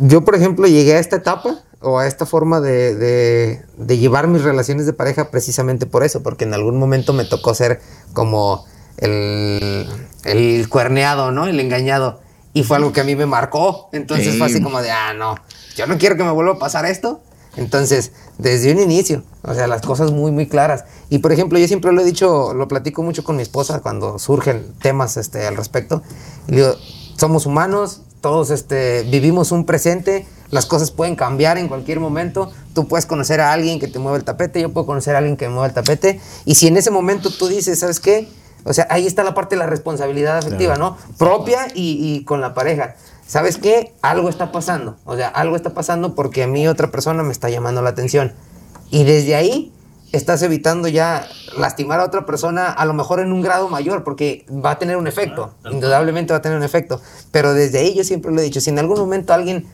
Yo, 0.00 0.24
por 0.24 0.34
ejemplo, 0.34 0.66
llegué 0.66 0.94
a 0.94 0.98
esta 0.98 1.16
etapa 1.16 1.60
o 1.80 1.98
a 1.98 2.06
esta 2.06 2.26
forma 2.26 2.60
de, 2.60 2.94
de, 2.94 3.62
de 3.76 3.98
llevar 3.98 4.26
mis 4.28 4.42
relaciones 4.42 4.86
de 4.86 4.92
pareja 4.92 5.30
precisamente 5.30 5.86
por 5.86 6.02
eso, 6.04 6.22
porque 6.22 6.44
en 6.44 6.54
algún 6.54 6.78
momento 6.78 7.12
me 7.12 7.24
tocó 7.24 7.54
ser 7.54 7.80
como 8.12 8.64
el, 8.98 9.86
el 10.24 10.68
cuerneado, 10.68 11.32
¿no? 11.32 11.46
El 11.46 11.60
engañado. 11.60 12.20
Y 12.52 12.64
fue 12.64 12.78
algo 12.78 12.92
que 12.92 13.00
a 13.00 13.04
mí 13.04 13.14
me 13.14 13.26
marcó. 13.26 13.88
Entonces 13.92 14.36
fue 14.36 14.46
así 14.46 14.56
Sí. 14.56 14.62
como 14.62 14.82
de, 14.82 14.90
ah, 14.90 15.12
no, 15.14 15.36
yo 15.76 15.86
no 15.86 15.98
quiero 15.98 16.16
que 16.16 16.24
me 16.24 16.32
vuelva 16.32 16.54
a 16.54 16.58
pasar 16.58 16.84
esto. 16.86 17.20
Entonces, 17.56 18.12
desde 18.38 18.72
un 18.72 18.78
inicio, 18.80 19.24
o 19.42 19.54
sea, 19.54 19.66
las 19.66 19.82
cosas 19.82 20.12
muy, 20.12 20.30
muy 20.30 20.46
claras. 20.48 20.84
Y 21.08 21.18
por 21.18 21.32
ejemplo, 21.32 21.58
yo 21.58 21.66
siempre 21.66 21.92
lo 21.92 22.00
he 22.00 22.04
dicho, 22.04 22.54
lo 22.54 22.68
platico 22.68 23.02
mucho 23.02 23.24
con 23.24 23.36
mi 23.36 23.42
esposa 23.42 23.80
cuando 23.80 24.18
surgen 24.18 24.72
temas 24.80 25.16
este, 25.16 25.46
al 25.46 25.56
respecto. 25.56 26.02
Y 26.46 26.56
digo, 26.56 26.74
somos 27.18 27.46
humanos, 27.46 28.02
todos 28.20 28.50
este, 28.50 29.02
vivimos 29.04 29.52
un 29.52 29.64
presente, 29.64 30.26
las 30.50 30.66
cosas 30.66 30.90
pueden 30.90 31.16
cambiar 31.16 31.58
en 31.58 31.68
cualquier 31.68 32.00
momento. 32.00 32.50
Tú 32.74 32.88
puedes 32.88 33.06
conocer 33.06 33.40
a 33.40 33.52
alguien 33.52 33.78
que 33.78 33.88
te 33.88 33.98
mueve 33.98 34.18
el 34.18 34.24
tapete, 34.24 34.60
yo 34.60 34.72
puedo 34.72 34.86
conocer 34.86 35.14
a 35.14 35.18
alguien 35.18 35.36
que 35.36 35.48
me 35.48 35.54
mueve 35.54 35.68
el 35.68 35.74
tapete. 35.74 36.20
Y 36.44 36.56
si 36.56 36.66
en 36.66 36.76
ese 36.76 36.90
momento 36.90 37.30
tú 37.30 37.48
dices, 37.48 37.78
¿sabes 37.78 38.00
qué? 38.00 38.28
O 38.64 38.72
sea, 38.72 38.86
ahí 38.90 39.06
está 39.06 39.22
la 39.22 39.32
parte 39.32 39.54
de 39.54 39.60
la 39.60 39.66
responsabilidad 39.66 40.36
afectiva, 40.36 40.76
¿no? 40.76 40.98
Propia 41.18 41.68
y, 41.74 42.14
y 42.14 42.24
con 42.24 42.40
la 42.40 42.52
pareja. 42.52 42.94
¿Sabes 43.26 43.56
qué? 43.56 43.94
Algo 44.02 44.28
está 44.28 44.52
pasando. 44.52 44.96
O 45.04 45.16
sea, 45.16 45.28
algo 45.28 45.56
está 45.56 45.72
pasando 45.72 46.14
porque 46.14 46.42
a 46.42 46.46
mí 46.46 46.66
otra 46.68 46.90
persona 46.90 47.22
me 47.22 47.32
está 47.32 47.48
llamando 47.48 47.80
la 47.80 47.90
atención. 47.90 48.34
Y 48.90 49.04
desde 49.04 49.36
ahí 49.36 49.72
estás 50.12 50.42
evitando 50.42 50.88
ya 50.88 51.28
lastimar 51.56 52.00
a 52.00 52.04
otra 52.04 52.26
persona, 52.26 52.70
a 52.70 52.84
lo 52.84 52.94
mejor 52.94 53.20
en 53.20 53.32
un 53.32 53.42
grado 53.42 53.68
mayor, 53.68 54.04
porque 54.04 54.44
va 54.50 54.72
a 54.72 54.78
tener 54.78 54.96
un 54.96 55.06
efecto. 55.06 55.54
Indudablemente 55.70 56.32
va 56.32 56.38
a 56.38 56.42
tener 56.42 56.58
un 56.58 56.64
efecto. 56.64 57.00
Pero 57.30 57.54
desde 57.54 57.78
ahí 57.78 57.94
yo 57.94 58.04
siempre 58.04 58.32
lo 58.32 58.40
he 58.40 58.44
dicho, 58.44 58.60
si 58.60 58.70
en 58.70 58.78
algún 58.78 58.98
momento 58.98 59.32
alguien 59.32 59.66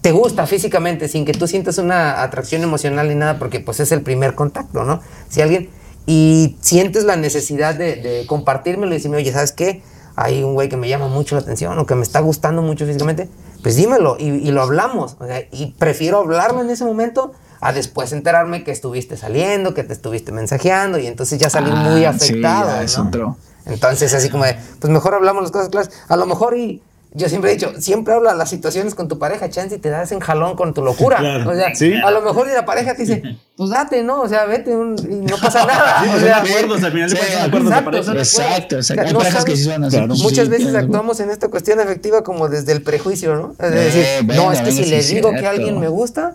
te 0.00 0.12
gusta 0.12 0.46
físicamente 0.46 1.08
sin 1.08 1.24
que 1.24 1.32
tú 1.32 1.46
sientas 1.46 1.78
una 1.78 2.22
atracción 2.22 2.62
emocional 2.62 3.08
ni 3.08 3.14
nada, 3.14 3.38
porque 3.38 3.60
pues 3.60 3.80
es 3.80 3.92
el 3.92 4.02
primer 4.02 4.34
contacto, 4.34 4.84
¿no? 4.84 5.00
Si 5.28 5.42
alguien 5.42 5.70
y 6.06 6.56
sientes 6.60 7.04
la 7.04 7.16
necesidad 7.16 7.74
de, 7.74 7.96
de 7.96 8.26
compartírmelo 8.26 8.92
y 8.92 8.96
decirme, 8.96 9.16
oye, 9.16 9.32
¿sabes 9.32 9.52
qué? 9.52 9.82
Hay 10.14 10.42
un 10.42 10.54
güey 10.54 10.68
que 10.68 10.76
me 10.76 10.88
llama 10.88 11.08
mucho 11.08 11.34
la 11.34 11.42
atención 11.42 11.78
o 11.78 11.86
que 11.86 11.94
me 11.94 12.02
está 12.02 12.20
gustando 12.20 12.62
mucho 12.62 12.86
físicamente, 12.86 13.28
pues 13.62 13.76
dímelo 13.76 14.16
y, 14.18 14.28
y 14.28 14.50
lo 14.50 14.62
hablamos. 14.62 15.16
O 15.18 15.26
sea, 15.26 15.42
y 15.50 15.74
prefiero 15.78 16.18
hablarlo 16.18 16.62
en 16.62 16.70
ese 16.70 16.84
momento 16.84 17.32
a 17.60 17.72
después 17.72 18.12
enterarme 18.12 18.64
que 18.64 18.70
estuviste 18.70 19.16
saliendo, 19.16 19.74
que 19.74 19.82
te 19.84 19.92
estuviste 19.92 20.32
mensajeando 20.32 20.98
y 20.98 21.06
entonces 21.06 21.38
ya 21.38 21.50
salir 21.50 21.72
muy 21.74 22.04
Ah, 22.04 22.12
sí, 22.18 22.26
afectado. 22.30 22.80
es 22.80 22.96
¿no? 22.98 23.04
otro. 23.08 23.36
Entonces, 23.64 24.14
así 24.14 24.28
como 24.30 24.44
de, 24.44 24.56
pues 24.80 24.92
mejor 24.92 25.14
hablamos 25.14 25.42
las 25.42 25.50
cosas 25.50 25.68
claras. 25.70 25.90
A 26.08 26.16
lo 26.16 26.26
mejor 26.26 26.56
y 26.56 26.82
yo 27.16 27.28
siempre 27.28 27.50
he 27.50 27.54
dicho, 27.54 27.72
siempre 27.80 28.12
habla 28.14 28.34
las 28.34 28.50
situaciones 28.50 28.94
con 28.94 29.08
tu 29.08 29.18
pareja, 29.18 29.48
chance, 29.48 29.74
y 29.74 29.78
te 29.78 29.88
das 29.90 30.12
en 30.12 30.20
jalón 30.20 30.54
con 30.54 30.74
tu 30.74 30.82
locura. 30.84 31.16
Claro, 31.20 31.50
O 31.50 31.54
sea, 31.54 31.74
sí. 31.74 31.94
a 31.94 32.10
lo 32.10 32.20
mejor 32.20 32.46
y 32.48 32.52
la 32.52 32.64
pareja 32.66 32.94
te 32.94 33.02
dice, 33.02 33.22
pues 33.56 33.70
date, 33.70 34.02
¿no? 34.02 34.20
O 34.20 34.28
sea, 34.28 34.44
vete 34.44 34.76
un- 34.76 34.96
y 34.98 35.16
no 35.26 35.36
pasa 35.38 35.64
nada. 35.66 36.02
Sí, 36.02 36.08
o 36.08 36.12
son 36.12 36.20
sea, 36.20 36.36
acuerdos, 36.38 36.82
al 36.84 36.92
final 36.92 37.10
de 37.10 37.16
sí, 37.16 37.22
acuerdos 37.40 37.52
de 37.52 37.68
exacto, 37.68 37.84
pareja. 37.84 38.04
son 38.04 38.16
Exacto, 38.18 38.76
exacto. 38.76 39.02
Hay 39.06 39.12
No 39.12 39.18
parejas 39.18 39.44
que 39.44 39.56
sí 39.56 39.64
son 39.64 39.84
así. 39.84 39.96
Claro. 39.96 40.14
Sí, 40.14 40.22
Muchas 40.22 40.48
veces 40.48 40.68
claro. 40.68 40.84
actuamos 40.84 41.20
en 41.20 41.30
esta 41.30 41.48
cuestión 41.48 41.80
afectiva 41.80 42.22
como 42.22 42.48
desde 42.48 42.72
el 42.72 42.82
prejuicio, 42.82 43.34
¿no? 43.36 43.54
Es 43.58 43.72
Eh, 43.72 43.74
decir, 43.76 44.04
venga, 44.26 44.42
no, 44.42 44.52
es 44.52 44.58
que 44.60 44.64
venga, 44.66 44.82
si 44.84 44.90
le 44.90 45.02
digo 45.02 45.30
que 45.32 45.46
a 45.46 45.50
alguien 45.50 45.80
me 45.80 45.88
gusta, 45.88 46.34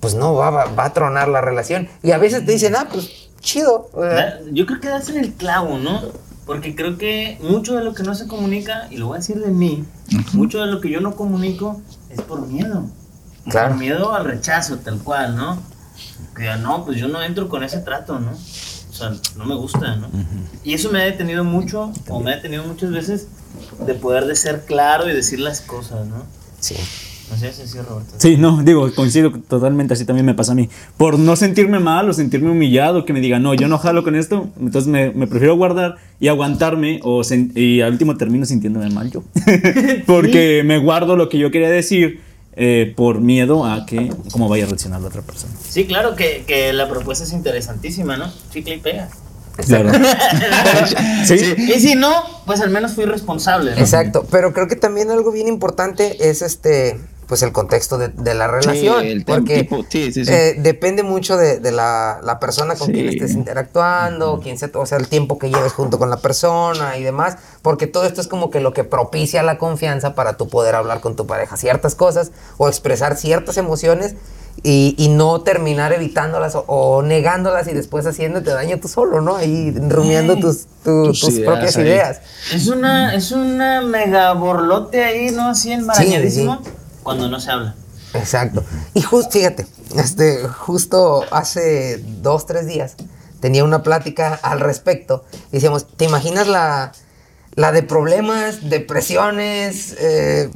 pues 0.00 0.14
no, 0.14 0.34
va, 0.34 0.50
va, 0.50 0.64
va 0.66 0.84
a 0.86 0.92
tronar 0.92 1.28
la 1.28 1.40
relación. 1.40 1.88
Y 2.02 2.10
a 2.12 2.18
veces 2.18 2.44
te 2.44 2.52
dicen, 2.52 2.74
ah, 2.76 2.86
pues 2.92 3.08
chido. 3.40 3.88
o 3.92 4.02
sea, 4.02 4.38
Yo 4.52 4.66
creo 4.66 4.78
que 4.80 4.88
das 4.88 5.08
en 5.08 5.18
el 5.18 5.32
clavo, 5.32 5.78
¿no? 5.78 6.00
Porque 6.46 6.74
creo 6.74 6.98
que 6.98 7.38
mucho 7.42 7.76
de 7.76 7.84
lo 7.84 7.94
que 7.94 8.02
no 8.02 8.14
se 8.14 8.26
comunica, 8.26 8.88
y 8.90 8.96
lo 8.96 9.06
voy 9.06 9.16
a 9.16 9.18
decir 9.18 9.38
de 9.38 9.50
mí, 9.50 9.84
mucho 10.32 10.60
de 10.60 10.66
lo 10.66 10.80
que 10.80 10.90
yo 10.90 11.00
no 11.00 11.14
comunico 11.14 11.80
es 12.10 12.20
por 12.20 12.46
miedo. 12.46 12.86
Claro. 13.48 13.70
Por 13.70 13.78
miedo 13.78 14.14
al 14.14 14.24
rechazo, 14.24 14.78
tal 14.78 14.98
cual, 14.98 15.36
¿no? 15.36 15.62
Que 16.36 16.54
no, 16.56 16.84
pues 16.84 16.98
yo 16.98 17.08
no 17.08 17.22
entro 17.22 17.48
con 17.48 17.62
ese 17.62 17.78
trato, 17.78 18.18
¿no? 18.18 18.32
O 18.32 18.94
sea, 18.94 19.12
no 19.36 19.44
me 19.44 19.54
gusta, 19.54 19.96
¿no? 19.96 20.08
Y 20.64 20.74
eso 20.74 20.90
me 20.90 21.00
ha 21.00 21.04
detenido 21.04 21.44
mucho, 21.44 21.92
o 22.08 22.20
me 22.20 22.32
ha 22.32 22.36
detenido 22.36 22.64
muchas 22.64 22.90
veces, 22.90 23.28
de 23.86 23.94
poder 23.94 24.26
de 24.26 24.36
ser 24.36 24.64
claro 24.64 25.08
y 25.08 25.14
decir 25.14 25.40
las 25.40 25.60
cosas, 25.60 26.06
¿no? 26.06 26.24
sí. 26.60 26.76
Así, 27.32 27.78
Roberto. 27.78 28.14
Sí, 28.18 28.36
no, 28.36 28.62
digo, 28.62 28.92
coincido 28.94 29.32
totalmente, 29.48 29.94
así 29.94 30.04
también 30.04 30.26
me 30.26 30.34
pasa 30.34 30.52
a 30.52 30.54
mí. 30.54 30.68
Por 30.96 31.18
no 31.18 31.36
sentirme 31.36 31.78
mal 31.78 32.08
o 32.08 32.12
sentirme 32.12 32.50
humillado, 32.50 33.04
que 33.04 33.12
me 33.12 33.20
digan, 33.20 33.42
no, 33.42 33.54
yo 33.54 33.68
no 33.68 33.78
jalo 33.78 34.04
con 34.04 34.14
esto, 34.14 34.48
entonces 34.60 34.88
me, 34.88 35.10
me 35.10 35.26
prefiero 35.26 35.56
guardar 35.56 35.96
y 36.20 36.28
aguantarme 36.28 37.00
o 37.02 37.22
y 37.54 37.80
al 37.80 37.92
último 37.92 38.16
termino 38.16 38.44
sintiéndome 38.44 38.90
mal 38.90 39.10
yo. 39.10 39.22
Porque 40.06 40.62
me 40.64 40.78
guardo 40.78 41.16
lo 41.16 41.28
que 41.28 41.38
yo 41.38 41.50
quería 41.50 41.70
decir 41.70 42.20
eh, 42.54 42.92
por 42.96 43.20
miedo 43.20 43.64
a 43.64 43.86
que 43.86 44.12
cómo 44.30 44.48
vaya 44.48 44.64
a 44.64 44.66
reaccionar 44.66 45.00
la 45.00 45.08
otra 45.08 45.22
persona. 45.22 45.54
Sí, 45.66 45.86
claro 45.86 46.14
que, 46.16 46.44
que 46.46 46.72
la 46.72 46.88
propuesta 46.88 47.24
es 47.24 47.32
interesantísima, 47.32 48.16
¿no? 48.18 48.30
Chicle 48.52 48.74
y 48.74 48.78
pega. 48.78 49.08
Claro. 49.56 49.90
sí, 51.24 51.34
Y 51.58 51.80
si 51.80 51.94
no, 51.94 52.12
pues 52.46 52.60
al 52.60 52.70
menos 52.70 52.92
fui 52.92 53.04
responsable. 53.04 53.72
¿no? 53.72 53.78
Exacto, 53.78 54.26
pero 54.30 54.52
creo 54.52 54.68
que 54.68 54.76
también 54.76 55.10
algo 55.10 55.32
bien 55.32 55.48
importante 55.48 56.28
es 56.30 56.42
este, 56.42 56.98
pues 57.32 57.42
el 57.42 57.50
contexto 57.52 57.96
de, 57.96 58.08
de 58.08 58.34
la 58.34 58.46
relación, 58.46 59.06
el 59.06 59.24
tem- 59.24 59.36
porque 59.38 59.60
tipo- 59.64 59.86
sí, 59.88 60.12
sí, 60.12 60.26
sí. 60.26 60.30
eh, 60.30 60.54
depende 60.58 61.02
mucho 61.02 61.38
de, 61.38 61.60
de 61.60 61.72
la, 61.72 62.20
la 62.22 62.38
persona 62.38 62.74
con 62.74 62.92
quien 62.92 63.08
Sí. 63.08 63.16
estés 63.16 63.32
interactuando, 63.32 64.38
quién 64.42 64.58
se, 64.58 64.70
o 64.74 64.84
sea, 64.84 64.98
el 64.98 65.08
tiempo 65.08 65.38
que 65.38 65.48
lleves 65.48 65.72
junto 65.72 65.98
con 65.98 66.10
la 66.10 66.18
persona 66.18 66.98
y 66.98 67.02
demás, 67.02 67.38
porque 67.62 67.86
todo 67.86 68.04
esto 68.04 68.20
es 68.20 68.28
como 68.28 68.50
que 68.50 68.60
lo 68.60 68.74
que 68.74 68.84
propicia 68.84 69.42
la 69.42 69.56
confianza 69.56 70.14
para 70.14 70.36
tú 70.36 70.46
poder 70.50 70.74
hablar 70.74 71.00
con 71.00 71.16
tu 71.16 71.26
pareja 71.26 71.56
ciertas 71.56 71.94
cosas 71.94 72.32
o 72.58 72.68
expresar 72.68 73.16
ciertas 73.16 73.56
emociones. 73.56 74.14
Y, 74.62 74.94
y 74.98 75.08
no 75.08 75.40
terminar 75.40 75.94
evitándolas 75.94 76.54
o, 76.56 76.64
o 76.68 77.00
negándolas 77.02 77.66
y 77.68 77.72
después 77.72 78.06
haciéndote 78.06 78.50
daño 78.50 78.78
tú 78.78 78.86
solo, 78.86 79.22
¿no? 79.22 79.36
Ahí 79.36 79.72
rumiando 79.88 80.36
tus, 80.36 80.66
tu- 80.84 81.04
Tus 81.06 81.20
tus 81.20 81.30
ideas 81.30 81.46
propias 81.50 81.76
ahí. 81.78 81.82
ideas. 81.84 82.20
Es 82.52 82.68
una, 82.68 83.14
es 83.14 83.32
una 83.32 83.80
mega 83.80 84.34
borlote 84.34 85.02
ahí, 85.02 85.30
¿no? 85.30 85.48
Así 85.48 85.72
enmarañadísimo. 85.72 86.60
Cuando 87.02 87.28
no 87.28 87.40
se 87.40 87.50
habla. 87.50 87.74
Exacto. 88.14 88.64
Y 88.94 89.02
justo, 89.02 89.30
fíjate, 89.30 89.66
este, 89.96 90.46
justo 90.48 91.24
hace 91.30 92.02
dos, 92.22 92.46
tres 92.46 92.66
días 92.66 92.96
tenía 93.40 93.64
una 93.64 93.82
plática 93.82 94.38
al 94.42 94.60
respecto. 94.60 95.24
Y 95.50 95.56
decíamos, 95.56 95.86
¿te 95.96 96.04
imaginas 96.04 96.46
la, 96.46 96.92
la 97.56 97.72
de 97.72 97.82
problemas, 97.82 98.70
depresiones, 98.70 99.96
eh, 99.98 100.48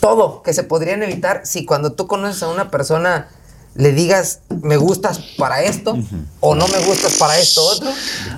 todo 0.00 0.42
que 0.42 0.54
se 0.54 0.62
podrían 0.62 1.02
evitar 1.02 1.42
si 1.44 1.66
cuando 1.66 1.92
tú 1.92 2.06
conoces 2.06 2.42
a 2.42 2.48
una 2.48 2.70
persona 2.70 3.28
le 3.74 3.92
digas, 3.92 4.40
me 4.62 4.76
gustas 4.76 5.18
para 5.38 5.62
esto 5.62 5.96
o 6.40 6.54
no 6.54 6.66
me 6.68 6.78
gustas 6.84 7.14
para 7.14 7.38
esto 7.38 7.62
otro? 7.64 7.90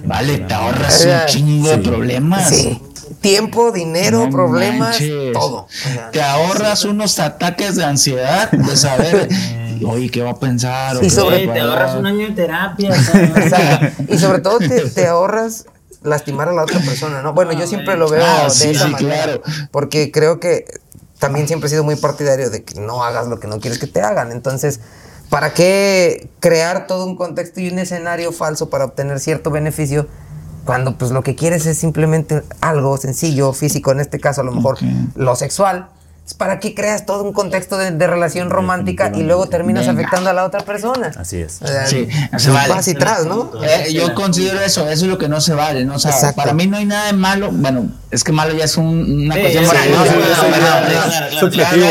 Vale, 0.05 0.39
te 0.39 0.55
ahorras 0.55 0.95
O 0.95 0.99
sea, 0.99 1.21
un 1.23 1.27
chingo 1.27 1.69
de 1.69 1.79
problemas. 1.79 2.49
Sí. 2.49 2.81
Tiempo, 3.23 3.73
dinero, 3.73 4.27
No 4.27 4.31
problemas, 4.31 4.91
manches. 5.01 5.33
todo. 5.33 5.57
O 5.65 5.69
sea, 5.71 6.11
Te 6.11 6.21
ahorras 6.21 6.85
unos 6.85 7.19
ataques 7.19 7.77
de 7.77 7.85
ansiedad 7.85 8.51
de 8.51 8.77
saber, 8.77 9.29
oye, 9.87 10.11
¿qué 10.11 10.23
va 10.23 10.31
a 10.33 10.39
pensar? 10.39 10.99
Y 11.03 11.07
¿O 11.07 11.11
sobre- 11.11 11.47
te 11.47 11.61
ahorras 11.61 11.97
un 11.97 12.05
año 12.07 12.27
de 12.29 12.33
terapia. 12.35 12.91
o 12.91 12.95
sea, 12.95 13.23
Exacto. 13.37 14.03
Y 14.13 14.19
sobre 14.19 14.41
todo 14.41 14.59
te, 14.59 14.69
te 14.91 15.07
ahorras 15.07 15.67
lastimar 16.03 16.49
a 16.49 16.53
la 16.53 16.65
otra 16.65 16.81
persona, 16.81 17.23
¿no? 17.23 17.33
Bueno, 17.33 17.53
yo 17.53 17.67
siempre 17.67 17.97
lo 17.97 18.09
veo 18.09 18.25
Ah, 18.27 18.45
de 18.45 18.51
sí, 18.51 18.71
esa 18.71 18.87
sí, 18.87 18.91
manera. 18.93 19.23
claro. 19.25 19.43
Porque 19.71 20.11
creo 20.11 20.41
que 20.41 20.65
también 21.21 21.47
siempre 21.47 21.69
he 21.69 21.71
sido 21.71 21.85
muy 21.85 21.95
partidario 21.95 22.51
de 22.51 22.65
que 22.65 22.81
no 22.81 23.05
hagas 23.05 23.29
lo 23.29 23.39
que 23.39 23.47
no 23.47 23.61
quieres 23.61 23.79
que 23.79 23.87
te 23.87 24.01
hagan. 24.03 24.33
Entonces, 24.33 24.81
¿para 25.31 25.55
qué 25.55 26.29
crear 26.41 26.89
todo 26.89 27.07
un 27.07 27.15
contexto 27.15 27.61
y 27.61 27.69
un 27.71 27.79
escenario 27.79 28.33
falso 28.33 28.69
para 28.69 28.85
obtener 28.85 29.21
cierto 29.21 29.53
beneficio? 29.53 30.09
Cuando 30.65 30.97
pues 30.97 31.11
lo 31.11 31.23
que 31.23 31.35
quieres 31.35 31.67
es 31.67 31.79
simplemente 31.79 32.43
algo 32.61 32.97
sencillo, 32.97 33.53
físico, 33.53 33.91
en 33.93 34.01
este 34.01 34.21
caso 34.21 34.41
a 34.43 34.45
lo 34.45 34.53
mejor 34.53 34.77
Ok. 34.77 34.83
lo 35.17 35.35
sexual. 35.37 35.89
¿Para 36.39 36.61
qué 36.61 36.73
creas 36.73 37.05
todo 37.05 37.25
un 37.25 37.33
contexto 37.33 37.77
de, 37.77 37.91
de 37.91 38.07
relación 38.07 38.49
romántica 38.49 39.11
y 39.13 39.25
luego 39.25 39.49
terminas 39.49 39.87
Venga. 39.89 40.01
afectando 40.03 40.31
a 40.31 40.33
la 40.33 40.45
otra 40.45 40.61
persona? 40.61 41.11
Así 41.19 41.39
es. 41.39 41.61
O 41.61 41.67
sea, 41.67 41.85
Sí, 41.87 42.07
pues, 42.31 42.43
se 42.45 42.51
vale. 42.51 42.73
vas 42.73 42.87
y 42.87 42.95
tras, 42.95 43.27
¿no? 43.27 43.51
Eh, 43.63 43.93
yo 43.93 44.15
considero 44.15 44.61
eso, 44.61 44.89
eso 44.89 45.05
es 45.05 45.11
lo 45.11 45.19
que 45.19 45.29
no 45.29 45.41
se 45.41 45.53
vale, 45.53 45.85
¿no? 45.85 45.97
O 45.97 45.99
sea, 45.99 46.13
Exacto. 46.13 46.37
para 46.37 46.55
mí 46.55 46.69
no 46.69 46.77
hay 46.77 46.87
nada 46.87 47.07
de 47.07 47.13
malo, 47.15 47.51
bueno, 47.53 47.89
es 48.13 48.23
que 48.23 48.31
malo 48.31 48.55
ya 48.55 48.65
es 48.65 48.77
un- 48.77 49.25
una 49.25 49.35
Sí, 49.35 49.41
cuestión 49.41 49.67
moral, 49.67 49.83
sí, 49.85 49.91
¿no? 49.91 50.05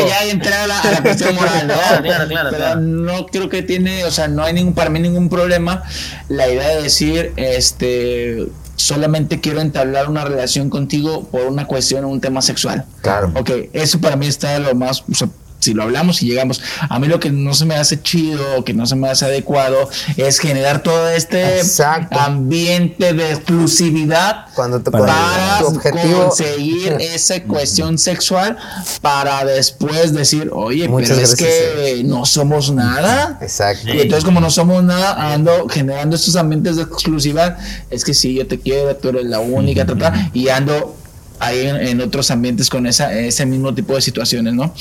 Ya, 0.08 0.24
entré 0.32 0.54
a 0.54 0.68
la, 0.68 0.80
a 0.80 0.92
la 0.92 1.02
cuestión 1.02 1.36
moral, 1.36 1.68
¿no? 1.68 1.74
Claro, 1.74 2.04
claro, 2.04 2.28
claro, 2.28 2.50
Pero 2.52 2.64
claro. 2.64 2.80
no 2.82 3.26
creo 3.28 3.50
que 3.50 3.62
tiene, 3.64 4.06
o 4.06 4.12
sea, 4.12 4.28
no 4.30 4.44
hay 4.44 4.54
ningún, 4.54 4.74
para 4.74 4.90
mí 4.90 5.00
ningún 5.00 5.30
problema 5.30 5.84
la 6.30 6.48
idea 6.50 6.70
de 6.78 6.84
decir, 6.84 7.34
este, 7.36 8.48
solamente 8.82 9.40
quiero 9.40 9.62
entablar 9.62 10.10
una 10.10 10.24
relación 10.26 10.70
contigo 10.70 11.24
por 11.26 11.44
una 11.44 11.68
cuestión 11.68 12.04
o 12.06 12.10
un 12.10 12.22
tema 12.22 12.42
sexual. 12.42 12.86
Claro. 13.02 13.32
Ok, 13.36 13.52
eso 13.74 14.00
para 14.00 14.16
mí 14.16 14.28
está 14.28 14.58
lo 14.60 14.74
más, 14.76 15.04
o 15.10 15.14
sea, 15.14 15.30
si 15.62 15.74
lo 15.74 15.84
hablamos 15.84 16.22
y 16.22 16.28
llegamos, 16.28 16.62
a 16.90 17.00
mí 17.00 17.08
lo 17.08 17.20
que 17.20 17.32
no 17.32 17.54
se 17.54 17.66
me 17.66 17.76
hace 17.76 18.02
chido, 18.02 18.64
que 18.66 18.74
no 18.74 18.86
se 18.86 18.96
me 18.96 19.10
hace 19.10 19.26
adecuado, 19.26 19.90
es 20.18 20.40
generar 20.40 20.84
todo 20.84 21.10
este 21.10 21.60
Exacto. 21.60 22.20
ambiente 22.20 23.14
de 23.14 23.32
exclusividad 23.32 24.48
Cuando 24.56 24.82
te 24.82 24.92
para 24.92 25.60
tu 25.60 25.68
objetivo 25.68 26.28
conseguir 26.28 26.94
esa 27.00 27.42
cuestión 27.44 27.98
sexual 27.98 28.58
para 29.02 29.46
después 29.46 30.14
decir, 30.14 30.50
oye, 30.52 30.88
Muchas 30.88 31.12
pero 31.12 31.22
es 31.22 31.36
que 31.36 32.02
no 32.04 32.26
somos 32.26 32.72
nada. 32.72 33.38
Exacto. 33.42 33.94
Y 33.94 34.02
entonces 34.02 34.26
como 34.26 34.42
no 34.42 34.50
somos 34.50 34.84
nada, 34.84 35.34
ando 35.34 35.68
generando 35.70 36.16
estos 36.16 36.36
ambientes 36.36 36.76
de 36.76 36.84
exclusividad, 36.84 37.58
es 37.90 38.04
que 38.04 38.14
sí, 38.14 38.34
yo 38.34 38.48
te 38.48 38.60
quiero, 38.60 38.96
tú 38.96 39.10
eres 39.10 39.26
la 39.26 39.40
única, 39.40 39.86
ta, 39.86 39.96
ta, 39.96 40.30
y 40.34 40.50
ando 40.50 40.98
ahí 41.42 41.68
en, 41.68 41.76
en 41.76 42.02
otros 42.02 42.32
ambientes 42.32 42.70
con 42.70 42.86
esa, 42.86 43.14
ese 43.14 43.46
mismo 43.46 43.74
tipo 43.74 43.96
de 43.96 44.02
situaciones, 44.02 44.54
¿no? 44.54 44.74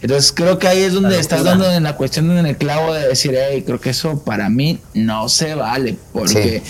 Entonces 0.00 0.32
creo 0.32 0.58
que 0.58 0.66
ahí 0.66 0.82
es 0.82 0.94
donde 0.94 1.18
estás 1.18 1.44
dando 1.44 1.70
en 1.70 1.82
la 1.82 1.96
cuestión 1.96 2.30
en 2.36 2.46
el 2.46 2.56
clavo 2.56 2.92
de 2.94 3.06
decir, 3.08 3.36
hey, 3.38 3.62
creo 3.64 3.80
que 3.80 3.90
eso 3.90 4.22
para 4.24 4.48
mí 4.48 4.80
no 4.94 5.28
se 5.28 5.54
vale, 5.54 5.96
porque 6.12 6.62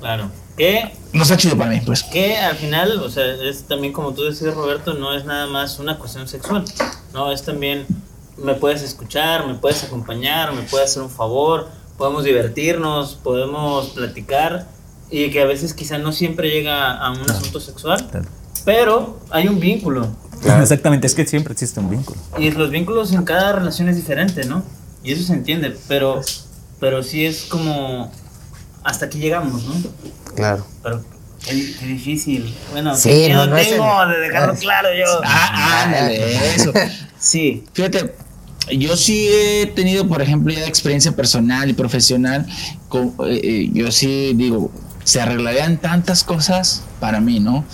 Claro. 0.00 0.30
Que, 0.56 0.92
no 1.12 1.22
está 1.24 1.36
chido 1.36 1.58
para 1.58 1.70
mí, 1.70 1.80
pues. 1.84 2.04
que 2.04 2.36
al 2.36 2.54
final, 2.54 3.00
o 3.00 3.10
sea, 3.10 3.24
es 3.26 3.64
también 3.64 3.92
como 3.92 4.14
tú 4.14 4.22
decías, 4.22 4.54
Roberto, 4.54 4.94
no 4.94 5.12
es 5.12 5.24
nada 5.24 5.48
más 5.48 5.80
una 5.80 5.98
cuestión 5.98 6.28
sexual. 6.28 6.64
No, 7.12 7.32
es 7.32 7.42
también, 7.42 7.86
me 8.36 8.54
puedes 8.54 8.82
escuchar, 8.82 9.46
me 9.48 9.54
puedes 9.54 9.82
acompañar, 9.82 10.52
me 10.52 10.62
puedes 10.62 10.90
hacer 10.90 11.02
un 11.02 11.10
favor, 11.10 11.68
podemos 11.98 12.22
divertirnos, 12.22 13.14
podemos 13.14 13.88
platicar. 13.90 14.68
Y 15.10 15.30
que 15.30 15.42
a 15.42 15.44
veces 15.44 15.74
quizá 15.74 15.98
no 15.98 16.12
siempre 16.12 16.50
llega 16.50 16.96
a 16.96 17.10
un 17.12 17.28
asunto 17.30 17.60
sexual, 17.60 18.06
Claro. 18.10 18.28
Pero 18.64 19.20
hay 19.30 19.48
un 19.48 19.60
vínculo. 19.60 20.08
Exactamente, 20.60 21.06
es 21.06 21.14
que 21.14 21.26
siempre 21.26 21.52
existe 21.52 21.80
un 21.80 21.90
vínculo. 21.90 22.18
Y 22.38 22.50
los 22.50 22.70
vínculos 22.70 23.12
en 23.12 23.24
cada 23.24 23.52
relación 23.52 23.88
es 23.88 23.96
diferente, 23.96 24.44
¿no? 24.44 24.62
Y 25.02 25.12
eso 25.12 25.22
se 25.24 25.32
entiende, 25.32 25.76
pero, 25.88 26.20
pero 26.80 27.02
sí 27.02 27.24
es 27.24 27.42
como 27.44 28.10
hasta 28.82 29.06
aquí 29.06 29.18
llegamos, 29.18 29.64
¿no? 29.64 29.74
Claro. 30.34 30.66
Pero 30.82 31.02
qué, 31.44 31.74
qué 31.78 31.86
difícil. 31.86 32.54
Bueno, 32.72 32.94
Sí, 32.96 33.08
qué 33.08 33.32
no, 33.32 33.46
miedo 33.46 33.46
no 33.46 33.56
tengo 33.56 34.02
el- 34.02 34.10
de 34.10 34.18
dejarlo 34.20 34.54
claro 34.56 34.88
yo. 34.94 35.20
Ah, 35.24 35.82
ándale, 35.84 36.54
eso. 36.54 36.72
Sí. 37.18 37.64
Fíjate, 37.72 38.14
yo 38.70 38.96
sí 38.96 39.28
he 39.30 39.66
tenido, 39.74 40.06
por 40.06 40.20
ejemplo, 40.20 40.52
ya 40.52 40.66
experiencia 40.66 41.12
personal 41.12 41.68
y 41.70 41.72
profesional. 41.72 42.46
Con, 42.88 43.14
eh, 43.26 43.40
eh, 43.42 43.70
yo 43.72 43.90
sí 43.90 44.32
digo, 44.34 44.70
se 45.04 45.20
arreglarían 45.22 45.78
tantas 45.78 46.22
cosas 46.24 46.82
para 47.00 47.20
mí, 47.20 47.40
¿no? 47.40 47.64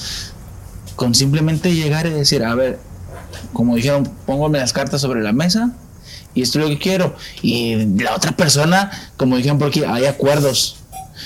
Con 1.01 1.15
simplemente 1.15 1.73
llegar 1.73 2.07
y 2.07 2.11
decir, 2.11 2.45
a 2.45 2.55
ver, 2.55 2.79
como 3.55 3.75
dijeron, 3.75 4.07
póngame 4.27 4.59
las 4.59 4.75
cartas 4.75 5.01
sobre 5.01 5.23
la 5.23 5.33
mesa 5.33 5.73
y 6.35 6.43
esto 6.43 6.59
es 6.59 6.65
lo 6.67 6.69
que 6.69 6.79
quiero. 6.79 7.17
Y 7.41 7.87
la 8.03 8.15
otra 8.15 8.33
persona, 8.33 8.91
como 9.17 9.39
dijeron 9.39 9.59
por 9.59 9.69
aquí, 9.69 9.83
hay 9.83 10.05
acuerdos. 10.05 10.77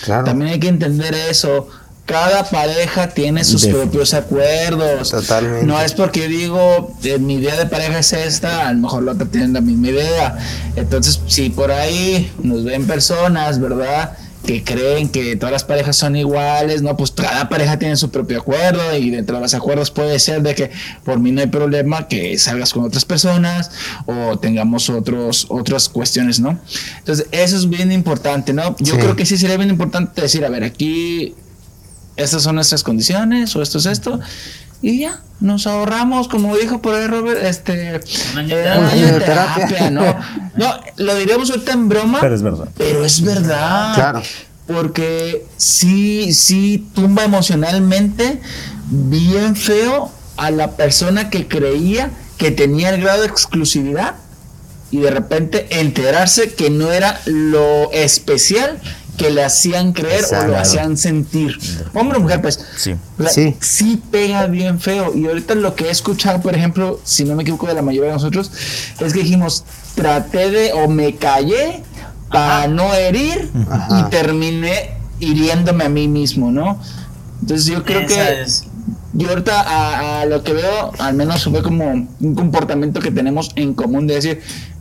Claro. 0.04 0.22
También 0.22 0.52
hay 0.52 0.60
que 0.60 0.68
entender 0.68 1.12
eso. 1.12 1.66
Cada 2.06 2.44
pareja 2.44 3.08
tiene 3.08 3.42
sus 3.42 3.66
propios 3.66 4.14
acuerdos. 4.14 5.10
Totalmente. 5.10 5.66
No 5.66 5.80
es 5.80 5.92
porque 5.92 6.28
digo, 6.28 6.94
eh, 7.02 7.18
mi 7.18 7.34
idea 7.34 7.56
de 7.56 7.66
pareja 7.66 7.98
es 7.98 8.12
esta, 8.12 8.68
a 8.68 8.72
lo 8.72 8.78
mejor 8.78 9.02
la 9.02 9.10
otra 9.10 9.26
tiene 9.26 9.48
la 9.48 9.60
misma 9.60 9.88
idea. 9.88 10.38
Entonces, 10.76 11.18
si 11.26 11.50
por 11.50 11.72
ahí 11.72 12.30
nos 12.44 12.62
ven 12.62 12.86
personas, 12.86 13.60
¿verdad? 13.60 14.16
Que 14.46 14.62
creen 14.62 15.08
que 15.08 15.36
todas 15.36 15.52
las 15.52 15.64
parejas 15.64 15.96
son 15.96 16.16
iguales, 16.16 16.82
¿no? 16.82 16.96
Pues 16.96 17.10
cada 17.12 17.48
pareja 17.48 17.78
tiene 17.78 17.96
su 17.96 18.10
propio 18.10 18.38
acuerdo 18.40 18.94
y 18.96 19.08
dentro 19.10 19.36
de 19.36 19.42
los 19.42 19.54
acuerdos 19.54 19.90
puede 19.90 20.18
ser 20.18 20.42
de 20.42 20.54
que 20.54 20.70
por 21.04 21.18
mí 21.18 21.32
no 21.32 21.40
hay 21.40 21.46
problema 21.46 22.08
que 22.08 22.36
salgas 22.38 22.72
con 22.74 22.84
otras 22.84 23.04
personas 23.06 23.70
o 24.04 24.38
tengamos 24.38 24.90
otros, 24.90 25.46
otras 25.48 25.88
cuestiones, 25.88 26.40
¿no? 26.40 26.58
Entonces, 26.98 27.26
eso 27.32 27.56
es 27.56 27.68
bien 27.70 27.90
importante, 27.90 28.52
¿no? 28.52 28.76
Yo 28.80 28.94
Sí. 28.94 29.00
creo 29.00 29.16
que 29.16 29.24
sí 29.24 29.38
sería 29.38 29.56
bien 29.56 29.70
importante 29.70 30.20
decir, 30.20 30.44
a 30.44 30.50
ver, 30.50 30.62
aquí 30.64 31.34
estas 32.16 32.42
son 32.42 32.56
nuestras 32.56 32.82
condiciones 32.82 33.56
o 33.56 33.62
esto 33.62 33.78
es 33.78 33.86
esto 33.86 34.20
y 34.86 35.00
ya 35.00 35.20
nos 35.40 35.66
ahorramos 35.66 36.28
como 36.28 36.56
dijo 36.56 36.80
por 36.82 36.94
ahí 36.94 37.06
Robert 37.06 37.42
este 37.42 38.00
Un 38.32 38.38
año 38.38 38.56
de 38.56 39.20
terapia. 39.20 39.90
no 39.90 40.14
lo 40.96 41.16
diremos 41.16 41.50
ahorita 41.50 41.72
en 41.72 41.88
broma 41.88 42.18
Pero 42.20 42.34
es 42.34 42.42
verdad. 42.42 42.68
pero 42.76 43.04
es 43.04 43.22
verdad 43.22 43.94
Claro. 43.94 44.22
porque 44.66 45.44
sí 45.56 46.32
sí 46.34 46.86
tumba 46.94 47.24
emocionalmente 47.24 48.40
bien 48.90 49.56
feo 49.56 50.10
a 50.36 50.50
la 50.50 50.72
persona 50.72 51.30
que 51.30 51.48
creía 51.48 52.10
que 52.38 52.50
tenía 52.50 52.90
el 52.90 53.00
grado 53.00 53.22
de 53.22 53.28
exclusividad 53.28 54.14
y 54.90 54.98
de 54.98 55.10
repente 55.10 55.66
enterarse 55.80 56.52
que 56.54 56.70
no 56.70 56.92
era 56.92 57.20
lo 57.26 57.90
especial 57.92 58.78
que 59.16 59.30
le 59.30 59.44
hacían 59.44 59.92
creer 59.92 60.24
o 60.42 60.46
lo 60.48 60.56
hacían 60.58 60.96
sentir. 60.96 61.56
Hombre 61.94 62.18
o 62.18 62.20
mujer, 62.20 62.40
pues. 62.42 62.58
Sí. 62.76 62.94
la- 63.18 63.30
Sí. 63.30 63.54
sí 63.60 64.02
pega 64.10 64.46
bien 64.46 64.80
feo. 64.80 65.12
Y 65.14 65.26
ahorita 65.26 65.54
lo 65.54 65.74
que 65.74 65.84
he 65.86 65.90
escuchado, 65.90 66.40
por 66.40 66.54
ejemplo, 66.54 67.00
si 67.04 67.24
no 67.24 67.34
me 67.36 67.42
equivoco 67.42 67.66
de 67.66 67.74
la 67.74 67.82
mayoría 67.82 68.08
de 68.10 68.14
nosotros, 68.14 68.50
es 69.00 69.12
que 69.12 69.20
dijimos, 69.20 69.64
traté 69.94 70.50
de 70.50 70.72
o 70.72 70.88
me 70.88 71.14
callé 71.16 71.82
para 72.30 72.66
no 72.66 72.92
herir 72.94 73.50
Ajá. 73.70 74.00
y 74.00 74.10
terminé 74.10 74.90
hiriéndome 75.20 75.84
a 75.84 75.88
mí 75.88 76.08
mismo, 76.08 76.50
¿no? 76.50 76.80
Entonces 77.40 77.66
yo 77.66 77.84
creo 77.84 78.00
Esa 78.00 78.08
que 78.08 78.42
es. 78.42 78.64
yo 79.12 79.28
ahorita 79.28 79.60
a, 79.60 80.22
a 80.22 80.26
lo 80.26 80.42
que 80.42 80.52
veo, 80.54 80.90
al 80.98 81.14
menos 81.14 81.44
fue 81.44 81.62
como 81.62 81.84
un 82.20 82.34
comportamiento 82.34 83.00
que 83.00 83.10
tenemos 83.12 83.50
en 83.54 83.74
común 83.74 84.06
de 84.08 84.14
decir, 84.16 84.40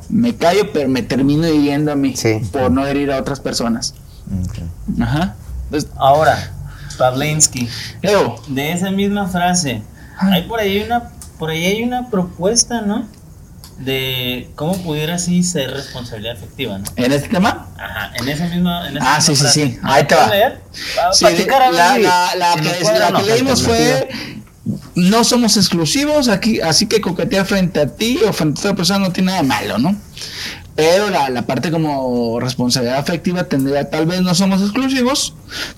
me 0.10 0.36
callo, 0.36 0.72
pero 0.74 0.90
me 0.90 1.04
termino 1.04 1.48
hiriendo 1.48 1.92
a 1.92 1.96
mí 1.96 2.16
Sí. 2.16 2.40
por 2.52 2.72
no 2.72 2.86
herir 2.88 3.12
a 3.12 3.18
otras 3.20 3.40
personas. 3.40 3.94
Ok. 4.28 5.02
Ajá. 5.02 5.36
Entonces, 5.66 5.90
Ahora, 5.98 6.52
Pavlensky, 6.98 7.68
Leo, 8.02 8.36
de 8.48 8.72
esa 8.72 8.92
misma 8.92 9.28
frase, 9.28 9.82
hay 10.20 10.44
por 10.44 10.60
ahí 10.60 10.80
una, 10.82 11.10
por 11.40 11.50
ahí 11.50 11.66
hay 11.66 11.84
una 11.84 12.10
propuesta, 12.10 12.82
¿no? 12.82 13.08
De 13.80 14.50
cómo 14.56 14.78
pudiera 14.84 15.16
así 15.16 15.42
ser 15.44 15.72
responsabilidad 15.72 16.36
efectiva, 16.36 16.78
¿no? 16.78 16.86
en 16.96 17.12
este 17.12 17.28
tema, 17.30 17.68
Ajá, 17.76 18.12
en 18.16 18.30
esa 18.30 18.46
misma. 18.48 18.88
En 18.88 18.98
esa 18.98 19.06
Ah, 19.16 19.18
misma 19.18 19.22
sí, 19.22 19.36
sí, 19.36 19.42
frase. 19.42 19.66
sí. 19.72 19.80
Ahí 19.82 20.04
te 20.06 20.16
va. 20.16 20.32
Sí, 21.12 21.26
la, 21.26 21.98
la- 21.98 22.36
la 22.36 22.56
que, 22.62 22.84
la 23.00 23.10
no. 23.10 23.20
que 23.20 23.26
leímos 23.26 23.64
fue 23.64 24.08
no 24.96 25.24
somos 25.24 25.58
exclusivos 25.58 26.28
aquí 26.30 26.62
así 26.62 26.86
que 26.86 27.02
coquetear 27.02 27.46
frente 27.46 27.82
a 27.82 27.88
ti 27.88 28.20
o 28.26 28.32
frente 28.32 28.60
a 28.60 28.62
otra 28.62 28.76
persona 28.76 29.00
no 29.00 29.12
tiene 29.12 29.32
nada 29.32 29.42
de 29.42 29.48
malo 29.48 29.78
no 29.80 29.96
pero 30.76 31.10
la, 31.10 31.30
la 31.30 31.44
parte 31.46 31.70
como 31.72 32.40
responsabilidad 32.40 32.98
afectiva 32.98 33.44
tendría 33.44 33.90
tal 33.90 34.06
vez 34.08 34.22
no 34.22 34.34
somos 34.34 34.62
exclusivos 34.62 35.36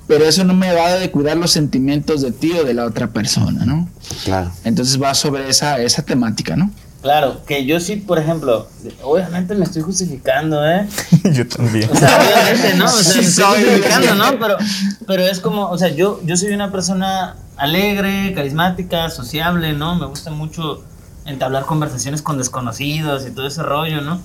pero 0.08 0.26
eso 0.26 0.44
no 0.46 0.54
me 0.54 0.74
va 0.74 0.94
de 0.96 1.12
cuidar 1.12 1.38
los 1.38 1.52
sentimientos 1.52 2.22
de 2.22 2.32
ti 2.32 2.54
o 2.54 2.64
de 2.64 2.74
la 2.74 2.86
otra 2.86 3.08
persona 3.08 3.66
no 3.66 3.90
Claro. 4.24 4.52
entonces 4.64 5.02
va 5.02 5.14
sobre 5.14 5.50
esa 5.50 5.80
esa 5.80 6.04
temática 6.04 6.56
no 6.56 6.72
Claro, 7.02 7.46
que 7.46 7.68
yo 7.68 7.80
sí, 7.80 7.98
por 7.98 8.18
ejemplo, 8.18 8.68
obviamente 9.04 9.54
me 9.54 9.64
estoy 9.66 9.84
justificando, 9.84 10.68
¿eh? 10.68 10.88
Yo 11.34 11.48
también. 11.48 11.88
O 11.92 11.96
sea, 11.96 12.18
obviamente, 12.20 12.74
¿no? 12.78 12.86
O 12.86 12.90
sea, 12.90 13.04
Sí, 13.14 13.20
me 13.20 13.26
estoy 13.26 13.46
justificando, 13.64 14.16
¿no? 14.16 14.40
Pero, 14.40 14.58
pero 15.06 15.22
es 15.24 15.40
como, 15.40 15.70
o 15.70 15.78
sea, 15.78 15.90
yo, 15.90 16.20
yo 16.26 16.36
soy 16.36 16.52
una 16.52 16.72
persona 16.72 17.36
alegre, 17.58 18.34
carismática, 18.34 19.12
sociable, 19.12 19.74
¿no? 19.74 19.94
Me 20.00 20.08
gusta 20.08 20.32
mucho 20.32 20.84
entablar 21.28 21.66
conversaciones 21.66 22.24
con 22.24 22.40
desconocidos 22.40 23.28
y 23.28 23.30
todo 23.30 23.46
ese 23.46 23.62
rollo, 23.62 24.02
¿no? 24.02 24.20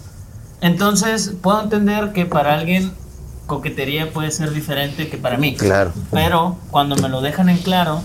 Entonces, 0.61 1.33
puedo 1.41 1.63
entender 1.63 2.13
que 2.13 2.27
para 2.27 2.55
alguien 2.55 2.93
coquetería 3.47 4.13
puede 4.13 4.31
ser 4.31 4.53
diferente 4.53 5.09
que 5.09 5.17
para 5.17 5.37
mí. 5.37 5.57
Claro. 5.57 5.93
Pero 6.11 6.57
cuando 6.71 6.97
me 6.97 7.09
lo 7.09 7.21
dejan 7.21 7.49
en 7.49 7.59
claro, 7.59 8.03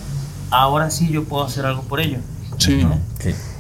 ahora 0.50 0.90
sí 0.90 1.10
yo 1.10 1.24
puedo 1.24 1.44
hacer 1.44 1.66
algo 1.66 1.84
por 1.84 2.00
ello. 2.00 2.20
sí. 2.58 2.86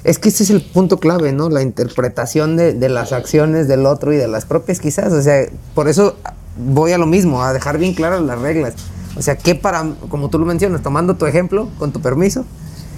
Es 0.03 0.19
que 0.19 0.29
ese 0.29 0.43
es 0.43 0.51
el 0.51 0.61
punto 0.61 0.99
clave, 0.99 1.31
¿no? 1.31 1.49
La 1.49 1.63
interpretación 1.63 2.57
de, 2.57 2.73
de 2.73 2.89
las 2.89 3.11
acciones 3.11 3.67
del 3.67 3.87
otro 3.87 4.13
y 4.13 4.17
de 4.17 4.27
las 4.27 4.45
propias 4.45 4.79
quizás. 4.79 5.11
O 5.11 5.21
sea, 5.23 5.47
por 5.73 5.87
eso 5.87 6.15
voy 6.57 6.91
a 6.91 6.99
lo 6.99 7.07
mismo, 7.07 7.41
a 7.41 7.53
dejar 7.53 7.79
bien 7.79 7.95
claras 7.95 8.21
las 8.21 8.39
reglas. 8.39 8.75
O 9.17 9.21
sea, 9.21 9.35
¿qué 9.35 9.55
para, 9.55 9.83
como 10.09 10.29
tú 10.29 10.37
lo 10.37 10.45
mencionas, 10.45 10.83
tomando 10.83 11.15
tu 11.15 11.25
ejemplo, 11.25 11.69
con 11.79 11.91
tu 11.91 12.01
permiso, 12.01 12.45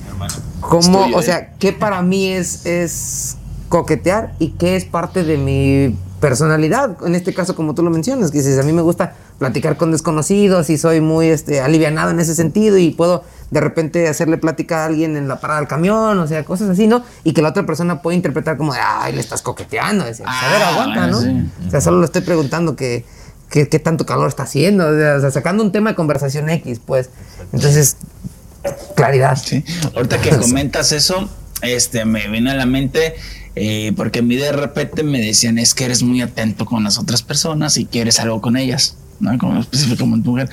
Hermano. 0.10 0.34
¿cómo, 0.60 1.06
Estoy, 1.06 1.14
o 1.14 1.22
sea, 1.22 1.54
qué 1.60 1.74
para 1.74 2.02
mí 2.02 2.28
es, 2.28 2.66
es 2.66 3.38
coquetear 3.70 4.34
y 4.40 4.50
qué 4.52 4.76
es 4.76 4.86
parte 4.86 5.24
de 5.24 5.38
mi 5.38 5.96
personalidad? 6.20 6.98
En 7.06 7.16
este 7.16 7.34
caso, 7.34 7.56
como 7.56 7.76
tú 7.76 7.84
lo 7.84 7.90
mencionas, 7.90 8.32
que 8.32 8.40
dices, 8.40 8.60
a 8.60 8.64
mí 8.64 8.74
me 8.74 8.82
gusta 8.82 9.14
platicar 9.40 9.78
con 9.78 9.92
desconocidos 9.92 10.70
y 10.70 10.78
soy 10.78 11.00
muy 11.02 11.28
este, 11.28 11.62
alivianado 11.62 12.10
en 12.12 12.20
ese 12.20 12.34
sentido 12.36 12.78
y 12.78 12.92
puedo 12.92 13.24
de 13.52 13.62
repente 13.62 14.08
hacerle 14.08 14.38
plática 14.38 14.84
a 14.84 14.86
alguien 14.88 15.16
en 15.16 15.28
la 15.28 15.40
parada 15.40 15.60
del 15.60 15.70
camión, 15.70 16.18
o 16.20 16.28
sea, 16.28 16.44
cosas 16.44 16.70
así, 16.70 16.88
¿no? 16.88 17.04
Y 17.24 17.34
que 17.34 17.42
la 17.42 17.50
otra 17.50 17.66
persona 17.66 18.02
puede 18.02 18.18
interpretar 18.18 18.58
como, 18.58 18.74
de, 18.74 18.80
ay, 18.82 19.14
le 19.14 19.22
estás 19.22 19.42
coqueteando. 19.42 20.04
Decir, 20.06 20.26
a 20.28 20.52
ver, 20.52 20.62
Ah, 20.64 20.70
aguanta, 20.74 21.08
¿no? 21.08 21.22
sí. 21.22 21.50
O 21.68 21.72
sea, 21.72 21.80
solo 21.82 22.00
le 22.00 22.06
estoy 22.06 22.22
preguntando 22.24 22.76
que, 22.76 23.06
que- 23.50 23.70
qué 23.70 23.80
tanto 23.80 24.06
calor 24.06 24.28
está 24.28 24.44
haciendo, 24.44 24.88
o 24.90 25.20
sea, 25.22 25.32
sacando 25.32 25.64
un 25.64 25.72
tema 25.72 25.92
de 25.92 25.96
conversación 25.96 26.50
X, 26.50 26.82
pues. 26.86 27.10
Entonces, 27.54 27.96
claridad. 28.96 29.38
Sí. 29.38 29.64
Ahorita 29.96 30.20
que 30.20 30.30
comentas 30.38 30.92
eso, 30.92 31.30
este, 31.62 32.06
me 32.06 32.28
viene 32.28 32.52
a 32.52 32.56
la 32.56 32.66
mente 32.66 33.16
Eh, 33.60 33.92
porque 33.96 34.20
a 34.20 34.22
mí 34.22 34.36
de 34.36 34.52
repente 34.52 35.04
me 35.04 35.20
decían 35.20 35.58
es 35.58 35.74
que 35.74 35.86
eres 35.86 36.04
muy 36.04 36.22
atento 36.22 36.66
con 36.66 36.84
las 36.84 37.00
otras 37.00 37.24
personas 37.24 37.78
y 37.78 37.86
quieres 37.86 38.20
algo 38.20 38.42
con 38.42 38.56
ellas. 38.56 38.98
¿no? 39.20 39.38
Como 39.38 39.60
específicamente 39.62 40.30
mujer. 40.30 40.50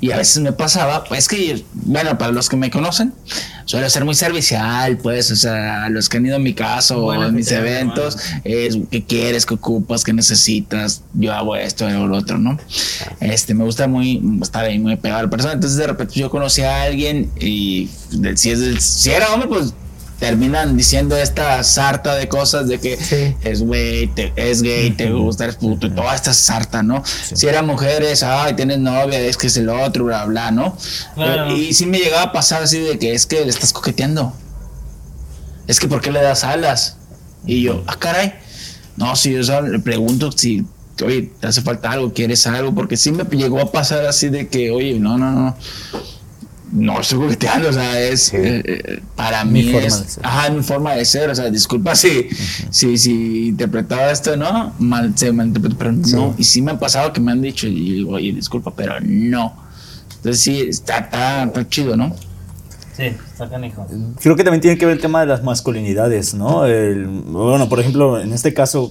Y 0.00 0.10
a 0.10 0.16
veces 0.16 0.42
me 0.42 0.52
pasaba, 0.52 1.04
pues 1.04 1.28
que, 1.28 1.64
bueno, 1.72 2.16
para 2.18 2.32
los 2.32 2.48
que 2.48 2.56
me 2.56 2.70
conocen, 2.70 3.12
suelo 3.64 3.88
ser 3.88 4.04
muy 4.04 4.14
servicial, 4.14 4.98
pues, 4.98 5.30
o 5.30 5.36
sea, 5.36 5.84
a 5.84 5.90
los 5.90 6.08
que 6.08 6.16
han 6.16 6.26
ido 6.26 6.36
a 6.36 6.40
mi 6.40 6.54
casa 6.54 6.96
o 6.96 7.12
en 7.14 7.34
mis 7.34 7.48
que 7.48 7.54
eventos, 7.54 8.16
es 8.44 8.78
qué 8.90 9.04
quieres, 9.04 9.46
qué 9.46 9.54
ocupas, 9.54 10.04
qué 10.04 10.12
necesitas, 10.12 11.02
yo 11.14 11.32
hago 11.32 11.56
esto 11.56 11.86
o 11.86 12.06
lo 12.06 12.16
otro, 12.16 12.38
¿no? 12.38 12.58
Este, 13.20 13.54
me 13.54 13.64
gusta 13.64 13.86
muy 13.86 14.20
estar 14.42 14.64
ahí 14.64 14.78
muy 14.78 14.96
pegado 14.96 15.20
a 15.20 15.22
la 15.24 15.30
persona. 15.30 15.54
Entonces, 15.54 15.78
de 15.78 15.86
repente 15.86 16.14
yo 16.18 16.30
conocí 16.30 16.62
a 16.62 16.82
alguien 16.82 17.30
y 17.40 17.88
si, 18.34 18.50
es 18.50 18.82
si 18.82 19.10
era 19.10 19.32
hombre, 19.32 19.48
pues 19.48 19.74
terminan 20.18 20.76
diciendo 20.76 21.16
esta 21.16 21.62
sarta 21.62 22.16
de 22.16 22.28
cosas 22.28 22.66
de 22.66 22.80
que 22.80 22.96
Sí. 22.96 23.36
es 23.42 23.62
güey, 23.62 24.08
te- 24.08 24.32
es 24.36 24.62
gay, 24.62 24.90
te 24.90 25.10
gusta, 25.10 25.44
eres 25.44 25.56
puto, 25.56 25.86
y 25.86 25.90
toda 25.90 26.14
esta 26.14 26.34
sarta, 26.34 26.82
¿no? 26.82 27.04
Si 27.06 27.46
era 27.46 27.62
mujer, 27.62 28.02
es, 28.02 28.22
ay, 28.24 28.54
tienes 28.54 28.78
novia, 28.78 29.20
es 29.20 29.36
que 29.36 29.46
es 29.46 29.56
el 29.56 29.68
otro, 29.68 30.04
bla, 30.04 30.24
bla, 30.24 30.50
¿no? 30.50 30.76
Claro. 31.14 31.56
Y, 31.56 31.72
sí 31.72 31.86
me 31.86 31.98
llegaba 31.98 32.22
a 32.24 32.32
pasar 32.32 32.62
así 32.64 32.80
de 32.80 32.98
que 32.98 33.14
es 33.14 33.26
que 33.26 33.42
le 33.44 33.50
estás 33.50 33.72
coqueteando. 33.72 34.32
Es 35.68 35.78
que 35.78 35.86
¿por 35.86 36.00
qué 36.00 36.10
le 36.10 36.20
das 36.22 36.42
alas? 36.44 36.96
Y 37.46 37.62
yo, 37.62 37.84
ah, 37.86 37.96
caray. 37.98 38.34
No, 38.96 39.14
si 39.14 39.32
yo 39.32 39.44
solo 39.44 39.68
le 39.68 39.78
pregunto 39.78 40.32
si, 40.32 40.64
oye, 41.04 41.30
te 41.38 41.46
hace 41.46 41.62
falta 41.62 41.92
algo, 41.92 42.12
quieres 42.12 42.44
algo, 42.48 42.74
porque 42.74 42.96
sí 42.96 43.12
me 43.12 43.22
llegó 43.24 43.60
a 43.60 43.70
pasar 43.70 44.04
así 44.06 44.28
de 44.30 44.48
que, 44.48 44.72
oye, 44.72 44.98
no, 44.98 45.16
no, 45.16 45.30
no. 45.30 45.56
No 46.70 47.00
estoy 47.00 47.18
coqueteando, 47.20 47.68
o 47.70 47.72
sea, 47.72 48.00
es 48.00 48.32
eh, 48.34 48.62
eh, 48.64 49.02
para 49.16 49.44
Mi 49.44 49.62
mí 49.64 49.72
forma 49.72 49.86
es, 49.86 50.00
de 50.02 50.08
ser. 50.08 50.26
ajá, 50.26 50.50
mi 50.50 50.62
forma 50.62 50.94
de 50.94 51.04
ser, 51.04 51.30
o 51.30 51.34
sea, 51.34 51.50
disculpa 51.50 51.94
si, 51.96 52.28
si, 52.70 52.98
si 52.98 53.48
interpretaba 53.48 54.10
esto, 54.10 54.36
¿no? 54.36 54.74
Mal, 54.78 55.12
se 55.16 55.32
malinterpretó, 55.32 55.76
pero 55.78 55.92
no, 55.92 56.34
y 56.36 56.44
sí 56.44 56.60
me 56.62 56.72
ha 56.72 56.78
pasado 56.78 57.12
que 57.12 57.20
me 57.20 57.32
han 57.32 57.40
dicho, 57.40 57.66
y 57.66 57.94
digo, 57.94 58.12
oye, 58.12 58.32
disculpa, 58.32 58.72
pero 58.76 58.94
no. 59.00 59.54
Entonces 60.16 60.40
sí, 60.42 60.60
está, 60.60 60.98
está, 60.98 61.44
está 61.44 61.68
chido, 61.68 61.96
¿no? 61.96 62.14
Sí, 62.98 63.04
está 63.32 63.48
canijo. 63.48 63.86
Creo 64.20 64.34
que 64.34 64.42
también 64.42 64.60
tiene 64.60 64.76
que 64.76 64.84
ver 64.84 64.96
el 64.96 65.00
tema 65.00 65.20
de 65.20 65.26
las 65.26 65.44
masculinidades, 65.44 66.34
¿no? 66.34 66.66
El- 66.66 67.06
bueno, 67.06 67.68
por 67.68 67.78
ejemplo, 67.78 68.20
en 68.20 68.32
este 68.32 68.52
caso, 68.52 68.90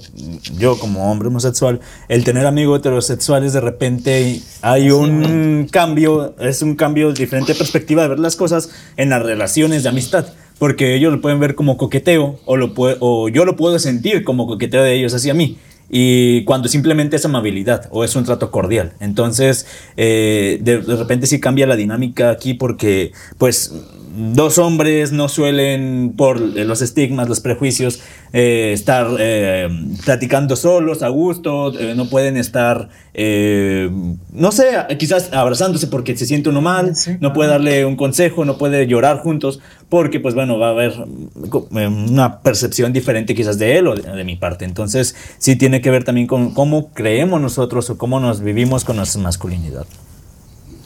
yo 0.57 0.79
como 0.79 1.11
hombre 1.11 1.27
homosexual, 1.27 1.81
el 2.07 2.23
tener 2.23 2.45
amigos 2.45 2.79
heterosexuales 2.79 3.51
de 3.51 3.59
repente 3.59 4.39
hay 4.61 4.91
un 4.91 5.67
cambio, 5.69 6.35
es 6.39 6.61
un 6.61 6.75
cambio, 6.75 7.11
diferente 7.11 7.53
perspectiva 7.53 8.03
de 8.03 8.07
ver 8.07 8.19
las 8.19 8.37
cosas 8.37 8.69
en 8.95 9.09
las 9.09 9.21
relaciones 9.21 9.83
de 9.83 9.89
amistad. 9.89 10.25
Porque 10.57 10.95
ellos 10.95 11.11
lo 11.11 11.19
pueden 11.19 11.41
ver 11.41 11.53
como 11.55 11.75
coqueteo 11.77 12.39
o, 12.45 12.55
lo 12.55 12.71
o 12.77 13.27
yo 13.27 13.43
lo 13.43 13.57
puedo 13.57 13.77
sentir 13.77 14.23
como 14.23 14.47
coqueteo 14.47 14.83
de 14.83 14.93
ellos 14.93 15.13
hacia 15.13 15.33
mí. 15.33 15.57
Y 15.89 16.43
cuando 16.43 16.67
simplemente 16.67 17.15
es 17.15 17.25
amabilidad 17.25 17.87
o 17.91 18.03
es 18.03 18.15
un 18.15 18.25
trato 18.25 18.51
cordial. 18.51 18.93
Entonces, 18.99 19.65
eh, 19.95 20.59
de, 20.61 20.81
de 20.81 20.95
repente 20.95 21.27
sí 21.27 21.39
cambia 21.39 21.65
la 21.67 21.75
dinámica 21.75 22.29
aquí 22.29 22.53
porque, 22.53 23.11
pues, 23.37 23.71
dos 24.17 24.57
hombres 24.57 25.11
no 25.11 25.29
suelen, 25.29 26.13
por 26.17 26.39
los 26.39 26.81
estigmas, 26.81 27.29
los 27.29 27.39
prejuicios, 27.39 27.99
eh, 28.33 28.71
estar 28.73 29.07
eh, 29.19 29.69
platicando 30.03 30.55
solos, 30.55 31.03
a 31.03 31.09
gusto, 31.09 31.77
eh, 31.79 31.93
no 31.95 32.09
pueden 32.09 32.35
estar, 32.35 32.89
no 33.13 34.51
sé, 34.51 34.71
quizás 34.97 35.31
abrazándose 35.33 35.87
porque 35.87 36.17
se 36.17 36.25
siente 36.25 36.49
uno 36.49 36.61
mal, 36.61 36.93
no 37.19 37.33
puede 37.33 37.49
darle 37.49 37.85
un 37.85 37.95
consejo, 37.95 38.43
no 38.43 38.57
puede 38.57 38.87
llorar 38.87 39.19
juntos, 39.19 39.59
porque 39.89 40.19
pues 40.19 40.35
bueno, 40.35 40.59
va 40.59 40.67
a 40.67 40.71
haber 40.71 40.93
eh, 40.93 41.87
una 41.87 42.39
percepción 42.41 42.93
diferente 42.93 43.33
quizás 43.35 43.57
de 43.57 43.77
él 43.77 43.87
o 43.87 43.95
de, 43.95 44.01
de 44.03 44.23
mi 44.23 44.35
parte. 44.35 44.65
Entonces 44.65 45.15
sí 45.37 45.55
tiene 45.55 45.81
que 45.81 45.91
ver 45.91 46.03
también 46.03 46.27
con 46.27 46.53
cómo 46.53 46.89
creemos 46.93 47.39
nosotros 47.41 47.89
o 47.89 47.97
cómo 47.97 48.19
nos 48.19 48.41
vivimos 48.41 48.83
con 48.83 48.97
nuestra 48.97 49.21
masculinidad. 49.21 49.85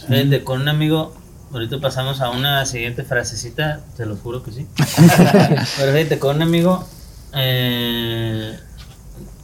Fíjate, 0.07 0.43
con 0.43 0.61
un 0.61 0.67
amigo, 0.67 1.13
ahorita 1.53 1.79
pasamos 1.79 2.21
a 2.21 2.31
una 2.31 2.65
siguiente 2.65 3.03
frasecita, 3.03 3.81
te 3.95 4.05
lo 4.05 4.15
juro 4.15 4.43
que 4.43 4.51
sí. 4.51 4.67
Pero 5.77 5.93
fíjate, 5.93 6.19
con 6.19 6.37
un 6.37 6.41
amigo, 6.41 6.85
eh, 7.33 8.57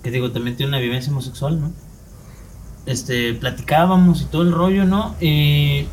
que 0.03 0.11
digo, 0.11 0.31
también 0.31 0.55
tiene 0.57 0.69
una 0.69 0.79
vivencia 0.79 1.11
homosexual, 1.11 1.59
¿no? 1.59 1.71
Este, 2.85 3.33
platicábamos 3.33 4.21
y 4.21 4.25
todo 4.25 4.41
el 4.43 4.51
rollo, 4.51 4.85
¿no? 4.85 5.15
Y, 5.19 5.87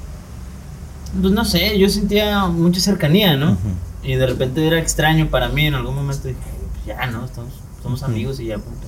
pues 1.20 1.32
no 1.32 1.44
sé, 1.44 1.78
yo 1.78 1.88
sentía 1.88 2.46
mucha 2.46 2.80
cercanía, 2.80 3.36
¿no? 3.36 3.56
Y 4.02 4.14
de 4.14 4.26
repente 4.26 4.66
era 4.66 4.78
extraño 4.78 5.28
para 5.30 5.48
mí, 5.48 5.66
en 5.66 5.74
algún 5.74 5.94
momento 5.94 6.28
dije, 6.28 6.38
pues 6.72 6.86
ya, 6.86 7.06
¿no? 7.06 7.24
Estamos, 7.24 7.52
somos 7.82 8.02
amigos 8.02 8.40
y 8.40 8.46
ya, 8.46 8.58
punto. 8.58 8.86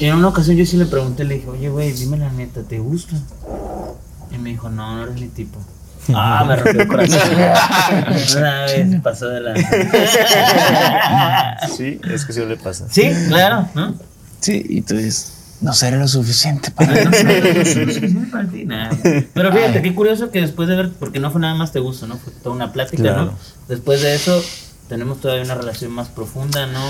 Y 0.00 0.06
en 0.06 0.16
una 0.16 0.28
ocasión 0.28 0.56
yo 0.56 0.66
sí 0.66 0.76
le 0.76 0.86
pregunté, 0.86 1.24
le 1.24 1.36
dije, 1.36 1.48
oye, 1.48 1.68
güey, 1.68 1.92
dime 1.92 2.16
la 2.16 2.30
neta, 2.30 2.62
¿te 2.62 2.78
gusta? 2.78 3.16
Y 4.30 4.38
me 4.38 4.50
dijo, 4.50 4.68
no, 4.68 4.96
no 4.96 5.02
eres 5.04 5.20
mi 5.20 5.28
tipo. 5.28 5.58
Ah, 6.14 6.42
me 6.48 6.56
rompió 6.56 6.80
el 6.80 6.88
corazón. 6.88 7.20
Una 8.38 8.64
vez 8.64 9.00
pasó 9.02 9.28
de 9.28 9.40
la. 9.40 9.54
Sí, 11.76 12.00
es 12.10 12.24
que 12.24 12.32
sí 12.32 12.42
le 12.46 12.56
pasa. 12.56 12.86
sí, 12.88 13.10
claro, 13.28 13.68
¿no? 13.74 13.94
Sí, 14.40 14.64
y 14.70 14.80
tú 14.80 14.96
dices, 14.96 15.37
no 15.60 15.72
será 15.72 15.96
lo 15.96 16.06
suficiente 16.08 16.70
para 16.70 16.92
No 16.92 17.10
no 17.10 17.10
no 17.10 18.48
ti, 18.50 18.64
nada. 18.64 18.90
Pero 19.34 19.52
fíjate, 19.52 19.82
qué 19.82 19.94
curioso 19.94 20.30
que 20.30 20.40
después 20.40 20.68
de 20.68 20.76
ver, 20.76 20.90
porque 20.98 21.18
no 21.18 21.30
fue 21.30 21.40
nada 21.40 21.54
más 21.54 21.72
te 21.72 21.80
gusto, 21.80 22.06
¿no? 22.06 22.16
Fue 22.18 22.32
toda 22.42 22.54
una 22.54 22.72
plática, 22.72 23.02
Claro. 23.02 23.24
¿no? 23.26 23.32
Después 23.68 24.00
de 24.02 24.14
eso, 24.14 24.42
tenemos 24.88 25.20
todavía 25.20 25.44
una 25.44 25.54
relación 25.54 25.90
más 25.92 26.08
profunda, 26.08 26.66
¿no? 26.66 26.80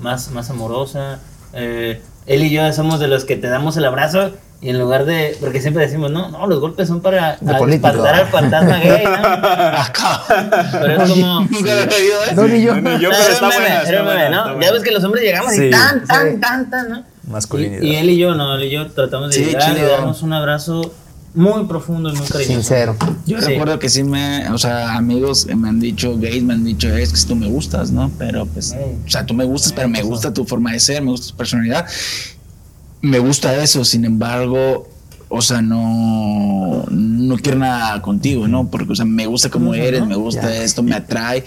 Más, 0.00 0.30
más 0.30 0.50
amorosa. 0.50 1.18
Eh, 1.52 2.00
él 2.26 2.42
y 2.42 2.50
yo 2.50 2.72
somos 2.72 2.98
de 3.00 3.08
los 3.08 3.24
que 3.24 3.36
te 3.36 3.48
damos 3.48 3.76
el 3.76 3.84
abrazo 3.84 4.32
y 4.62 4.70
en 4.70 4.78
lugar 4.78 5.04
de, 5.04 5.36
porque 5.40 5.60
siempre 5.60 5.84
decimos, 5.84 6.10
no, 6.10 6.30
no, 6.30 6.46
los 6.46 6.58
golpes 6.58 6.88
son 6.88 7.02
para 7.02 7.36
De 7.38 7.54
a- 7.54 7.58
político. 7.58 7.86
espantar 7.88 8.14
al 8.14 8.26
fantasma 8.28 8.78
gay, 8.78 9.04
¿no? 9.04 9.12
Pero 10.80 11.02
es 11.02 11.10
como... 11.10 11.26
No, 11.26 12.46
ni 12.48 12.62
yo. 12.62 12.74
Ni 12.80 12.98
yo, 12.98 13.10
pero 13.10 13.32
está 13.32 13.50
buena, 14.02 14.28
¿no? 14.30 14.60
Ya 14.60 14.72
ves 14.72 14.82
que 14.82 14.90
los 14.90 15.04
hombres 15.04 15.22
llegamos 15.22 15.52
Sí, 15.52 15.64
y 15.66 15.70
tan, 15.70 16.04
tan, 16.06 16.32
sí. 16.32 16.40
tan, 16.40 16.70
tan, 16.70 16.88
¿no? 16.88 17.04
Masculinidad. 17.28 17.82
Y, 17.82 17.86
y 17.90 17.94
él 17.96 18.10
y 18.10 18.18
yo, 18.18 18.34
no, 18.34 18.54
él 18.54 18.64
y 18.64 18.70
yo 18.70 18.90
tratamos 18.90 19.30
de 19.30 19.36
Sí, 19.36 19.44
llegar 19.44 19.72
y 19.72 19.74
chido. 19.76 19.88
darnos 19.88 20.22
un 20.22 20.32
abrazo 20.32 20.92
muy 21.34 21.64
profundo 21.64 22.10
y 22.10 22.16
muy 22.16 22.26
cariñoso. 22.26 22.52
Sincero. 22.54 22.96
Yo 23.26 23.40
Sí. 23.40 23.46
recuerdo 23.46 23.78
que 23.78 23.88
sí 23.88 24.04
me, 24.04 24.48
o 24.50 24.58
sea, 24.58 24.94
amigos 24.96 25.46
me 25.56 25.68
han 25.68 25.80
dicho, 25.80 26.16
gays 26.18 26.42
me 26.44 26.54
han 26.54 26.64
dicho, 26.64 26.88
es 26.96 27.12
que 27.12 27.28
tú 27.28 27.34
me 27.34 27.48
gustas, 27.48 27.90
¿no? 27.90 28.10
Pero 28.18 28.46
pues, 28.46 28.72
o 29.06 29.10
sea, 29.10 29.26
tú 29.26 29.34
me 29.34 29.44
gustas, 29.44 29.72
pero 29.72 29.88
me 29.88 30.02
gusta 30.02 30.32
tu 30.32 30.44
forma 30.44 30.72
de 30.72 30.80
ser, 30.80 31.02
me 31.02 31.10
gusta 31.10 31.28
tu 31.32 31.36
personalidad. 31.36 31.86
Me 33.00 33.18
gusta 33.18 33.54
eso, 33.62 33.84
sin 33.84 34.04
embargo, 34.04 34.88
o 35.28 35.42
sea, 35.42 35.60
no, 35.60 36.84
no 36.88 37.36
quiero 37.38 37.58
nada 37.58 38.00
contigo, 38.00 38.46
¿no? 38.48 38.68
Porque, 38.70 38.92
o 38.92 38.96
sea, 38.96 39.04
me 39.04 39.26
gusta 39.26 39.50
como 39.50 39.74
eres, 39.74 40.06
me 40.06 40.14
gusta 40.16 40.54
esto, 40.56 40.82
me 40.82 40.94
atrae, 40.94 41.44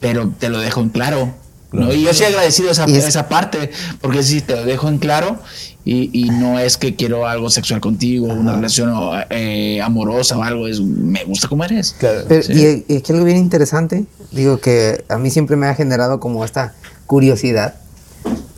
pero 0.00 0.32
te 0.38 0.48
lo 0.48 0.58
dejo 0.58 0.80
en 0.80 0.88
claro. 0.90 1.32
¿No? 1.74 1.92
Y 1.92 2.02
yo 2.02 2.14
sí 2.14 2.24
agradecido 2.24 2.70
esa, 2.70 2.84
es- 2.84 3.04
esa 3.06 3.28
parte, 3.28 3.70
porque 4.00 4.22
sí, 4.22 4.40
te 4.40 4.54
lo 4.56 4.64
dejo 4.64 4.88
en 4.88 4.98
claro 4.98 5.36
y, 5.84 6.08
y 6.18 6.30
no 6.30 6.58
es 6.58 6.76
que 6.78 6.94
quiero 6.96 7.26
algo 7.26 7.50
sexual 7.50 7.80
contigo, 7.80 8.26
una 8.28 8.54
relación 8.54 8.92
eh, 9.30 9.80
amorosa 9.82 10.38
o 10.38 10.42
algo, 10.42 10.66
es 10.66 10.80
me 10.80 11.24
gusta 11.24 11.48
como 11.48 11.64
eres. 11.64 11.94
Claro. 11.98 12.22
Pero, 12.28 12.42
Sí. 12.42 12.84
y, 12.88 12.94
y 12.94 12.96
aquí 12.98 13.12
algo 13.12 13.24
bien 13.24 13.36
interesante, 13.38 14.06
digo 14.30 14.58
que 14.58 15.04
a 15.08 15.18
mí 15.18 15.30
siempre 15.30 15.56
me 15.56 15.66
ha 15.66 15.74
generado 15.74 16.20
como 16.20 16.44
esta 16.44 16.74
curiosidad 17.06 17.74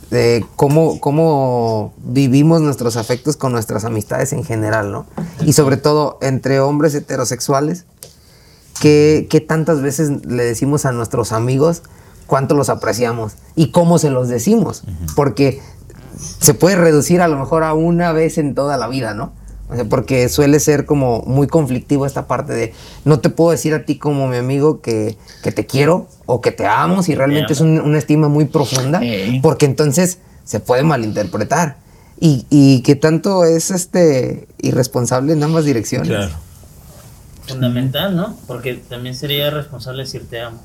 de 0.09 0.45
cómo, 0.55 1.01
cómo 1.01 1.93
vivimos 1.97 2.61
nuestros 2.61 2.95
afectos 2.95 3.35
con 3.35 3.51
nuestras 3.51 3.83
amistades 3.83 4.31
en 4.31 4.45
general, 4.45 4.89
¿no? 4.93 5.05
Y 5.45 5.51
sobre 5.51 5.75
todo 5.75 6.17
entre 6.21 6.61
hombres 6.61 6.95
heterosexuales, 6.95 7.83
que, 8.79 9.27
que 9.29 9.41
tantas 9.41 9.81
veces 9.81 10.25
le 10.25 10.43
decimos 10.43 10.85
a 10.85 10.93
nuestros 10.93 11.33
amigos 11.33 11.81
cuánto 12.27 12.53
los 12.55 12.69
apreciamos 12.69 13.33
y 13.55 13.71
cómo 13.71 13.97
se 13.97 14.09
los 14.11 14.27
decimos, 14.27 14.83
porque 15.15 15.59
se 16.39 16.53
puede 16.53 16.75
reducir 16.75 17.21
a 17.21 17.27
lo 17.27 17.37
mejor 17.37 17.63
a 17.63 17.73
una 17.73 18.11
vez 18.11 18.37
en 18.37 18.53
toda 18.53 18.77
la 18.77 18.87
vida, 18.87 19.13
¿no? 19.13 19.33
O 19.69 19.75
sea, 19.75 19.83
porque 19.83 20.29
suele 20.29 20.59
ser 20.61 20.85
como 20.85 21.23
muy 21.23 21.47
conflictivo 21.47 22.05
esta 22.05 22.25
parte 22.25 22.53
de 22.53 22.73
no 23.03 23.19
te 23.19 23.29
puedo 23.29 23.51
decir 23.51 23.73
a 23.73 23.83
ti 23.85 23.97
como 23.97 24.27
mi 24.27 24.37
amigo 24.37 24.79
que, 24.81 25.17
que 25.43 25.51
te 25.51 25.65
quiero 25.65 26.07
o 26.25 26.39
que 26.39 26.51
te 26.53 26.65
amo 26.65 27.03
si 27.03 27.15
realmente 27.15 27.51
es 27.53 27.59
un- 27.61 27.81
una 27.81 27.97
estima 27.97 28.29
muy 28.29 28.45
profunda, 28.45 29.01
porque 29.41 29.65
entonces 29.65 30.19
se 30.45 30.59
puede 30.61 30.83
malinterpretar. 30.83 31.77
Y, 32.19 32.45
y 32.49 32.81
que 32.81 32.95
tanto 32.95 33.43
es 33.43 33.69
este 33.69 34.47
irresponsable 34.59 35.33
en 35.33 35.43
ambas 35.43 35.65
direcciones. 35.65 36.07
Claro. 36.07 36.31
Fundamental, 37.47 38.15
¿no? 38.15 38.35
Porque 38.47 38.73
también 38.75 39.15
sería 39.15 39.49
responsable 39.51 40.03
decir 40.03 40.25
te 40.29 40.41
amo. 40.41 40.59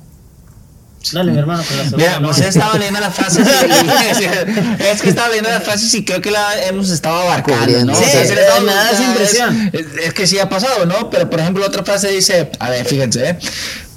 Dale, 1.12 1.32
mi 1.32 1.38
hermano, 1.38 1.62
con 1.66 1.76
la 1.76 1.82
segunda. 1.84 1.96
Mira, 2.06 2.20
¿no? 2.20 2.28
pues 2.28 2.40
he 2.40 2.48
estado 2.48 2.78
leyendo 2.78 3.00
las 3.00 3.14
frases 3.14 3.46
y, 3.48 4.82
es 4.84 5.02
que 5.02 5.08
estaba 5.08 5.28
leyendo 5.28 5.50
las 5.50 5.62
frases 5.64 5.92
y 5.94 6.04
creo 6.04 6.20
que 6.20 6.30
la 6.30 6.64
hemos 6.66 6.90
estado 6.90 7.16
abarcando. 7.22 7.84
¿no? 7.86 7.94
Sí, 7.94 8.04
O 8.04 8.08
sea, 8.08 8.22
eh, 8.22 8.26
se 8.26 8.34
le 8.34 8.40
estamos- 8.42 8.64
me 8.64 8.74
da 8.74 8.90
esa 8.90 9.02
impresión. 9.04 9.70
Es, 9.72 9.80
es- 9.80 10.06
es 10.06 10.14
que 10.14 10.26
sí 10.26 10.38
ha 10.38 10.48
pasado, 10.48 10.86
¿no? 10.86 11.10
Pero 11.10 11.28
por 11.28 11.40
ejemplo, 11.40 11.66
otra 11.66 11.82
frase 11.84 12.08
dice, 12.08 12.50
a 12.58 12.70
ver, 12.70 12.86
fíjense, 12.86 13.28
¿eh? 13.30 13.38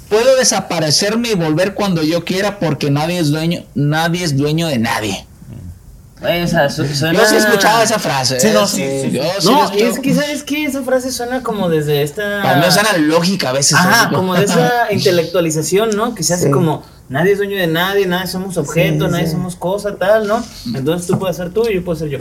puedo 0.08 0.36
desaparecerme 0.36 1.30
y 1.30 1.34
volver 1.34 1.74
cuando 1.74 2.02
yo 2.02 2.24
quiera 2.24 2.58
porque 2.58 2.90
nadie 2.90 3.18
es 3.18 3.28
dueño, 3.30 3.64
nadie 3.74 4.24
es 4.24 4.36
dueño 4.36 4.68
de 4.68 4.78
nadie. 4.78 5.26
Güey, 6.20 6.42
o 6.44 6.48
sea, 6.48 6.70
su- 6.70 6.86
suena... 6.94 7.18
Yo 7.20 7.26
sí 7.28 7.34
he 7.34 7.38
escuchado 7.38 7.82
esa 7.82 7.98
frase. 7.98 8.40
Sí, 8.40 8.46
¿eh? 8.46 8.52
no, 8.54 8.66
sí, 8.66 8.76
sí. 9.02 9.10
Yo 9.10 9.22
sí 9.38 9.48
No, 9.50 9.70
es 9.70 9.98
que, 9.98 10.14
¿sabes 10.14 10.42
qué? 10.44 10.64
Esa 10.64 10.82
frase 10.82 11.12
suena 11.12 11.42
como 11.42 11.68
desde 11.68 12.02
esta... 12.02 12.40
Para 12.42 12.56
mí 12.56 12.72
suena 12.72 12.96
lógica 12.96 13.50
a 13.50 13.52
veces. 13.52 13.74
Ajá, 13.74 14.08
¿eh? 14.10 14.14
como 14.14 14.34
de 14.34 14.44
esa 14.46 14.86
intelectualización, 14.90 15.90
¿no? 15.90 16.14
Que 16.14 16.22
se 16.22 16.32
hace 16.32 16.44
Sí. 16.46 16.50
como, 16.50 16.82
nadie 17.08 17.32
es 17.32 17.38
dueño 17.38 17.56
de 17.56 17.66
nadie, 17.66 18.06
nadie 18.06 18.26
somos 18.26 18.56
objeto, 18.56 19.06
Sí, 19.06 19.10
nadie 19.12 19.26
sí. 19.26 19.32
somos 19.32 19.56
cosa, 19.56 19.96
tal, 19.96 20.26
¿no? 20.26 20.42
Entonces 20.74 21.06
tú 21.06 21.18
puedes 21.18 21.36
ser 21.36 21.50
tú 21.50 21.66
y 21.68 21.74
yo 21.74 21.84
puedo 21.84 21.98
ser 21.98 22.08
yo. 22.08 22.18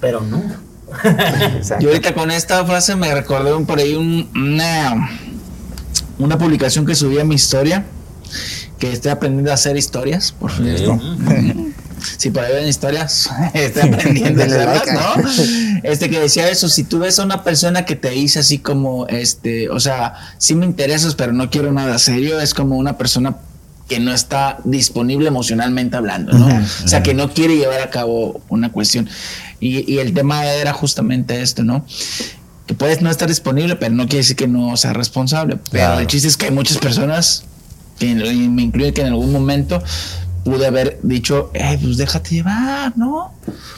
Pero 0.00 0.20
no. 0.20 0.42
Exacto. 1.56 1.80
Yo 1.84 1.88
ahorita 1.90 2.14
con 2.14 2.30
esta 2.30 2.64
frase 2.64 2.96
me 2.96 3.12
recordé 3.12 3.52
un- 3.52 3.66
por 3.66 3.78
ahí 3.78 3.94
un- 3.94 4.28
una, 4.34 5.10
una 6.18 6.38
publicación 6.38 6.86
que 6.86 6.94
subí 6.94 7.18
a 7.18 7.24
mi 7.24 7.34
historia, 7.34 7.84
que 8.78 8.92
estoy 8.92 9.10
aprendiendo 9.10 9.50
a 9.50 9.54
hacer 9.54 9.76
historias, 9.76 10.32
por 10.32 10.50
cierto. 10.52 10.98
Si 12.16 12.30
por 12.30 12.44
ahí 12.44 12.54
ven 12.54 12.68
historias, 12.68 13.28
estoy 13.54 13.82
aprendiendo 13.92 14.40
a 14.42 14.46
Denle 14.46 14.62
hacerlas, 14.62 14.86
like. 15.36 15.42
¿no? 15.74 15.80
Este 15.82 16.08
que 16.08 16.20
decía 16.20 16.48
eso, 16.48 16.68
si 16.68 16.84
tú 16.84 17.00
ves 17.00 17.18
a 17.18 17.24
una 17.24 17.42
persona 17.42 17.84
que 17.84 17.96
te 17.96 18.10
dice 18.10 18.38
así 18.38 18.58
como, 18.58 19.06
este, 19.08 19.68
o 19.68 19.80
sea, 19.80 20.14
sí 20.38 20.54
me 20.54 20.64
interesas, 20.64 21.16
pero 21.16 21.32
no 21.32 21.50
quiero 21.50 21.72
nada 21.72 21.98
serio, 21.98 22.40
es 22.40 22.54
como 22.54 22.76
una 22.76 22.96
persona 22.96 23.36
que 23.88 24.00
no 24.00 24.12
está 24.12 24.58
disponible 24.64 25.28
emocionalmente 25.28 25.96
hablando, 25.96 26.32
¿no? 26.34 26.46
O 26.84 26.88
sea, 26.88 27.02
que 27.02 27.14
no 27.14 27.32
quiere 27.32 27.56
llevar 27.56 27.80
a 27.80 27.90
cabo 27.90 28.40
una 28.48 28.70
cuestión. 28.70 29.08
Y, 29.60 29.90
y 29.92 29.98
el 29.98 30.12
tema 30.12 30.44
era 30.46 30.72
justamente 30.72 31.40
esto, 31.42 31.64
¿no? 31.64 31.84
Que 32.66 32.74
puedes 32.74 33.00
no 33.00 33.10
estar 33.10 33.28
disponible, 33.28 33.76
pero 33.76 33.94
no 33.94 34.04
quiere 34.04 34.18
decir 34.18 34.36
que 34.36 34.46
no 34.46 34.76
sea 34.76 34.92
responsable. 34.92 35.56
Pero 35.70 35.84
Claro. 35.86 36.00
el 36.00 36.06
chiste 36.06 36.28
es 36.28 36.36
que 36.36 36.46
hay 36.46 36.52
muchas 36.52 36.76
personas, 36.78 37.44
que, 37.98 38.06
y 38.10 38.48
me 38.48 38.62
incluye 38.62 38.92
que 38.92 39.00
en 39.00 39.06
algún 39.08 39.32
momento 39.32 39.82
pude 40.44 40.66
haber 40.66 40.98
dicho, 41.02 41.50
eh, 41.54 41.78
pues 41.82 41.96
déjate 41.96 42.30
llevar, 42.36 42.96
¿no? 42.96 43.32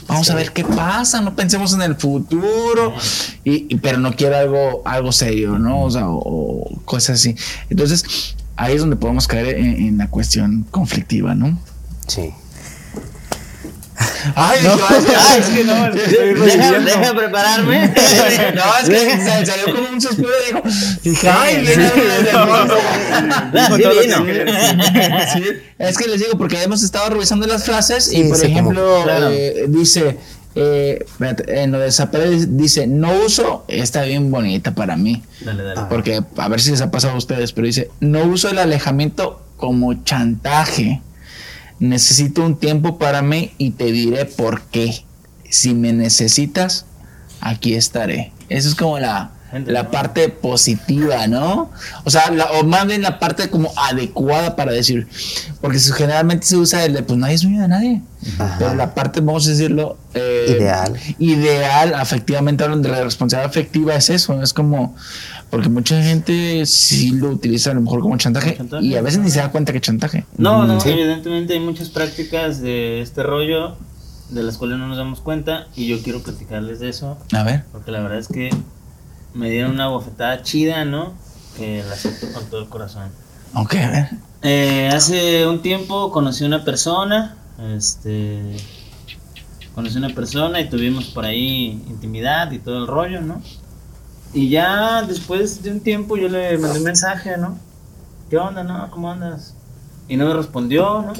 Vamos 0.07 0.29
a 0.29 0.35
ver 0.35 0.51
qué 0.51 0.63
pasa, 0.63 1.19
no 1.21 1.35
pensemos 1.35 1.73
en 1.73 1.81
el 1.81 1.95
futuro, 1.95 2.93
y, 3.43 3.73
y- 3.73 3.75
pero 3.77 3.97
no 3.97 4.15
quiero 4.15 4.37
algo, 4.37 4.81
algo 4.85 5.11
serio, 5.11 5.57
¿no? 5.57 5.83
O 5.83 5.91
sea, 5.91 6.07
o, 6.09 6.17
o 6.19 6.81
cosas 6.85 7.19
así. 7.19 7.35
Entonces, 7.69 8.35
ahí 8.55 8.75
es 8.75 8.79
donde 8.81 8.95
podemos 8.95 9.27
caer 9.27 9.57
en, 9.57 9.65
en 9.87 9.97
la 9.97 10.07
cuestión 10.09 10.65
conflictiva, 10.71 11.35
¿no? 11.35 11.59
Sí. 12.07 12.31
Ay, 14.35 14.59
no, 14.63 14.71
Ah, 14.73 15.37
es 15.37 15.45
que 15.47 15.63
no, 15.63 15.91
Deja, 16.85 17.13
prepararme. 17.15 17.87
no, 17.87 18.63
es 18.81 18.89
que 18.89 19.17
se 19.17 19.45
salió 19.45 19.75
como 19.75 19.89
un 19.89 20.01
suspiro 20.01 20.29
y 20.29 20.53
dijo, 20.53 20.63
dije, 21.03 21.29
ay, 21.29 21.61
viene 21.61 21.85
el 21.87 22.25
demonio". 22.25 22.75
Ah, 23.11 23.69
sí 23.75 23.81
todo 23.83 23.93
lo 23.93 24.01
vino. 24.01 24.25
que 24.25 24.45
Sí, 25.33 25.43
es 25.77 25.97
que 25.97 26.07
les 26.07 26.19
digo, 26.19 26.37
porque 26.37 26.61
hemos 26.63 26.83
estado 26.83 27.09
revisando 27.11 27.45
las 27.47 27.63
frases 27.63 28.11
y, 28.11 28.17
Sí, 28.17 28.23
por 28.23 28.37
como- 28.39 28.51
ejemplo, 28.51 29.01
Claro. 29.03 29.29
eh, 29.31 29.65
dice, 29.67 30.17
eh, 30.55 31.05
en 31.47 31.71
lo 31.71 31.79
de 31.79 32.47
dice, 32.49 32.87
no 32.87 33.11
uso, 33.25 33.63
está 33.67 34.03
bien 34.03 34.31
bonita 34.31 34.75
para 34.75 34.97
mí, 34.97 35.23
Dale, 35.39 35.63
dale. 35.63 35.81
porque 35.89 36.21
a 36.37 36.47
ver 36.49 36.59
si 36.59 36.71
les 36.71 36.81
ha 36.81 36.91
pasado 36.91 37.13
a 37.13 37.17
ustedes, 37.17 37.53
pero 37.53 37.67
dice, 37.67 37.89
no 37.99 38.23
uso 38.25 38.49
el 38.49 38.59
alejamiento 38.59 39.41
como 39.57 39.93
chantaje. 40.03 41.01
Necesito 41.79 42.43
un 42.43 42.57
tiempo 42.57 42.97
para 42.97 43.21
mí 43.21 43.53
y 43.57 43.71
te 43.71 43.85
diré 43.91 44.25
por 44.25 44.61
qué. 44.63 45.03
Si 45.49 45.73
me 45.73 45.93
necesitas, 45.93 46.85
aquí 47.39 47.73
estaré. 47.73 48.31
Eso 48.49 48.69
es 48.69 48.75
como 48.75 48.99
la, 48.99 49.31
la 49.65 49.91
parte 49.91 50.29
positiva, 50.29 51.27
¿no? 51.27 51.71
O 52.05 52.09
sea, 52.09 52.31
la- 52.31 52.51
o 52.51 52.63
más 52.63 52.85
bien 52.87 53.01
la 53.01 53.19
parte 53.19 53.49
como 53.49 53.71
adecuada 53.75 54.55
para 54.55 54.71
decir, 54.71 55.07
porque 55.59 55.79
generalmente 55.79 56.45
se 56.45 56.57
usa 56.57 56.85
el 56.85 56.93
de, 56.93 57.03
pues 57.03 57.19
nadie 57.19 57.35
es 57.35 57.41
dueño 57.41 57.61
de 57.61 57.67
nadie. 57.67 58.01
Ajá. 58.39 58.55
Pero 58.59 58.75
la 58.75 58.93
parte, 58.93 59.19
vamos 59.19 59.47
a 59.47 59.49
decirlo, 59.51 59.97
eh, 60.13 60.55
Ideal. 60.57 60.97
Ideal, 61.19 61.93
afectivamente, 61.95 62.63
hablan 62.63 62.81
de 62.81 62.89
la 62.89 63.03
responsabilidad 63.03 63.49
afectiva, 63.49 63.95
es 63.95 64.09
eso, 64.09 64.41
es 64.41 64.53
como, 64.53 64.95
porque 65.49 65.69
mucha 65.69 66.01
gente 66.01 66.65
sí 66.65 67.11
lo 67.11 67.29
utiliza 67.29 67.71
a 67.71 67.73
lo 67.73 67.81
mejor 67.81 68.01
como 68.01 68.15
chantaje, 68.17 68.55
chantaje, 68.57 68.85
y 68.85 68.95
a 68.95 69.01
veces 69.01 69.19
ni 69.19 69.29
se 69.31 69.39
da 69.39 69.51
cuenta 69.51 69.73
que 69.73 69.81
chantaje. 69.81 70.25
No, 70.37 70.65
no, 70.65 70.79
Sí. 70.79 70.89
evidentemente 70.89 71.53
hay 71.53 71.59
muchas 71.59 71.89
prácticas 71.89 72.61
de 72.61 73.01
este 73.01 73.23
rollo 73.23 73.75
de 74.29 74.43
las 74.43 74.57
cuales 74.57 74.77
no 74.77 74.87
nos 74.87 74.97
damos 74.97 75.19
cuenta 75.19 75.67
y 75.75 75.87
yo 75.87 76.01
quiero 76.01 76.21
platicarles 76.23 76.79
de 76.79 76.87
eso 76.87 77.17
A 77.33 77.43
ver. 77.43 77.65
porque 77.73 77.91
la 77.91 77.99
verdad 77.99 78.17
es 78.19 78.29
que 78.29 78.49
me 79.33 79.49
dieron 79.49 79.71
una 79.71 79.87
bofetada 79.87 80.41
chida, 80.43 80.85
¿no? 80.85 81.13
Que 81.57 81.83
la 81.83 81.93
acepto 81.93 82.31
con 82.31 82.45
todo 82.45 82.61
el 82.61 82.69
corazón. 82.69 83.09
Ok, 83.53 83.75
a 83.75 83.91
ver. 83.91 84.09
Eh, 84.41 84.89
hace 84.91 85.45
un 85.47 85.61
tiempo 85.61 86.11
conocí 86.11 86.43
una 86.43 86.63
persona, 86.63 87.35
este, 87.75 88.57
conocí 89.75 89.97
una 89.97 90.09
persona 90.09 90.59
y 90.61 90.69
tuvimos 90.69 91.05
por 91.05 91.25
ahí 91.25 91.83
intimidad 91.87 92.51
y 92.51 92.59
todo 92.59 92.79
el 92.79 92.87
rollo, 92.87 93.21
¿no? 93.21 93.41
Y 94.33 94.49
ya 94.49 95.03
después 95.03 95.61
de 95.61 95.71
un 95.71 95.81
tiempo 95.81 96.17
yo 96.17 96.29
le 96.29 96.57
mandé 96.57 96.79
un 96.79 96.85
mensaje, 96.85 97.37
¿no? 97.37 97.57
¿Qué 98.29 98.37
onda, 98.37 98.63
no? 98.63 98.89
¿Cómo 98.91 99.11
andas? 99.11 99.53
Y 100.07 100.15
no 100.15 100.25
me 100.25 100.33
respondió, 100.33 101.01
¿no? 101.01 101.13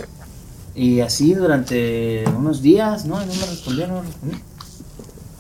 Y 0.73 1.01
así 1.01 1.33
durante 1.33 2.23
unos 2.29 2.61
días, 2.61 3.05
¿no? 3.05 3.21
Y 3.21 3.25
no 3.25 3.33
me 3.33 3.45
respondió, 3.45 3.87
no 3.87 3.95
me 3.95 4.01
respondió. 4.03 4.39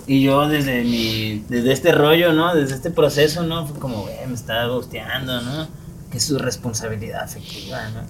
Y 0.07 0.23
yo 0.23 0.47
desde 0.47 0.83
mi, 0.83 1.43
desde 1.47 1.71
este 1.71 1.91
rollo, 1.91 2.33
¿no? 2.33 2.53
Desde 2.55 2.75
este 2.75 2.91
proceso, 2.91 3.43
¿no? 3.43 3.67
Fue 3.67 3.79
como, 3.79 4.01
güey, 4.01 4.15
me 4.27 4.33
está 4.33 4.65
gusteando, 4.67 5.41
¿no? 5.41 5.67
Que 6.09 6.17
es 6.17 6.25
su 6.25 6.37
responsabilidad 6.37 7.23
afectiva, 7.23 7.77
¿no? 7.89 8.01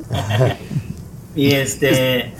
y 1.35 1.51
este, 1.51 2.33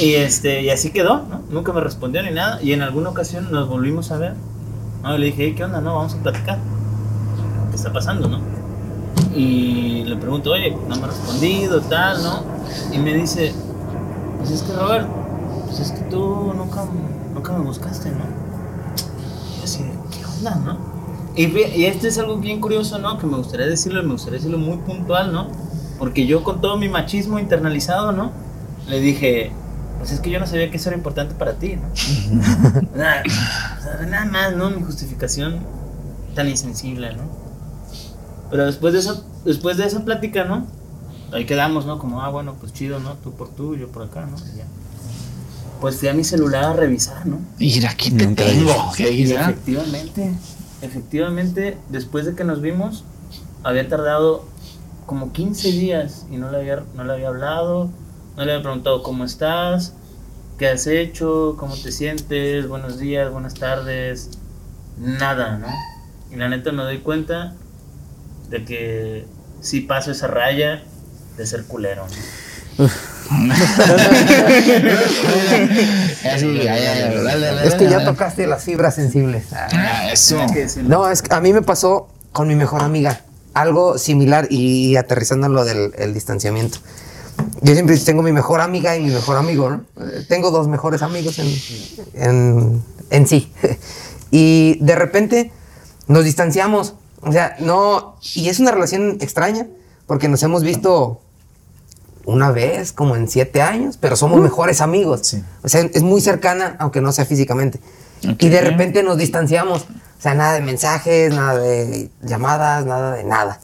y 0.00 0.14
este, 0.14 0.62
y 0.62 0.70
así 0.70 0.90
quedó, 0.90 1.26
¿no? 1.28 1.42
Nunca 1.50 1.72
me 1.72 1.80
respondió 1.80 2.22
ni 2.22 2.30
nada. 2.30 2.62
Y 2.62 2.72
en 2.72 2.82
alguna 2.82 3.10
ocasión 3.10 3.50
nos 3.50 3.68
volvimos 3.68 4.10
a 4.12 4.18
ver, 4.18 4.34
¿no? 5.02 5.14
Y 5.14 5.18
le 5.18 5.26
dije, 5.26 5.44
"Hey, 5.46 5.54
¿qué 5.56 5.64
onda? 5.64 5.80
No, 5.80 5.96
vamos 5.96 6.14
a 6.14 6.22
platicar. 6.22 6.58
¿Qué 7.70 7.76
está 7.76 7.92
pasando, 7.92 8.28
no? 8.28 8.40
Y 9.34 10.04
le 10.04 10.16
pregunto, 10.16 10.52
oye, 10.52 10.76
no 10.88 10.96
me 10.96 11.02
ha 11.02 11.06
respondido, 11.08 11.80
tal, 11.82 12.22
¿no? 12.22 12.44
Y 12.92 12.98
me 12.98 13.14
dice, 13.14 13.52
pues 14.38 14.50
es 14.50 14.62
que 14.62 14.72
Robert, 14.72 15.08
pues 15.66 15.80
es 15.80 15.90
que 15.90 16.02
tú 16.04 16.52
nunca, 16.56 16.84
nunca 17.34 17.52
me 17.52 17.64
buscaste, 17.64 18.10
¿no? 18.10 18.43
Y. 21.36 21.46
Y, 21.46 21.86
esto 21.86 22.06
es 22.06 22.18
algo 22.18 22.36
bien 22.36 22.60
curioso, 22.60 22.98
¿no? 22.98 23.18
Que 23.18 23.26
me 23.26 23.36
gustaría 23.36 23.66
decirlo, 23.66 24.02
me 24.02 24.12
gustaría 24.12 24.38
decirlo 24.38 24.58
muy 24.58 24.78
puntual, 24.78 25.32
¿no? 25.32 25.48
Porque 25.98 26.26
yo 26.26 26.44
con 26.44 26.60
todo 26.60 26.76
mi 26.76 26.88
machismo 26.88 27.38
internalizado, 27.38 28.12
¿no? 28.12 28.32
Le 28.88 29.00
dije, 29.00 29.52
pues 29.98 30.12
es 30.12 30.20
que 30.20 30.30
yo 30.30 30.38
no 30.38 30.46
sabía 30.46 30.70
que 30.70 30.76
eso 30.76 30.90
era 30.90 30.96
importante 30.96 31.34
para 31.34 31.54
ti, 31.54 31.76
¿no? 31.76 31.88
nada, 32.96 33.22
nada 34.08 34.24
más, 34.26 34.56
¿no? 34.56 34.70
Mi 34.70 34.82
justificación 34.82 35.60
tan 36.34 36.48
insensible, 36.48 37.14
¿no? 37.14 37.22
Pero 38.50 38.66
después 38.66 38.92
de 38.92 39.00
esa, 39.00 39.22
después 39.44 39.76
de 39.76 39.86
esa 39.86 40.04
plática, 40.04 40.44
¿no? 40.44 40.66
Ahí 41.32 41.46
quedamos, 41.46 41.86
¿no? 41.86 41.98
Como, 41.98 42.22
ah, 42.22 42.28
bueno, 42.28 42.54
pues 42.60 42.72
chido, 42.72 43.00
¿no? 43.00 43.14
Tú 43.14 43.32
por 43.32 43.48
tú, 43.48 43.76
yo 43.76 43.88
por 43.88 44.02
acá, 44.02 44.26
¿no? 44.26 44.36
Y 44.52 44.58
ya. 44.58 44.64
Pues 45.84 45.96
fui 45.96 46.08
a 46.08 46.14
mi 46.14 46.24
celular 46.24 46.64
a 46.64 46.72
revisar, 46.72 47.26
¿no? 47.26 47.40
Mira, 47.58 47.90
aquí 47.90 48.10
te 48.10 48.24
Nunca 48.24 48.42
tengo. 48.42 48.72
¿Qué 48.96 49.12
Y 49.12 49.30
efectivamente, 49.30 50.32
efectivamente, 50.80 51.76
después 51.90 52.24
de 52.24 52.34
que 52.34 52.42
nos 52.42 52.62
vimos, 52.62 53.04
había 53.62 53.86
tardado 53.86 54.46
como 55.04 55.34
15 55.34 55.72
días 55.72 56.24
y 56.30 56.38
no 56.38 56.50
le 56.50 56.56
había, 56.56 56.84
no 56.94 57.04
le 57.04 57.12
había 57.12 57.28
hablado, 57.28 57.90
no 58.34 58.46
le 58.46 58.52
había 58.52 58.62
preguntado 58.62 59.02
cómo 59.02 59.26
estás, 59.26 59.92
qué 60.56 60.68
has 60.68 60.86
hecho, 60.86 61.54
cómo 61.58 61.76
te 61.76 61.92
sientes, 61.92 62.66
buenos 62.66 62.98
días, 62.98 63.30
buenas 63.30 63.52
tardes, 63.52 64.30
nada, 64.96 65.58
¿no? 65.58 65.68
Y 66.34 66.36
la 66.36 66.48
neta 66.48 66.72
me 66.72 66.82
doy 66.82 67.00
cuenta 67.00 67.52
de 68.48 68.64
que 68.64 69.26
sí 69.60 69.82
paso 69.82 70.12
esa 70.12 70.28
raya 70.28 70.82
de 71.36 71.46
ser 71.46 71.66
culero. 71.66 72.06
¿no? 72.78 72.88
Es 77.64 77.74
que 77.74 77.88
ya 77.88 78.04
tocaste 78.04 78.46
las 78.46 78.64
fibras 78.64 78.94
sensibles. 78.94 79.46
Ah. 79.52 80.10
Eso. 80.12 80.38
No, 80.82 81.08
es 81.08 81.22
que 81.22 81.34
a 81.34 81.40
mí 81.40 81.52
me 81.52 81.62
pasó 81.62 82.08
con 82.32 82.48
mi 82.48 82.54
mejor 82.54 82.82
amiga. 82.82 83.20
Algo 83.54 83.98
similar 83.98 84.48
y, 84.50 84.96
aterrizando 84.96 85.46
en 85.46 85.52
lo 85.52 85.64
del 85.64 85.92
el 85.96 86.12
distanciamiento. 86.12 86.78
Yo 87.62 87.74
siempre 87.74 87.96
tengo 87.98 88.22
mi 88.22 88.32
mejor 88.32 88.60
amiga 88.60 88.96
y 88.96 89.02
mi 89.02 89.10
mejor 89.10 89.36
amigo, 89.36 89.70
¿no? 89.70 89.84
Tengo 90.28 90.50
dos 90.50 90.68
mejores 90.68 91.02
amigos 91.02 91.38
en, 91.38 91.48
en, 92.14 92.82
en 93.10 93.26
sí. 93.26 93.52
Y 94.30 94.78
de 94.80 94.96
repente 94.96 95.52
nos 96.08 96.24
distanciamos. 96.24 96.94
O 97.20 97.30
sea, 97.30 97.56
no. 97.60 98.16
Y 98.34 98.48
es 98.48 98.58
una 98.58 98.72
relación 98.72 99.18
extraña 99.20 99.68
porque 100.06 100.28
nos 100.28 100.42
hemos 100.42 100.64
visto 100.64 101.20
una 102.26 102.50
vez, 102.50 102.92
como 102.92 103.16
en 103.16 103.28
siete 103.28 103.62
años, 103.62 103.98
pero 103.98 104.16
somos 104.16 104.40
mejores 104.40 104.80
amigos. 104.80 105.20
Sí. 105.24 105.44
O 105.62 105.68
sea, 105.68 105.80
es 105.82 106.02
muy 106.02 106.20
cercana, 106.20 106.76
aunque 106.78 107.00
no 107.00 107.12
sea 107.12 107.24
físicamente. 107.24 107.80
Ok. 108.28 108.42
Y 108.42 108.48
de 108.48 108.60
repente 108.60 109.02
nos 109.02 109.18
distanciamos. 109.18 109.82
O 109.82 110.22
sea, 110.22 110.34
nada 110.34 110.54
de 110.54 110.62
mensajes, 110.62 111.34
nada 111.34 111.58
de 111.58 112.10
llamadas, 112.22 112.86
nada 112.86 113.14
de 113.14 113.24
nada. 113.24 113.60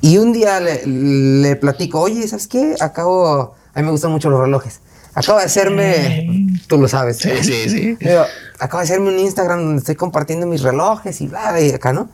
Y 0.00 0.16
un 0.16 0.32
día 0.32 0.60
le, 0.60 0.86
le 0.86 1.56
platico, 1.56 2.00
oye, 2.00 2.26
¿sabes 2.26 2.46
qué? 2.46 2.74
Acabo, 2.80 3.54
a 3.74 3.80
mí 3.80 3.84
me 3.84 3.90
gustan 3.90 4.10
mucho 4.10 4.30
los 4.30 4.40
relojes. 4.40 4.80
Acabo 5.12 5.38
de 5.38 5.44
hacerme, 5.44 6.56
tú 6.68 6.78
lo 6.78 6.88
sabes. 6.88 7.18
Sí, 7.18 7.30
sí, 7.42 7.68
sí. 7.68 7.96
Digo, 8.00 8.22
acabo 8.58 8.78
de 8.78 8.84
hacerme 8.84 9.08
un 9.08 9.18
Instagram 9.18 9.64
donde 9.64 9.78
estoy 9.80 9.96
compartiendo 9.96 10.46
mis 10.46 10.62
relojes 10.62 11.20
y 11.20 11.26
bla, 11.26 11.60
y 11.60 11.72
acá, 11.72 11.92
¿no? 11.92 12.08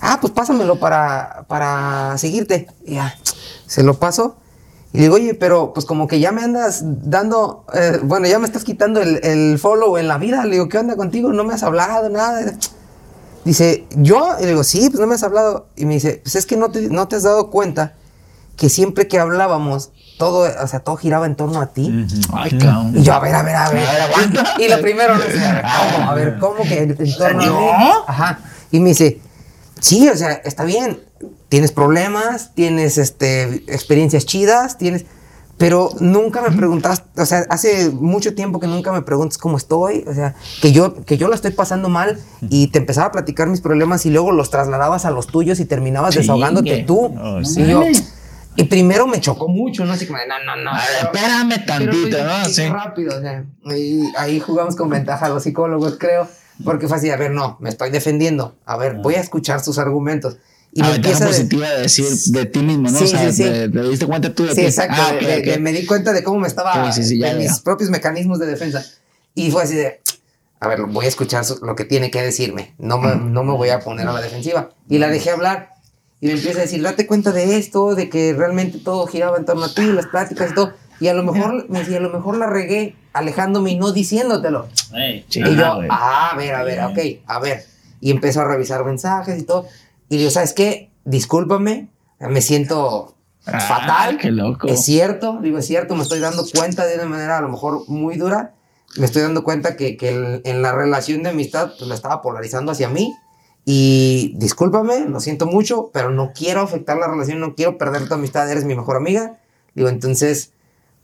Ah, 0.00 0.18
pues 0.20 0.32
pásamelo 0.32 0.78
para, 0.78 1.44
para 1.48 2.16
seguirte. 2.18 2.68
Y 2.84 2.94
ya, 2.94 3.16
se 3.66 3.82
lo 3.82 3.98
paso. 3.98 4.36
Y 4.94 4.98
le 4.98 5.02
digo, 5.02 5.16
oye, 5.16 5.34
pero 5.34 5.72
pues 5.74 5.86
como 5.86 6.06
que 6.06 6.20
ya 6.20 6.30
me 6.30 6.42
andas 6.44 6.82
dando, 6.84 7.64
eh, 7.74 7.98
bueno, 8.04 8.28
ya 8.28 8.38
me 8.38 8.46
estás 8.46 8.62
quitando 8.62 9.00
el, 9.00 9.18
el 9.24 9.58
follow 9.58 9.98
en 9.98 10.06
la 10.06 10.18
vida. 10.18 10.44
Le 10.44 10.52
digo, 10.52 10.68
¿qué 10.68 10.78
onda 10.78 10.94
contigo? 10.94 11.32
No 11.32 11.42
me 11.42 11.52
has 11.52 11.64
hablado, 11.64 12.08
nada. 12.10 12.52
Dice, 13.44 13.88
¿yo? 13.96 14.36
Y 14.38 14.42
le 14.42 14.50
digo, 14.50 14.62
sí, 14.62 14.88
pues 14.90 15.00
no 15.00 15.08
me 15.08 15.16
has 15.16 15.24
hablado. 15.24 15.66
Y 15.74 15.84
me 15.84 15.94
dice, 15.94 16.20
pues 16.22 16.36
es 16.36 16.46
que 16.46 16.56
no 16.56 16.70
te, 16.70 16.82
no 16.90 17.08
te 17.08 17.16
has 17.16 17.24
dado 17.24 17.50
cuenta 17.50 17.94
que 18.56 18.68
siempre 18.68 19.08
que 19.08 19.18
hablábamos, 19.18 19.90
todo, 20.16 20.48
o 20.62 20.66
sea, 20.68 20.78
todo 20.78 20.94
giraba 20.94 21.26
en 21.26 21.34
torno 21.34 21.60
a 21.60 21.66
ti. 21.66 22.06
Ay, 22.32 22.56
cabrón. 22.56 22.92
Y 22.96 23.02
yo, 23.02 23.14
a 23.14 23.18
ver, 23.18 23.34
a 23.34 23.42
ver, 23.42 23.56
a 23.56 23.70
ver, 23.70 23.84
a 23.88 23.92
ver, 23.92 24.00
aguanta. 24.02 24.54
Y 24.60 24.68
lo 24.68 24.80
primero, 24.80 25.16
no 25.16 25.22
sé, 25.22 25.32
¿cómo? 25.32 26.08
A 26.08 26.14
ver, 26.14 26.38
¿cómo 26.38 26.62
que 26.62 26.82
en 26.84 26.90
en 26.96 27.16
torno 27.16 27.42
a 27.42 27.78
mí? 27.78 27.90
Ajá. 28.06 28.38
Y 28.70 28.78
me 28.78 28.90
dice, 28.90 29.20
sí, 29.84 30.08
o 30.08 30.16
sea, 30.16 30.32
está 30.32 30.64
bien. 30.64 31.00
Tienes 31.48 31.72
problemas, 31.72 32.54
tienes 32.54 32.98
este, 32.98 33.42
experiencias 33.72 34.24
chidas, 34.24 34.78
tienes. 34.78 35.04
Pero 35.56 35.90
nunca 36.00 36.42
me 36.42 36.50
preguntaste, 36.56 37.20
o 37.20 37.26
sea, 37.26 37.44
hace 37.48 37.88
mucho 37.90 38.34
tiempo 38.34 38.58
que 38.58 38.66
nunca 38.66 38.90
me 38.90 39.02
preguntas 39.02 39.38
cómo 39.38 39.56
estoy, 39.56 40.04
o 40.04 40.12
sea, 40.12 40.34
que 40.60 40.72
yo, 40.72 41.04
que 41.04 41.16
yo 41.16 41.28
la 41.28 41.36
estoy 41.36 41.52
pasando 41.52 41.88
mal 41.88 42.18
y 42.50 42.66
te 42.68 42.80
empezaba 42.80 43.06
a 43.06 43.12
platicar 43.12 43.46
mis 43.46 43.60
problemas 43.60 44.04
y 44.04 44.10
luego 44.10 44.32
los 44.32 44.50
trasladabas 44.50 45.04
a 45.04 45.12
los 45.12 45.28
tuyos 45.28 45.60
y 45.60 45.64
terminabas 45.64 46.16
desahogándote 46.16 46.82
tú. 46.82 47.14
Oh, 47.16 47.40
y 47.40 47.44
sí. 47.44 47.64
yo, 47.68 47.84
y 48.56 48.64
primero 48.64 49.06
me 49.06 49.20
chocó 49.20 49.46
mucho, 49.46 49.84
¿no? 49.84 49.92
Así 49.92 50.06
como, 50.06 50.18
de, 50.18 50.26
no, 50.26 50.34
no, 50.44 50.56
no. 50.56 50.72
Ver, 50.72 51.04
espérame 51.04 51.48
pero, 51.50 51.66
tantito, 51.66 52.16
pues, 52.16 52.24
¿no? 52.24 52.44
Sí. 52.46 52.68
rápido, 52.68 53.16
o 53.16 53.20
sea, 53.20 53.44
ahí, 53.66 54.02
ahí 54.18 54.40
jugamos 54.40 54.74
con 54.74 54.88
ventaja 54.88 55.28
los 55.28 55.44
psicólogos, 55.44 55.98
creo, 56.00 56.26
porque 56.62 56.86
fue 56.88 56.96
así, 56.98 57.10
a 57.10 57.16
ver, 57.16 57.30
no, 57.32 57.56
me 57.60 57.68
estoy 57.70 57.90
defendiendo, 57.90 58.56
a 58.64 58.76
ver, 58.76 58.94
voy 58.94 59.14
a 59.14 59.20
escuchar 59.20 59.60
sus 59.60 59.78
argumentos. 59.78 60.36
Y 60.72 60.82
a 60.82 60.86
me 60.88 60.94
empieza 60.96 61.24
positiva 61.26 61.70
de 61.70 61.82
decir 61.82 62.06
de 62.32 62.46
ti 62.46 62.60
mismo, 62.60 62.90
¿no? 62.90 62.98
Sí, 62.98 63.04
o 63.04 63.06
sea, 63.06 63.30
sí, 63.32 63.42
sí. 63.44 63.48
Te, 63.48 63.68
te 63.68 63.82
diste 63.82 64.06
cuenta 64.06 64.34
tú 64.34 64.44
de 64.44 64.50
Sí, 64.50 64.56
ti. 64.56 64.66
exacto, 64.66 64.94
Ah, 64.98 65.12
de- 65.12 65.18
ok, 65.18 65.22
de- 65.24 65.38
ok. 65.38 65.44
de- 65.44 65.58
me 65.58 65.72
di 65.72 65.86
cuenta 65.86 66.12
de 66.12 66.22
cómo 66.24 66.40
me 66.40 66.48
estaba, 66.48 66.92
Sí, 66.92 67.02
sí, 67.02 67.08
sí, 67.10 67.18
ya 67.18 67.32
de 67.34 67.40
mis 67.42 67.60
propios 67.60 67.90
mecanismos 67.90 68.38
de 68.40 68.46
defensa. 68.46 68.84
Y 69.36 69.50
fue 69.52 69.62
así 69.62 69.76
de, 69.76 70.00
a 70.60 70.66
ver, 70.68 70.82
voy 70.82 71.04
a 71.04 71.08
escuchar 71.08 71.44
lo 71.62 71.76
que 71.76 71.84
tiene 71.84 72.10
que 72.10 72.22
decirme, 72.22 72.74
no 72.78 72.98
me, 72.98 73.14
no 73.16 73.44
me 73.44 73.52
voy 73.52 73.68
a 73.70 73.80
poner 73.80 74.08
a 74.08 74.12
la 74.12 74.20
defensiva. 74.20 74.70
Y 74.88 74.98
la 74.98 75.08
dejé 75.08 75.30
hablar. 75.30 75.70
Y 76.20 76.26
me 76.28 76.32
empieza 76.32 76.58
a 76.60 76.62
decir, 76.62 76.82
date 76.82 77.06
cuenta 77.06 77.32
de 77.32 77.56
esto, 77.58 77.94
de 77.94 78.08
que 78.08 78.32
realmente 78.32 78.78
todo 78.78 79.06
giraba 79.06 79.36
en 79.36 79.44
torno 79.44 79.66
a 79.66 79.74
ti, 79.74 79.92
las 79.92 80.06
pláticas 80.06 80.50
y 80.52 80.54
todo. 80.54 80.72
Y 81.00 81.08
a 81.08 81.14
lo 81.14 81.22
mejor, 81.22 81.66
me 81.68 81.80
decía, 81.80 81.98
a 81.98 82.00
lo 82.00 82.10
mejor 82.10 82.36
la 82.36 82.46
regué 82.46 82.94
alejándome 83.12 83.70
y 83.72 83.76
no 83.76 83.92
diciéndotelo. 83.92 84.68
Ey, 84.94 85.24
Sí, 85.28 85.40
y 85.40 85.56
yo, 85.56 85.80
ah, 85.90 86.30
a 86.32 86.36
ver, 86.36 86.54
a 86.54 86.62
ver, 86.64 86.80
ok, 86.84 86.98
a 87.26 87.38
ver. 87.40 87.64
Y 88.00 88.10
empezó 88.10 88.40
a 88.42 88.44
revisar 88.44 88.84
mensajes 88.84 89.38
y 89.38 89.42
todo. 89.44 89.66
Y 90.08 90.18
digo, 90.18 90.30
¿sabes 90.30 90.52
qué? 90.52 90.90
Discúlpame, 91.04 91.88
me 92.20 92.40
siento 92.40 93.14
Ah, 93.46 93.60
fatal. 93.60 94.16
qué 94.18 94.30
loco. 94.30 94.66
Es 94.68 94.84
cierto, 94.84 95.38
digo, 95.42 95.58
es 95.58 95.66
cierto, 95.66 95.94
me 95.94 96.02
estoy 96.02 96.18
dando 96.20 96.44
cuenta 96.54 96.86
de 96.86 96.94
una 96.94 97.04
manera 97.06 97.36
a 97.38 97.40
lo 97.42 97.48
mejor 97.50 97.86
muy 97.88 98.16
dura. 98.16 98.54
Me 98.96 99.04
estoy 99.04 99.20
dando 99.20 99.44
cuenta 99.44 99.76
que, 99.76 99.96
que 99.98 100.08
el- 100.10 100.40
en 100.44 100.62
la 100.62 100.72
relación 100.72 101.22
de 101.22 101.28
amistad 101.30 101.72
pues 101.78 101.86
la 101.88 101.94
estaba 101.94 102.22
polarizando 102.22 102.72
hacia 102.72 102.88
mí. 102.88 103.12
Y 103.66 104.32
discúlpame, 104.36 105.00
lo 105.08 105.20
siento 105.20 105.46
mucho, 105.46 105.90
pero 105.92 106.08
no 106.10 106.32
quiero 106.34 106.62
afectar 106.62 106.96
la 106.96 107.06
relación, 107.06 107.38
no 107.40 107.54
quiero 107.54 107.76
perder 107.76 108.08
tu 108.08 108.14
amistad, 108.14 108.50
eres 108.50 108.64
mi 108.64 108.74
mejor 108.74 108.96
amiga. 108.96 109.38
Digo, 109.74 109.88
entonces, 109.90 110.52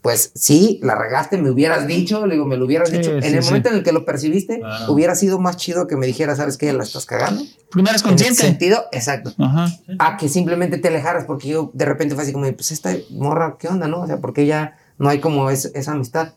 pues 0.01 0.31
sí, 0.33 0.79
la 0.81 0.95
regaste, 0.95 1.37
me 1.37 1.51
hubieras 1.51 1.85
dicho, 1.85 2.25
le 2.25 2.33
digo, 2.33 2.45
me 2.47 2.57
lo 2.57 2.65
hubieras 2.65 2.89
Sí, 2.89 2.97
dicho. 2.97 3.11
sí, 3.21 3.27
en 3.27 3.35
el 3.35 3.43
sí. 3.43 3.49
momento 3.49 3.69
en 3.69 3.75
el 3.75 3.83
que 3.83 3.91
lo 3.91 4.03
percibiste, 4.03 4.59
Claro. 4.59 4.91
hubiera 4.91 5.13
sido 5.15 5.37
más 5.37 5.57
chido 5.57 5.85
que 5.87 5.95
me 5.95 6.07
dijeras, 6.07 6.37
¿sabes 6.39 6.57
qué? 6.57 6.73
La 6.73 6.83
estás 6.83 7.05
cagando. 7.05 7.43
Primero 7.69 7.91
En 7.91 7.95
ese 7.97 8.05
consciente. 8.05 8.41
sentido, 8.41 8.83
exacto. 8.91 9.31
Ajá. 9.37 9.67
A 9.99 10.17
que 10.17 10.27
simplemente 10.27 10.79
te 10.79 10.87
alejaras, 10.87 11.25
porque 11.25 11.49
yo 11.49 11.69
de 11.73 11.85
repente 11.85 12.15
fue 12.15 12.23
así 12.23 12.33
como, 12.33 12.51
pues 12.53 12.71
esta 12.71 12.95
morra, 13.11 13.57
¿qué 13.59 13.67
onda, 13.67 13.87
no? 13.87 14.01
O 14.01 14.07
sea, 14.07 14.17
porque 14.17 14.45
ya 14.47 14.75
no 14.97 15.07
hay 15.09 15.19
como 15.19 15.49
es- 15.51 15.71
esa 15.75 15.91
amistad. 15.91 16.33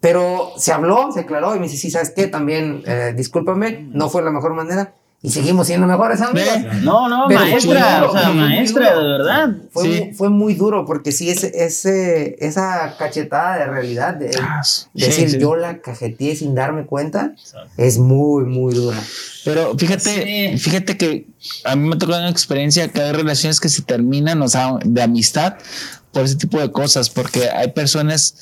Pero 0.00 0.52
se 0.56 0.72
habló, 0.72 1.10
se 1.12 1.20
aclaró 1.20 1.54
y 1.56 1.58
me 1.58 1.64
dice, 1.66 1.76
sí, 1.76 1.90
¿sabes 1.90 2.10
qué? 2.14 2.28
También, 2.28 2.82
eh, 2.86 3.12
discúlpame, 3.16 3.88
no 3.92 4.08
fue 4.08 4.22
la 4.22 4.30
mejor 4.30 4.54
manera 4.54 4.94
y 5.20 5.30
seguimos 5.30 5.66
siendo 5.66 5.86
mejores 5.88 6.20
amigos. 6.20 6.48
No, 6.82 7.08
no, 7.08 7.24
Pero 7.26 7.40
muy 7.40 7.50
maestra, 7.50 7.98
duro, 8.00 8.10
o 8.12 8.18
sea, 8.18 8.28
muy 8.30 8.38
maestra, 8.38 8.96
de 8.98 9.02
verdad. 9.04 9.56
Fue, 9.72 9.82
Sí. 9.82 10.04
mu- 10.04 10.14
fue 10.14 10.28
muy 10.30 10.54
duro 10.54 10.84
porque 10.86 11.10
sí, 11.10 11.28
ese, 11.28 11.50
ese, 11.64 12.36
esa 12.38 12.94
cachetada 12.98 13.58
de 13.58 13.66
realidad, 13.66 14.14
de 14.14 14.30
Ah, 14.40 14.62
sí, 14.62 14.86
decir 14.94 15.30
sí. 15.30 15.38
yo 15.40 15.56
la 15.56 15.78
cajeteé 15.80 16.36
sin 16.36 16.54
darme 16.54 16.86
cuenta, 16.86 17.32
es 17.76 17.98
muy, 17.98 18.44
muy 18.44 18.72
dura. 18.74 18.98
Pero 19.44 19.76
fíjate, 19.76 20.52
Sí. 20.54 20.58
fíjate 20.58 20.96
que 20.96 21.26
a 21.64 21.74
mí 21.74 21.88
me 21.88 21.96
tocó 21.96 22.12
una 22.12 22.28
experiencia 22.30 22.86
que 22.88 23.00
hay 23.00 23.12
relaciones 23.12 23.58
que 23.60 23.68
se 23.68 23.82
terminan, 23.82 24.40
o 24.42 24.48
sea, 24.48 24.74
de 24.84 25.02
amistad 25.02 25.54
por 26.12 26.22
ese 26.24 26.36
tipo 26.36 26.60
de 26.60 26.70
cosas, 26.70 27.10
porque 27.10 27.48
hay 27.50 27.72
personas 27.72 28.36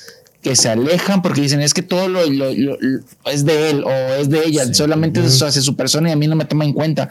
que 0.47 0.55
se 0.55 0.69
alejan 0.69 1.23
porque 1.23 1.41
dicen 1.41 1.61
es 1.61 1.75
que 1.75 1.83
todo 1.83 2.07
lo, 2.07 2.25
lo- 2.31 2.53
lo- 2.53 2.77
lo- 2.81 3.01
es 3.33 3.45
de 3.45 3.71
él 3.71 3.83
o 3.83 3.91
es 3.91 4.31
de 4.31 4.45
ella, 4.47 4.73
solamente 4.73 5.19
es 5.25 5.43
hacia 5.43 5.61
su 5.61 5.75
persona 5.75 6.09
y 6.09 6.13
a 6.13 6.17
mí 6.17 6.29
no 6.29 6.37
me 6.37 6.45
toma 6.45 6.65
en 6.65 6.73
cuenta. 6.73 7.09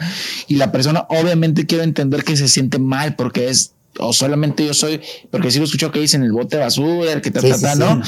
Y 0.47 0.55
la 0.55 0.71
persona 0.71 1.05
obviamente 1.09 1.65
quiere 1.65 1.83
entender 1.83 2.23
que 2.23 2.38
se 2.38 2.47
siente 2.47 2.79
mal 2.79 3.17
porque 3.17 3.49
es 3.49 3.73
o 3.99 4.13
solamente 4.13 4.65
yo 4.65 4.73
soy, 4.73 5.01
porque 5.31 5.51
sí 5.51 5.59
lo 5.59 5.65
escucho 5.65 5.91
que 5.91 5.99
dicen 5.99 6.23
el 6.23 6.31
bote 6.31 6.55
de 6.55 6.63
basura, 6.63 7.11
el 7.11 7.21
que 7.21 7.31
te 7.31 7.41
Sí, 7.41 7.47
trata, 7.49 7.73
sí, 7.73 7.79
¿no? 7.79 8.01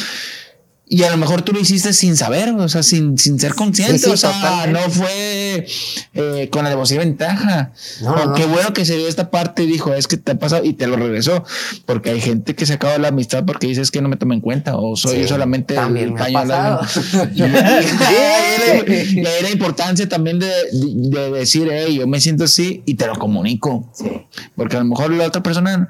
Y 0.90 1.04
a 1.04 1.10
lo 1.12 1.18
mejor 1.18 1.42
tú 1.42 1.52
lo 1.52 1.60
hiciste 1.60 1.92
sin 1.92 2.16
saber, 2.16 2.52
o 2.52 2.70
sea, 2.70 2.82
sin, 2.82 3.18
sin 3.18 3.38
ser 3.42 3.56
consciente, 3.56 4.00
Sí, 4.00 4.06
sí, 4.06 4.10
o 4.12 4.16
sea, 4.16 4.32
totalmente. 4.32 4.80
no 4.88 4.90
fue 4.90 5.68
eh, 6.14 6.48
con 6.50 6.64
la 6.64 6.70
devoción 6.70 7.00
ventaja. 7.00 7.74
No, 8.02 8.12
O 8.14 8.26
no, 8.28 8.34
qué 8.34 8.44
no. 8.44 8.54
bueno 8.54 8.72
que 8.74 8.86
se 8.86 8.96
dio 8.96 9.06
esta 9.10 9.30
parte 9.30 9.64
y 9.64 9.68
dijo, 9.68 9.94
es 9.94 10.08
que 10.08 10.16
te 10.16 10.32
ha 10.32 10.40
pasado 10.40 10.64
y 10.64 10.72
te 10.72 10.88
lo 10.88 10.96
regresó, 10.96 11.44
porque 11.86 12.12
hay 12.12 12.22
gente 12.22 12.56
que 12.56 12.66
se 12.66 12.74
acaba 12.76 12.98
la 13.00 13.10
amistad 13.10 13.44
porque 13.46 13.68
dice 13.68 13.82
es 13.82 13.92
que 13.92 14.02
no 14.02 14.08
me 14.08 14.16
toma 14.16 14.34
en 14.34 14.40
cuenta 14.40 14.78
o 14.78 14.96
soy 14.96 15.16
Sí, 15.16 15.22
yo 15.24 15.28
solamente 15.28 15.78
ha 15.78 15.90
paño. 15.90 16.16
Y, 17.36 17.42
y- 18.92 19.20
y- 19.20 19.22
la 19.24 19.50
importancia 19.52 20.08
también 20.08 20.40
de, 20.40 20.48
de- 20.48 21.10
de 21.20 21.32
decir, 21.32 21.68
hey, 21.70 21.96
yo 21.98 22.08
me 22.08 22.22
siento 22.22 22.46
así 22.46 22.82
y 22.86 22.94
te 22.96 23.08
lo 23.08 23.16
comunico, 23.16 23.92
porque 24.56 24.78
a 24.78 24.80
lo 24.80 24.86
mejor 24.86 25.12
la 25.12 25.26
otra 25.28 25.44
persona 25.44 25.88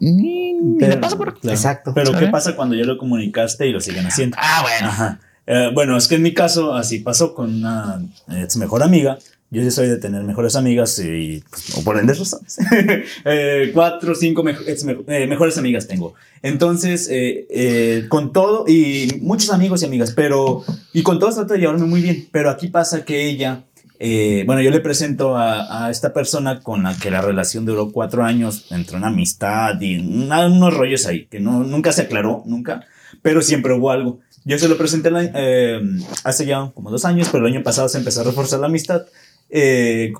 ni, 0.00 0.52
ni 0.54 0.78
le 0.78 0.96
pasa 0.96 1.16
por 1.16 1.38
Claro. 1.38 1.54
Exacto. 1.56 1.92
Pero 1.94 2.12
¿qué 2.18 2.26
pasa 2.28 2.54
cuando 2.56 2.74
ya 2.74 2.84
lo 2.84 2.98
comunicaste 2.98 3.66
y 3.66 3.72
lo 3.72 3.80
siguen 3.80 4.06
haciendo? 4.06 4.36
Ah, 4.40 4.60
bueno. 4.62 4.86
Ajá. 4.88 5.20
Eh, 5.46 5.70
bueno, 5.74 5.96
es 5.96 6.08
que 6.08 6.16
en 6.16 6.22
mi 6.22 6.34
caso 6.34 6.74
así 6.74 6.98
pasó 6.98 7.34
con 7.34 7.54
una 7.54 8.00
ex 8.32 8.56
mejor 8.56 8.82
amiga. 8.82 9.18
Yo 9.48 9.62
sí 9.62 9.70
soy 9.70 9.86
de 9.86 9.96
tener 9.98 10.24
mejores 10.24 10.56
amigas 10.56 10.98
y, 10.98 11.40
pues, 11.48 11.76
o 11.78 11.84
por 11.84 11.96
ende 11.98 12.14
razones. 12.14 12.58
eh, 13.24 13.70
cuatro 13.72 14.10
o 14.10 14.14
cinco 14.16 14.42
mejo- 14.42 14.64
ex 14.66 14.82
me- 14.82 14.96
eh, 15.06 15.28
mejores 15.28 15.56
amigas 15.56 15.86
tengo. 15.86 16.14
Entonces, 16.42 17.08
eh, 17.10 17.46
eh, 17.50 18.06
con 18.08 18.32
todo, 18.32 18.64
y 18.66 19.18
muchos 19.22 19.50
amigos 19.50 19.82
y 19.82 19.84
amigas, 19.86 20.12
pero, 20.16 20.64
y 20.92 21.02
con 21.04 21.20
todos 21.20 21.36
trato 21.36 21.54
de 21.54 21.60
llevarme 21.60 21.86
muy 21.86 22.02
bien. 22.02 22.26
Pero 22.32 22.50
aquí 22.50 22.66
pasa 22.68 23.04
que 23.04 23.28
ella, 23.28 23.62
eh, 23.98 24.44
bueno, 24.46 24.62
yo 24.62 24.70
le 24.70 24.80
presento 24.80 25.36
a, 25.36 25.90
esta 25.90 26.12
persona 26.12 26.60
con 26.60 26.82
la 26.82 26.96
que 26.96 27.10
la 27.10 27.20
relación 27.22 27.64
duró 27.64 27.90
cuatro 27.92 28.24
años, 28.24 28.66
entre 28.70 28.96
una 28.96 29.08
amistad 29.08 29.80
y 29.80 29.98
una- 29.98 30.46
unos 30.46 30.74
rollos 30.74 31.06
ahí, 31.06 31.26
que 31.26 31.40
nunca 31.40 31.92
se 31.92 32.02
aclaró, 32.02 32.42
nunca, 32.46 32.84
pero 33.22 33.40
siempre 33.42 33.72
hubo 33.74 33.90
algo. 33.90 34.20
Yo 34.44 34.58
se 34.58 34.68
lo 34.68 34.76
presenté 34.78 35.10
eh, 35.34 35.80
hace 36.24 36.46
ya 36.46 36.70
como 36.74 36.90
dos 36.90 37.04
años, 37.04 37.28
pero 37.32 37.46
el 37.46 37.52
año 37.54 37.62
pasado 37.64 37.88
se 37.88 37.98
empezó 37.98 38.20
a 38.20 38.24
reforzar 38.24 38.60
la 38.60 38.66
amistad 38.66 39.02
eh, 39.50 40.12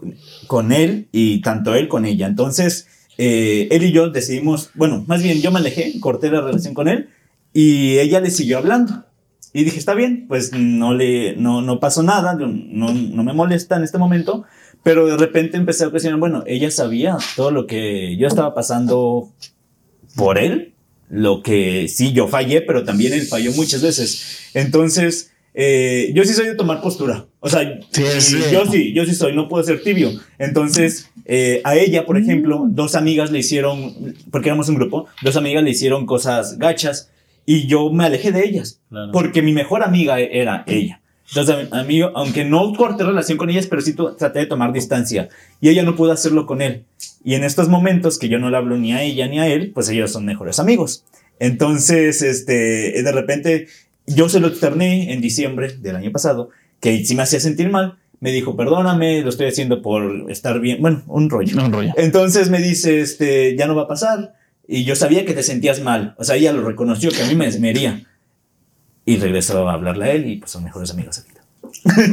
con- 0.46 0.72
él 0.72 1.08
y 1.12 1.40
tanto 1.42 1.74
él 1.74 1.88
con 1.88 2.04
ella. 2.06 2.26
Entonces, 2.26 2.88
él 3.18 3.82
y 3.82 3.92
yo 3.92 4.10
decidimos, 4.10 4.70
bueno, 4.74 5.04
más 5.06 5.22
bien 5.22 5.40
yo 5.42 5.50
me 5.50 5.58
alejé, 5.60 5.98
corté 6.00 6.30
la 6.30 6.40
relación 6.40 6.74
con 6.74 6.88
él 6.88 7.08
y 7.52 7.98
ella 7.98 8.20
le 8.20 8.30
siguió 8.30 8.58
hablando. 8.58 9.04
Y 9.56 9.64
dije, 9.64 9.78
está 9.78 9.94
bien, 9.94 10.26
pues 10.28 10.52
no 10.52 10.92
le, 10.92 11.34
no, 11.36 11.62
no 11.62 11.80
pasó 11.80 12.02
nada, 12.02 12.34
no, 12.34 12.46
no, 12.46 13.24
me 13.24 13.32
molesta 13.32 13.78
en 13.78 13.84
este 13.84 13.96
momento, 13.96 14.44
pero 14.82 15.06
de 15.06 15.16
repente 15.16 15.56
empecé 15.56 15.86
a 15.86 15.88
cuestionar, 15.88 16.20
bueno, 16.20 16.44
ella 16.46 16.70
sabía 16.70 17.16
todo 17.36 17.50
lo 17.50 17.66
que 17.66 18.18
yo 18.18 18.28
estaba 18.28 18.52
pasando 18.52 19.32
por 20.14 20.36
él, 20.36 20.74
lo 21.08 21.42
que 21.42 21.88
sí 21.88 22.12
yo 22.12 22.28
fallé, 22.28 22.60
pero 22.60 22.84
también 22.84 23.14
él 23.14 23.22
falló 23.22 23.50
muchas 23.52 23.80
veces. 23.80 24.50
Entonces, 24.52 25.32
eh, 25.54 26.12
yo 26.14 26.22
sí 26.24 26.34
soy 26.34 26.48
de 26.48 26.54
tomar 26.54 26.82
postura. 26.82 27.24
O 27.40 27.48
sea, 27.48 27.80
Sí, 27.92 28.04
sí. 28.18 28.36
yo 28.52 28.66
sí, 28.66 28.92
yo 28.92 29.06
sí 29.06 29.14
soy, 29.14 29.34
no 29.34 29.48
puedo 29.48 29.64
ser 29.64 29.82
tibio. 29.82 30.10
Entonces, 30.38 31.08
eh, 31.24 31.62
a 31.64 31.76
ella, 31.76 32.04
por 32.04 32.18
ejemplo, 32.18 32.66
dos 32.68 32.94
amigas 32.94 33.30
le 33.30 33.38
hicieron, 33.38 34.14
porque 34.30 34.50
éramos 34.50 34.68
un 34.68 34.74
grupo, 34.74 35.06
dos 35.22 35.34
amigas 35.36 35.64
le 35.64 35.70
hicieron 35.70 36.04
cosas 36.04 36.58
gachas 36.58 37.10
y 37.46 37.66
yo 37.66 37.90
me 37.90 38.04
alejé 38.04 38.32
de 38.32 38.44
ellas, 38.44 38.80
Claro. 38.90 39.12
porque 39.12 39.40
mi 39.40 39.52
mejor 39.52 39.82
amiga 39.82 40.20
era 40.20 40.64
ella. 40.66 41.00
Entonces, 41.28 41.68
a 41.72 41.82
mí, 41.82 42.00
aunque 42.14 42.44
no 42.44 42.72
corté 42.74 43.02
relación 43.02 43.36
con 43.38 43.50
ellas, 43.50 43.66
pero 43.66 43.82
sí 43.82 43.94
traté 44.18 44.38
de 44.40 44.46
tomar 44.46 44.72
distancia. 44.72 45.28
Y 45.60 45.70
ella 45.70 45.82
no 45.82 45.96
pudo 45.96 46.12
hacerlo 46.12 46.46
con 46.46 46.62
él. 46.62 46.84
Y 47.24 47.34
en 47.34 47.42
estos 47.42 47.68
momentos 47.68 48.18
que 48.18 48.28
yo 48.28 48.38
no 48.38 48.48
le 48.48 48.56
hablo 48.56 48.76
ni 48.76 48.92
a 48.92 49.02
ella 49.02 49.26
ni 49.26 49.40
a 49.40 49.48
él, 49.48 49.72
pues 49.74 49.88
ellos 49.88 50.12
son 50.12 50.24
mejores 50.24 50.60
amigos. 50.60 51.04
Entonces, 51.40 52.22
este, 52.22 53.02
de 53.02 53.12
repente, 53.12 53.66
yo 54.06 54.28
se 54.28 54.38
lo 54.40 54.46
externé 54.48 55.12
en 55.12 55.20
diciembre 55.20 55.76
del 55.78 55.96
año 55.96 56.12
pasado, 56.12 56.50
que 56.80 57.04
si 57.04 57.14
me 57.16 57.22
hacía 57.22 57.40
sentir 57.40 57.70
mal, 57.70 57.96
me 58.20 58.30
dijo, 58.30 58.56
perdóname, 58.56 59.20
lo 59.22 59.28
estoy 59.28 59.46
haciendo 59.48 59.82
por 59.82 60.30
estar 60.30 60.60
bien. 60.60 60.80
Bueno, 60.80 61.02
un 61.08 61.28
rollo. 61.28 61.56
Un 61.62 61.72
rollo. 61.72 61.92
Entonces 61.96 62.50
me 62.50 62.60
dice, 62.60 63.00
este, 63.00 63.56
ya 63.56 63.66
no 63.66 63.74
va 63.74 63.82
a 63.82 63.88
pasar. 63.88 64.34
Y 64.68 64.84
yo 64.84 64.96
sabía 64.96 65.24
que 65.24 65.32
te 65.32 65.42
sentías 65.42 65.80
mal. 65.80 66.14
O 66.18 66.24
sea, 66.24 66.36
ella 66.36 66.52
lo 66.52 66.62
reconoció, 66.66 67.10
que 67.10 67.22
a 67.22 67.26
mí 67.26 67.34
me, 67.34 67.50
me 67.58 67.70
hería. 67.70 68.04
Y 69.04 69.18
regresó 69.18 69.68
a 69.68 69.74
hablarle 69.74 70.04
a 70.04 70.10
él 70.12 70.26
y 70.26 70.36
pues 70.38 70.50
son 70.50 70.64
mejores 70.64 70.90
amigos 70.90 71.18
ahorita. 71.18 71.42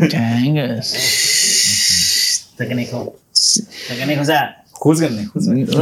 Changas. 0.10 0.94
Está 2.52 2.68
canijo. 2.68 3.16
Está 3.34 3.98
canijo, 3.98 4.22
o 4.22 4.26
sea. 4.26 4.64
Júzganme, 4.72 5.26
júzganme. 5.26 5.64
No, 5.64 5.82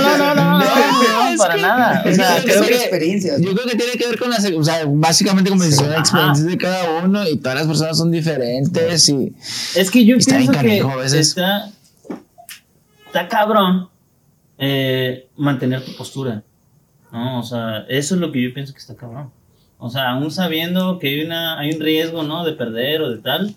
no, 0.00 0.18
no, 0.18 0.34
no, 0.34 0.34
no, 0.34 0.58
No, 0.58 1.36
para 1.38 1.56
nada. 1.56 2.02
O 2.04 2.12
sea, 2.12 2.38
Yo 2.38 2.44
creo 2.44 2.62
que. 2.64 2.74
experiencias. 2.74 3.40
Yo 3.40 3.54
creo 3.54 3.66
que 3.66 3.76
tiene 3.76 3.92
que 3.92 4.06
ver 4.08 4.18
con 4.18 4.30
las, 4.30 4.44
o 4.44 4.64
sea, 4.64 4.84
básicamente 4.86 5.48
como 5.48 5.62
dices, 5.62 5.78
son 5.78 5.92
experiencias 5.92 6.46
de 6.46 6.58
cada 6.58 7.04
uno 7.04 7.26
y 7.28 7.38
todas 7.38 7.58
las 7.58 7.66
personas 7.66 7.96
son 7.96 8.10
diferentes 8.10 9.08
y 9.08 9.32
Es 9.76 9.90
que 9.90 10.04
yo 10.04 10.16
pienso 10.18 10.52
que 10.52 10.56
canijo 10.58 10.90
a 10.90 10.96
veces. 10.96 11.28
está, 11.28 11.70
está 13.06 13.28
cabrón 13.28 13.89
eh, 14.60 15.28
mantener 15.36 15.84
tu 15.84 15.96
postura. 15.96 16.44
¿no? 17.10 17.40
O 17.40 17.42
sea, 17.42 17.86
eso 17.88 18.14
es 18.14 18.20
lo 18.20 18.30
que 18.30 18.42
yo 18.42 18.54
pienso 18.54 18.72
que 18.72 18.78
está 18.78 18.94
cabrón. 18.94 19.30
O 19.78 19.88
sea, 19.88 20.10
aún 20.10 20.30
sabiendo 20.30 20.98
que 20.98 21.08
hay, 21.08 21.22
una, 21.22 21.58
hay 21.58 21.72
un 21.72 21.80
riesgo, 21.80 22.22
¿no? 22.22 22.44
De 22.44 22.52
perder 22.52 23.00
o 23.00 23.10
de 23.10 23.18
tal, 23.18 23.54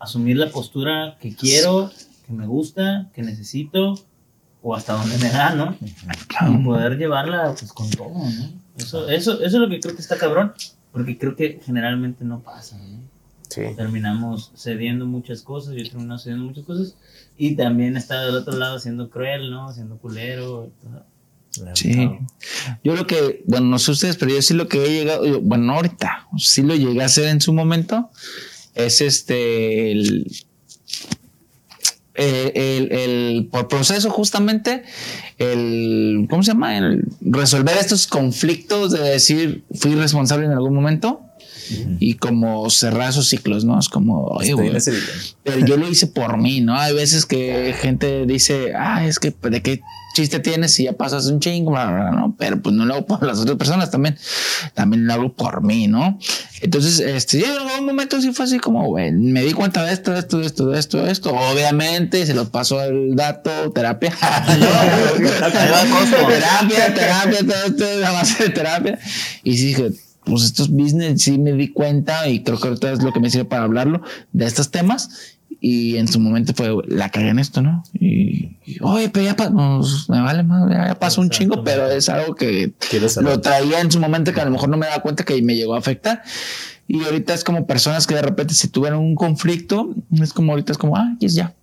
asumir 0.00 0.36
la 0.36 0.50
postura 0.50 1.16
que 1.20 1.34
quiero, 1.34 1.90
que 2.26 2.32
me 2.32 2.46
gusta, 2.46 3.08
que 3.14 3.22
necesito, 3.22 3.94
o 4.62 4.74
hasta 4.74 4.94
donde 4.94 5.16
me 5.18 5.30
da, 5.30 5.54
¿no? 5.54 5.76
Y 5.80 6.64
poder 6.64 6.98
llevarla 6.98 7.54
pues 7.56 7.72
con 7.72 7.88
todo, 7.90 8.08
¿no? 8.08 8.60
Eso, 8.76 9.08
eso, 9.08 9.34
eso 9.34 9.44
es 9.44 9.52
lo 9.54 9.68
que 9.68 9.78
creo 9.78 9.94
que 9.94 10.02
está 10.02 10.18
cabrón, 10.18 10.52
porque 10.90 11.16
creo 11.16 11.36
que 11.36 11.60
generalmente 11.64 12.24
no 12.24 12.40
pasa, 12.40 12.76
¿no? 12.78 13.08
Sí. 13.48 13.62
terminamos 13.76 14.52
cediendo 14.56 15.06
muchas 15.06 15.42
cosas, 15.42 15.74
yo 15.74 15.82
termino 15.82 16.16
cediendo 16.18 16.44
muchas 16.44 16.64
cosas, 16.64 16.96
y 17.42 17.56
también 17.56 17.96
está 17.96 18.22
del 18.22 18.34
otro 18.36 18.56
lado 18.58 18.78
siendo 18.78 19.08
cruel, 19.08 19.50
¿no? 19.50 19.72
Siendo 19.72 19.96
culero. 19.96 20.70
todo. 20.82 21.06
Sí. 21.74 22.08
Yo 22.84 22.94
lo 22.94 23.06
que, 23.06 23.42
bueno, 23.46 23.66
no 23.66 23.78
sé 23.78 23.90
ustedes, 23.92 24.16
pero 24.16 24.30
yo 24.32 24.40
sí 24.42 24.54
lo 24.54 24.68
que 24.68 24.84
he 24.84 24.90
llegado, 25.00 25.26
yo- 25.26 25.40
bueno, 25.40 25.64
no 25.64 25.72
ahorita, 25.74 26.28
sí 26.38 26.62
lo 26.62 26.76
llegué 26.76 27.02
a 27.02 27.06
hacer 27.06 27.24
en 27.28 27.40
su 27.40 27.52
momento, 27.52 28.10
es 28.74 29.00
este, 29.00 29.90
el, 29.90 30.30
eh, 32.14 32.52
el, 32.54 32.92
el- 32.92 33.48
por 33.50 33.68
proceso 33.68 34.10
justamente, 34.10 34.82
el, 35.38 36.26
¿cómo 36.28 36.42
se 36.42 36.52
llama? 36.52 36.76
El 36.76 37.04
resolver 37.20 37.76
estos 37.78 38.06
conflictos 38.06 38.92
de 38.92 39.00
decir, 39.00 39.64
fui 39.74 39.94
responsable 39.94 40.44
en 40.46 40.52
algún 40.52 40.74
momento 40.74 41.22
y 41.98 42.14
como 42.14 42.68
cerrar 42.70 43.10
esos 43.10 43.28
ciclos, 43.28 43.64
¿no? 43.64 43.78
Es 43.78 43.88
como, 43.88 44.24
oye, 44.26 44.52
güey, 44.52 44.72
pero 45.42 45.66
yo 45.66 45.76
lo 45.76 45.88
hice 45.88 46.06
por 46.06 46.38
mí, 46.38 46.60
¿no? 46.60 46.76
Hay 46.76 46.94
veces 46.94 47.26
que 47.26 47.74
gente 47.78 48.26
dice, 48.26 48.72
ah, 48.74 49.06
es 49.06 49.18
que 49.18 49.34
de 49.42 49.62
qué 49.62 49.80
chiste 50.14 50.40
tienes 50.40 50.72
si 50.72 50.84
ya 50.84 50.92
pasas 50.92 51.26
un 51.26 51.40
chingo, 51.40 51.72
¿no? 51.72 52.34
Pero 52.38 52.60
pues 52.60 52.74
no 52.74 52.84
lo 52.84 52.94
hago 52.94 53.06
por 53.06 53.22
las 53.22 53.38
otras 53.38 53.56
personas 53.56 53.90
también, 53.90 54.18
también 54.74 55.06
lo 55.06 55.12
hago 55.12 55.32
por 55.32 55.62
mí, 55.62 55.86
¿no? 55.86 56.18
Entonces, 56.60 57.00
este, 57.00 57.44
en 57.44 57.50
algún 57.50 57.86
momento 57.86 58.20
sí 58.20 58.32
fue 58.32 58.44
así 58.44 58.58
como, 58.58 58.84
güey, 58.86 59.12
me 59.12 59.42
di 59.42 59.52
cuenta 59.52 59.84
de 59.84 59.92
esto, 59.92 60.10
de 60.12 60.18
esto, 60.18 60.38
de 60.38 60.46
esto, 60.46 60.66
de 60.68 60.78
esto, 60.78 61.02
de 61.02 61.12
esto. 61.12 61.32
Obviamente 61.32 62.26
se 62.26 62.34
los 62.34 62.50
pasó 62.50 62.82
el 62.82 63.16
dato, 63.16 63.70
terapia. 63.72 64.12
terapia, 66.28 66.94
terapia, 66.94 67.38
todo 67.40 67.64
esto, 67.66 68.00
la 68.00 68.10
base 68.10 68.44
de 68.44 68.50
terapia. 68.50 68.98
Y 69.42 69.56
sí 69.56 69.66
dije, 69.66 69.92
pues 70.30 70.44
estos 70.44 70.70
business 70.70 71.22
sí 71.22 71.38
me 71.38 71.52
di 71.52 71.68
cuenta 71.68 72.28
y 72.28 72.42
creo 72.42 72.58
que 72.58 72.68
ahorita 72.68 72.92
es 72.92 73.02
lo 73.02 73.12
que 73.12 73.20
me 73.20 73.30
sirve 73.30 73.46
para 73.46 73.64
hablarlo 73.64 74.00
de 74.32 74.46
estos 74.46 74.70
temas. 74.70 75.36
Y 75.62 75.96
en 75.96 76.08
su 76.08 76.20
momento 76.20 76.54
fue, 76.54 76.74
la 76.86 77.10
cagué 77.10 77.28
en 77.28 77.38
esto, 77.38 77.60
¿no? 77.60 77.82
Y, 77.92 78.56
y, 78.64 78.78
oye, 78.80 79.10
pero 79.10 79.26
ya 79.26 79.36
pasó, 79.36 79.52
me 80.08 80.20
vale 80.22 80.42
más, 80.42 80.70
ya, 80.70 80.86
ya 80.86 80.98
pasó 80.98 81.20
un 81.20 81.28
chingo, 81.28 81.62
pero 81.64 81.90
es 81.90 82.08
algo 82.08 82.34
que 82.34 82.72
lo 83.20 83.40
traía 83.40 83.80
en 83.80 83.90
su 83.90 84.00
momento 84.00 84.32
que 84.32 84.40
a 84.40 84.46
lo 84.46 84.52
mejor 84.52 84.70
no 84.70 84.78
me 84.78 84.86
daba 84.86 85.02
cuenta 85.02 85.24
que 85.24 85.42
me 85.42 85.56
llegó 85.56 85.74
a 85.74 85.78
afectar. 85.78 86.22
Y 86.86 87.04
ahorita 87.04 87.34
es 87.34 87.44
como 87.44 87.66
personas 87.66 88.06
que 88.06 88.14
de 88.14 88.22
repente 88.22 88.54
si 88.54 88.68
tuvieron 88.68 89.00
un 89.00 89.14
conflicto, 89.16 89.94
es 90.20 90.32
como 90.32 90.52
ahorita 90.52 90.72
es 90.72 90.78
como, 90.78 90.96
ah, 90.96 91.14
y 91.18 91.26
es 91.26 91.34
ya. 91.34 91.54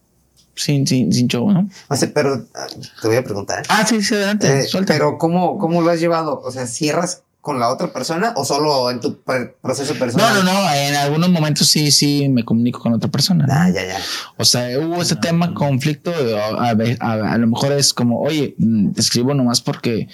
Sin, 0.53 0.85
sin, 0.85 1.11
sin 1.13 1.27
show, 1.27 1.51
¿no? 1.51 1.69
O 1.87 1.95
sea, 1.95 2.11
pero 2.13 2.45
ah, 2.55 2.67
te 3.01 3.07
voy 3.07 3.17
a 3.17 3.23
preguntar. 3.23 3.63
Ah, 3.69 3.85
sí, 3.87 4.01
sí, 4.03 4.15
adelante. 4.15 4.61
Eh, 4.61 4.67
pero 4.85 5.17
¿cómo, 5.17 5.57
¿cómo 5.57 5.81
lo 5.81 5.89
has 5.89 5.99
llevado? 5.99 6.41
O 6.41 6.51
sea, 6.51 6.67
¿cierras 6.67 7.23
con 7.47 7.61
la 7.61 7.69
otra 7.71 7.93
persona 7.93 8.33
o 8.35 8.43
solo 8.43 8.91
en 8.91 8.99
tu 8.99 9.21
proceso 9.61 9.93
personal? 9.95 10.35
No, 10.35 10.43
no, 10.43 10.51
no. 10.51 10.73
En 10.73 10.95
algunos 10.95 11.29
momentos 11.29 11.65
sí, 11.67 11.91
sí 11.91 12.27
me 12.27 12.43
comunico 12.43 12.81
con 12.81 12.93
otra 12.93 13.09
persona. 13.09 13.45
Ah, 13.49 13.69
ya, 13.69 13.85
ya. 13.87 13.97
O 14.35 14.43
sea, 14.43 14.77
hubo 14.79 15.01
ese 15.01 15.15
tema, 15.15 15.53
conflicto. 15.53 16.11
A, 16.59 16.71
a- 16.99 17.33
a 17.33 17.37
lo 17.37 17.47
mejor 17.47 17.71
es 17.71 17.93
como, 17.93 18.19
oye, 18.19 18.53
mm, 18.57 18.91
te 18.91 18.99
escribo 18.99 19.33
nomás 19.33 19.61
porque 19.61 20.09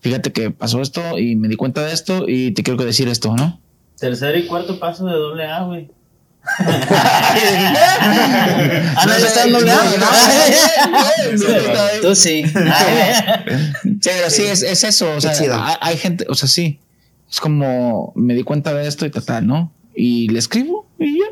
fíjate 0.00 0.32
que 0.32 0.50
pasó 0.50 0.80
esto 0.80 1.18
y 1.18 1.36
me 1.36 1.48
di 1.48 1.56
cuenta 1.56 1.82
de 1.84 1.92
esto 1.92 2.24
y 2.26 2.52
te 2.52 2.62
quiero 2.62 2.82
decir 2.82 3.06
esto, 3.08 3.36
¿no? 3.36 3.60
Tercer 4.00 4.34
y 4.38 4.46
cuarto 4.46 4.80
paso 4.80 5.04
de 5.04 5.12
doble 5.12 5.44
A, 5.44 5.64
güey. 5.64 5.90
Ah, 8.96 9.04
no, 9.06 9.18
ya 9.18 9.26
está 9.26 9.44
en 9.44 9.52
doble 9.52 9.70
A. 9.70 9.82
Tú 12.02 12.14
sí. 12.14 12.44
Sí, 12.46 12.54
pero 14.02 14.30
sí, 14.30 14.42
es, 14.42 14.62
es 14.62 14.84
eso. 14.84 15.10
O 15.16 15.20
sea, 15.20 15.32
hay, 15.32 15.76
hay 15.80 15.96
gente, 15.96 16.26
o 16.28 16.34
sea, 16.34 16.48
sí. 16.48 16.80
Es 17.30 17.40
como 17.40 18.12
me 18.16 18.34
di 18.34 18.42
cuenta 18.42 18.72
de 18.72 18.88
esto 18.88 19.04
y 19.04 19.10
tal, 19.10 19.46
¿no? 19.46 19.72
Y 19.94 20.28
le 20.28 20.38
escribo 20.38 20.86
y 20.98 21.18
ya. 21.18 21.26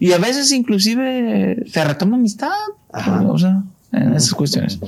Y 0.00 0.12
a 0.12 0.18
veces, 0.18 0.50
inclusive, 0.52 1.64
se 1.70 1.84
retoma 1.84 2.16
amistad. 2.16 2.50
Ajá. 2.92 3.22
O 3.22 3.38
sea, 3.38 3.62
en 3.92 4.14
esas 4.14 4.34
cuestiones. 4.34 4.78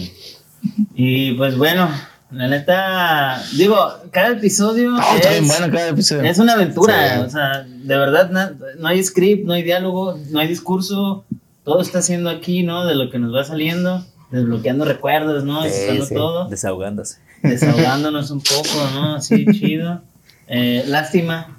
Y 0.95 1.33
pues 1.35 1.57
bueno, 1.57 1.89
la 2.31 2.47
neta, 2.49 3.43
digo, 3.57 3.77
cada 4.11 4.29
episodio 4.37 4.95
Ah, 4.99 5.15
está 5.17 5.31
bien 5.31 5.45
es, 5.45 5.49
bueno 5.59 5.73
cada 5.75 5.89
episodio. 5.89 6.23
es 6.23 6.39
una 6.39 6.53
aventura. 6.55 7.15
Sí. 7.21 7.21
O 7.27 7.31
sea, 7.31 7.63
de 7.63 7.97
verdad, 7.97 8.31
na- 8.31 8.53
no 8.79 8.89
hay 8.89 9.03
script, 9.03 9.47
no 9.47 9.55
hay 9.55 9.63
diálogo, 9.63 10.19
no 10.31 10.39
hay 10.41 10.49
discurso. 10.49 11.25
Todo 11.65 11.81
está 11.81 12.03
siendo 12.03 12.29
aquí, 12.31 12.63
¿no? 12.63 12.85
De 12.87 12.95
lo 12.95 13.11
que 13.11 13.19
nos 13.19 13.35
va 13.35 13.45
saliendo, 13.45 14.05
desbloqueando 14.31 14.85
recuerdos, 14.85 15.45
¿no? 15.45 15.63
Sí, 15.65 15.71
sí. 16.07 16.15
todo. 16.15 16.49
Desahogándose. 16.49 17.19
desahogándonos 17.43 18.31
un 18.31 18.41
poco, 18.43 18.91
¿no? 18.95 19.15
Así 19.17 19.45
chido. 19.53 20.03
Eh, 20.49 20.85
lástima 20.87 21.59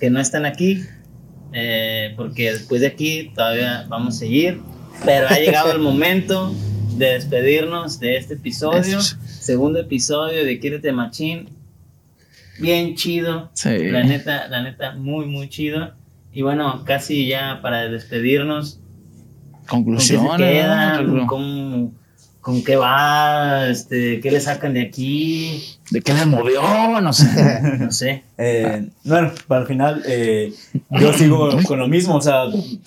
que 0.00 0.10
no 0.10 0.20
están 0.20 0.46
aquí, 0.46 0.84
eh, 1.52 2.12
porque 2.16 2.52
después 2.52 2.80
de 2.80 2.88
aquí 2.88 3.32
todavía 3.34 3.86
vamos 3.88 4.16
a 4.16 4.18
seguir, 4.18 4.60
pero 5.04 5.28
ha 5.28 5.38
llegado 5.38 5.72
el 5.72 5.78
momento 5.78 6.52
de 6.96 7.06
despedirnos 7.14 7.98
de 8.00 8.16
este 8.16 8.34
episodio. 8.34 8.98
Segundo 9.46 9.78
episodio 9.78 10.44
de 10.44 10.58
Quírete 10.58 10.90
Machín, 10.90 11.48
bien 12.58 12.96
chido, 12.96 13.50
Sí. 13.54 13.78
la 13.90 14.02
neta, 14.02 14.48
la 14.48 14.60
neta, 14.62 14.92
muy, 14.96 15.24
muy 15.26 15.48
chido. 15.48 15.92
Y 16.32 16.42
bueno, 16.42 16.82
casi 16.84 17.28
ya 17.28 17.60
para 17.62 17.88
despedirnos, 17.88 18.80
¿con 19.68 19.84
qué 19.84 20.00
se 20.00 20.16
Conclusión. 20.16 20.36
quedan? 20.36 21.26
¿Cómo- 21.28 21.94
¿Con 22.46 22.62
qué 22.62 22.76
va? 22.76 23.68
Este, 23.68 24.20
¿Qué 24.20 24.30
le 24.30 24.40
sacan 24.40 24.74
de 24.74 24.82
aquí? 24.82 25.64
¿De 25.90 26.00
qué 26.00 26.14
le 26.14 26.26
movió? 26.26 26.62
No 27.00 27.12
sé. 27.12 27.26
No 27.80 27.90
sé. 27.90 28.22
Eh, 28.38 28.86
bueno, 29.02 29.32
para 29.48 29.62
el 29.62 29.66
final, 29.66 30.04
eh, 30.06 30.52
yo 30.90 31.12
sigo 31.12 31.48
con 31.64 31.80
lo 31.80 31.88
mismo, 31.88 32.14
o 32.14 32.20
sea, 32.20 32.44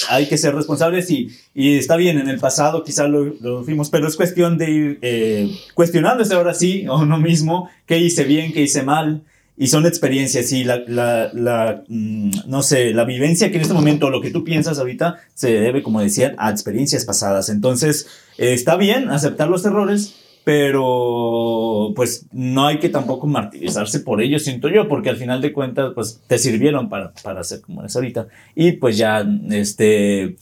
hay 0.10 0.30
que 0.30 0.38
ser 0.38 0.56
responsables 0.56 1.12
y, 1.12 1.28
y 1.54 1.78
está 1.78 1.98
bien, 1.98 2.20
en 2.20 2.30
el 2.30 2.40
pasado 2.40 2.86
quizá 2.86 3.10
lo, 3.10 3.26
lo 3.42 3.66
fuimos, 3.66 3.90
pero 3.90 4.08
es 4.08 4.16
cuestión 4.16 4.58
de 4.58 4.72
ir 4.72 5.00
eh, 5.02 5.54
cuestionándose 5.74 6.36
ahora 6.36 6.54
sí 6.54 6.86
a 6.86 6.94
uno 6.94 7.18
mismo, 7.18 7.70
qué 7.86 7.98
hice 7.98 8.24
bien, 8.24 8.54
qué 8.54 8.62
hice 8.62 8.84
mal, 8.84 9.24
y 9.62 9.68
son 9.68 9.86
experiencias 9.86 10.54
y 10.54 10.64
la, 10.64 10.78
la, 10.88 11.30
la, 11.34 11.84
mm, 11.90 12.32
no 12.48 12.64
sé, 12.64 12.94
la 12.94 13.04
vivencia 13.04 13.50
que 13.52 13.58
en 13.58 13.62
este 13.64 13.74
momento, 13.74 14.10
lo 14.10 14.22
que 14.22 14.32
tú 14.32 14.46
piensas 14.46 14.80
ahorita, 14.80 15.18
se 15.34 15.52
debe, 15.52 15.84
como 15.84 16.00
decían, 16.00 16.34
a 16.38 16.50
experiencias 16.50 17.04
pasadas. 17.04 17.50
Entonces, 17.50 18.08
eh, 18.38 18.54
está 18.54 18.78
bien 18.78 19.10
aceptar 19.10 19.50
los 19.50 19.66
errores, 19.66 20.16
pero 20.46 21.92
pues 21.94 22.26
no 22.32 22.68
hay 22.68 22.80
que 22.80 22.88
tampoco 22.88 23.28
martirizarse 23.28 24.00
por 24.00 24.22
ello, 24.22 24.40
siento 24.40 24.70
yo, 24.70 24.88
porque 24.88 25.10
al 25.10 25.18
final 25.18 25.42
de 25.42 25.52
cuentas, 25.52 25.92
pues 25.94 26.22
te 26.26 26.38
sirvieron 26.38 26.88
para, 26.88 27.12
para 27.22 27.44
ser 27.44 27.60
como 27.60 27.82
eres 27.82 27.94
ahorita. 27.98 28.28
Y 28.56 28.72
pues 28.72 28.96
ya, 28.96 29.28
este, 29.50 30.38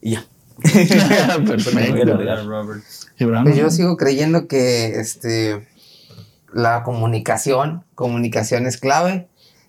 ya. 0.00 0.24
Perfecto. 1.46 2.16
Robert. 2.46 2.82
Pues 3.18 3.56
yo 3.56 3.68
sigo 3.68 3.98
creyendo 3.98 4.48
que 4.48 4.98
este 4.98 5.60
la 6.52 6.82
comunicación, 6.82 7.84
comunicación 7.94 8.66
es 8.66 8.76
clave 8.76 9.28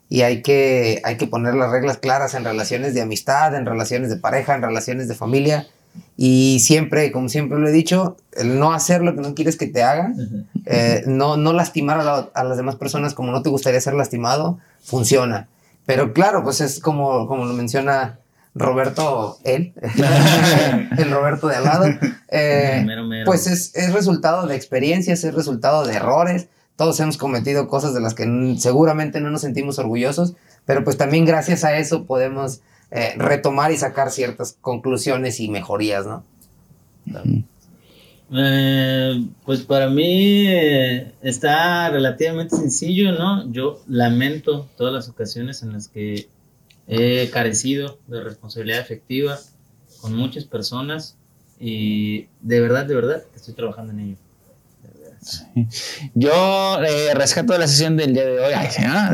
y 0.09 0.21
hay 0.21 0.41
que, 0.41 1.01
hay 1.03 1.17
que 1.17 1.27
poner 1.27 1.55
las 1.55 1.71
reglas 1.71 1.97
claras 1.97 2.34
en 2.36 2.43
relaciones 2.43 2.93
de 2.93 3.01
amistad, 3.01 3.55
en 3.55 3.65
relaciones 3.65 4.09
de 4.09 4.17
pareja, 4.17 4.53
en 4.55 4.61
relaciones 4.61 5.07
de 5.07 5.15
familia. 5.15 5.67
Y 6.17 6.59
siempre, 6.59 7.11
como 7.11 7.29
siempre 7.29 7.59
lo 7.59 7.67
he 7.67 7.71
dicho, 7.71 8.17
el 8.34 8.59
no 8.59 8.73
hacer 8.73 9.01
lo 9.03 9.15
que 9.15 9.21
no 9.21 9.36
quieres 9.36 9.57
que 9.57 9.67
te 9.67 9.84
hagan, 9.84 10.47
eh, 10.65 11.03
no, 11.05 11.38
no 11.38 11.53
lastimar 11.53 11.99
a, 11.99 12.03
la- 12.03 12.29
a 12.34 12.43
las 12.43 12.57
demás 12.57 12.75
personas 12.75 13.13
como 13.13 13.31
no 13.31 13.41
te 13.43 13.49
gustaría 13.49 13.79
ser 13.79 13.93
lastimado, 13.93 14.59
funciona. 14.84 15.47
Pero 15.86 16.13
claro, 16.13 16.43
pues 16.43 16.61
es 16.61 16.79
como, 16.79 17.27
como 17.27 17.45
lo 17.45 17.53
menciona 17.53 18.17
Roberto, 18.55 19.38
él, 19.43 19.73
el 20.97 21.11
Roberto 21.11 21.47
de 21.47 21.55
al 21.57 21.63
lado. 21.63 21.86
eh, 22.29 22.84
Mero, 22.86 23.03
mero. 23.05 23.25
pues 23.25 23.47
es, 23.47 23.75
es 23.75 23.93
resultado 23.93 24.47
de 24.47 24.55
experiencias, 24.55 25.23
es 25.23 25.34
resultado 25.34 25.86
de 25.86 25.93
errores. 25.95 26.47
Todos 26.76 26.99
hemos 26.99 27.17
cometido 27.17 27.67
cosas 27.67 27.93
de 27.93 28.01
las 28.01 28.13
que 28.13 28.55
seguramente 28.57 29.21
no 29.21 29.30
nos 29.30 29.41
sentimos 29.41 29.78
orgullosos, 29.80 30.34
pero 30.65 30.84
pues 30.84 30.97
también 30.97 31.26
gracias 31.26 31.63
a 31.63 31.78
eso 31.78 32.05
podemos 32.05 32.61
eh, 32.91 33.13
retomar 33.17 33.71
y 33.71 33.78
sacar 33.78 34.11
ciertas 34.11 34.57
conclusiones 34.61 35.39
y 35.39 35.49
mejorías, 35.49 36.05
¿no? 36.05 36.24
Eh, 38.36 39.28
pues 39.45 39.61
para 39.61 39.89
mí 39.89 40.47
eh, 40.47 41.13
está 41.21 41.89
relativamente 41.89 42.55
sencillo, 42.55 43.11
¿no? 43.11 43.51
Yo 43.51 43.82
lamento 43.88 44.69
todas 44.78 44.93
las 44.93 45.09
ocasiones 45.09 45.61
en 45.61 45.74
las 45.74 45.88
que 45.88 46.28
he 46.88 47.30
carecido 47.32 47.99
de 48.07 48.24
responsabilidad 48.24 48.80
efectiva 48.80 49.39
con 50.01 50.15
muchas 50.15 50.45
personas 50.45 51.17
y 51.59 52.28
de 52.41 52.59
verdad, 52.59 52.86
de 52.86 52.95
verdad, 52.95 53.24
estoy 53.36 53.53
trabajando 53.53 53.93
en 53.93 53.99
ello. 53.99 54.17
Yo 56.13 56.80
eh, 56.84 57.13
rescato 57.13 57.57
la 57.57 57.67
sesión 57.67 57.97
del 57.97 58.13
día 58.13 58.26
de 58.26 58.39
hoy. 58.39 58.53
Ay, 58.55 58.67
sí, 58.71 58.82
¿no? 58.84 59.09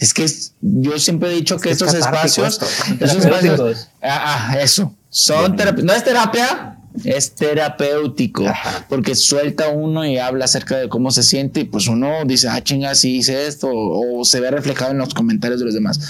es 0.00 0.14
que 0.14 0.24
es- 0.24 0.52
yo 0.60 0.98
siempre 0.98 1.30
he 1.30 1.34
dicho 1.34 1.58
que 1.58 1.70
Es 1.70 1.80
estos 1.80 1.94
espacios, 1.94 2.60
esos 3.00 3.24
espacios, 3.24 3.88
ah, 4.02 4.48
ah, 4.50 4.58
eso, 4.60 4.94
son 5.10 5.56
no 5.82 5.92
es 5.92 6.04
terapia, 6.04 6.78
es 7.04 7.34
terapéutico, 7.34 8.46
Ajá. 8.48 8.86
porque 8.88 9.14
suelta 9.14 9.68
uno 9.68 10.06
y 10.06 10.18
habla 10.18 10.46
acerca 10.46 10.76
de 10.78 10.88
cómo 10.88 11.10
se 11.10 11.22
siente 11.22 11.60
y 11.60 11.64
pues 11.64 11.88
uno 11.88 12.24
dice, 12.24 12.48
ah, 12.48 12.62
chinga, 12.62 12.94
sí 12.94 13.16
hice 13.18 13.46
esto, 13.46 13.68
o, 13.68 14.20
o 14.20 14.24
se 14.24 14.40
ve 14.40 14.50
reflejado 14.50 14.92
en 14.92 14.98
los 14.98 15.12
comentarios 15.14 15.60
de 15.60 15.66
los 15.66 15.74
demás. 15.74 16.00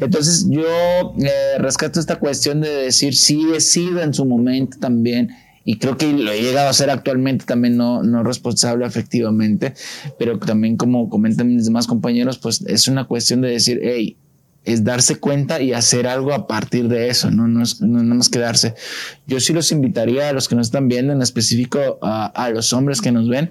Entonces 0.00 0.46
yo 0.48 1.14
eh, 1.20 1.58
rescato 1.58 2.00
esta 2.00 2.16
cuestión 2.16 2.60
de 2.60 2.70
decir, 2.70 3.16
sí 3.16 3.40
he 3.54 3.60
sido 3.60 4.00
en 4.02 4.12
su 4.14 4.24
momento 4.24 4.78
también, 4.80 5.30
y 5.66 5.78
creo 5.78 5.98
que 5.98 6.10
lo 6.12 6.30
he 6.30 6.40
llegado 6.40 6.68
a 6.68 6.72
ser 6.72 6.90
actualmente 6.90 7.44
también 7.44 7.76
no, 7.76 8.04
no 8.04 8.22
responsable 8.22 8.86
efectivamente, 8.86 9.74
pero 10.16 10.38
también 10.38 10.76
como 10.76 11.10
comentan 11.10 11.48
mis 11.48 11.64
demás 11.64 11.88
compañeros, 11.88 12.38
pues 12.38 12.62
es 12.68 12.86
una 12.86 13.06
cuestión 13.06 13.40
de 13.40 13.50
decir, 13.50 13.80
hey, 13.82 14.16
es 14.64 14.84
darse 14.84 15.16
cuenta 15.16 15.60
y 15.60 15.72
hacer 15.72 16.06
algo 16.06 16.32
a 16.32 16.46
partir 16.46 16.86
de 16.86 17.08
eso, 17.08 17.32
no, 17.32 17.48
no 17.48 17.64
es 17.64 17.80
no, 17.80 18.00
nada 18.00 18.14
más 18.14 18.28
quedarse. 18.28 18.74
Yo 19.26 19.40
sí 19.40 19.52
los 19.52 19.72
invitaría 19.72 20.28
a 20.28 20.32
los 20.32 20.48
que 20.48 20.54
nos 20.54 20.68
están 20.68 20.86
viendo, 20.86 21.12
en 21.12 21.20
específico 21.20 21.98
a, 22.00 22.26
a 22.26 22.48
los 22.50 22.72
hombres 22.72 23.00
que 23.00 23.10
nos 23.10 23.28
ven, 23.28 23.50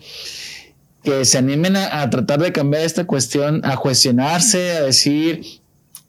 que 1.04 1.26
se 1.26 1.38
animen 1.38 1.76
a, 1.76 2.02
a 2.02 2.10
tratar 2.10 2.42
de 2.42 2.54
cambiar 2.54 2.84
esta 2.84 3.06
cuestión, 3.06 3.60
a 3.66 3.76
cuestionarse, 3.76 4.72
a 4.72 4.84
decir, 4.84 5.42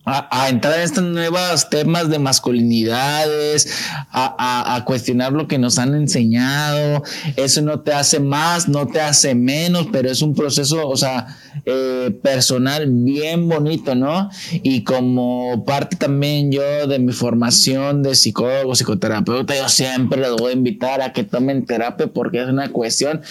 a, 0.09 0.49
entrar 0.49 0.77
en 0.79 0.83
estos 0.83 1.03
nuevos 1.03 1.69
temas 1.69 2.09
de 2.09 2.21
masculinidades, 2.21 3.69
a, 4.13 4.35
a- 4.39 4.77
a 4.77 4.85
cuestionar 4.85 5.33
lo 5.33 5.49
que 5.49 5.59
nos 5.59 5.79
han 5.79 5.95
enseñado. 5.97 7.03
Eso 7.35 7.61
no 7.63 7.81
te 7.81 7.93
hace 7.93 8.21
más, 8.21 8.69
no 8.69 8.87
te 8.87 9.01
hace 9.01 9.35
menos, 9.35 9.89
pero 9.91 10.09
es 10.11 10.23
un 10.23 10.35
proceso, 10.35 10.89
o 10.89 10.97
sea, 10.97 11.27
eh, 11.65 12.17
personal 12.23 12.87
bien 12.89 13.49
bonito, 13.49 13.97
¿no? 13.97 14.31
Y 14.53 14.85
como 14.85 15.65
parte 15.65 15.97
también 15.97 16.53
yo 16.53 16.87
de 16.87 16.99
mi 17.01 17.13
formación 17.13 18.05
de 18.05 18.15
psicólogo, 18.15 18.77
psicoterapeuta, 18.77 19.57
yo 19.57 19.69
siempre 19.69 20.21
les 20.21 20.33
voy 20.33 20.53
a 20.53 20.55
invitar 20.55 21.01
a 21.03 21.13
que 21.13 21.25
tomen 21.25 21.67
terapia 21.67 22.07
porque 22.07 22.43
es 22.43 22.49
una 22.49 22.69
cuestión 22.69 23.23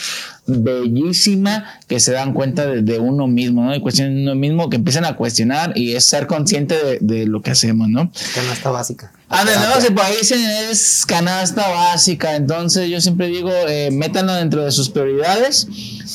bellísima 0.47 1.79
que 1.87 1.99
se 1.99 2.11
dan 2.11 2.33
cuenta 2.33 2.65
de, 2.67 2.81
de 2.81 2.99
uno 2.99 3.27
mismo, 3.27 3.63
¿no? 3.63 3.75
Y 3.75 3.81
cuestión 3.81 4.13
de 4.13 4.21
uno 4.21 4.35
mismo 4.35 4.69
que 4.69 4.77
empiezan 4.77 5.05
a 5.05 5.15
cuestionar 5.15 5.73
y 5.75 5.93
es 5.93 6.05
ser 6.05 6.27
consciente 6.27 6.75
de, 6.75 6.99
de 7.01 7.25
lo 7.25 7.41
que 7.41 7.51
hacemos, 7.51 7.89
¿no? 7.89 8.11
Canasta 8.33 8.69
básica. 8.69 9.11
Ah, 9.27 9.43
de 9.43 9.55
nuevo, 9.57 9.81
si 9.81 9.91
por 9.91 10.05
ahí 10.05 10.15
dicen 10.19 10.39
es 10.69 11.03
canasta 11.05 11.67
básica, 11.67 12.35
entonces 12.35 12.89
yo 12.89 13.01
siempre 13.01 13.27
digo, 13.27 13.49
eh, 13.67 13.89
métanlo 13.91 14.33
dentro 14.33 14.63
de 14.63 14.71
sus 14.71 14.89
prioridades, 14.89 15.67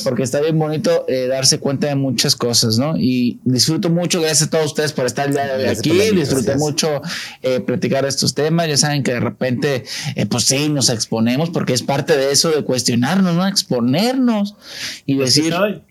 porque 0.05 0.22
está 0.22 0.41
bien 0.41 0.59
bonito 0.59 1.05
eh, 1.09 1.26
darse 1.26 1.59
cuenta 1.59 1.88
de 1.88 1.95
muchas 1.95 2.36
cosas, 2.36 2.78
¿no? 2.78 2.97
Y 2.97 3.38
disfruto 3.45 3.91
mucho, 3.91 4.20
gracias 4.20 4.49
a 4.49 4.51
todos 4.51 4.66
ustedes 4.66 4.93
por 4.93 5.07
estar 5.07 5.26
el 5.26 5.34
día 5.34 5.47
de 5.47 5.53
hoy 5.55 5.62
Gracias 5.62 5.80
aquí, 5.80 6.16
disfruté 6.16 6.57
mucho 6.57 7.03
eh, 7.43 7.61
platicar 7.61 8.05
estos 8.05 8.34
temas, 8.34 8.68
ya 8.68 8.76
saben 8.76 9.03
que 9.03 9.12
de 9.12 9.20
repente, 9.20 9.84
eh, 10.14 10.26
pues 10.26 10.45
sí, 10.45 10.68
nos 10.68 10.88
exponemos, 10.88 11.51
porque 11.51 11.72
es 11.72 11.82
parte 11.82 12.16
de 12.16 12.32
eso, 12.32 12.51
de 12.51 12.62
cuestionarnos, 12.64 13.34
¿no? 13.34 13.47
Exponernos 13.47 14.57
y 15.07 15.16
decir, 15.16 15.53
Soy. 15.53 15.82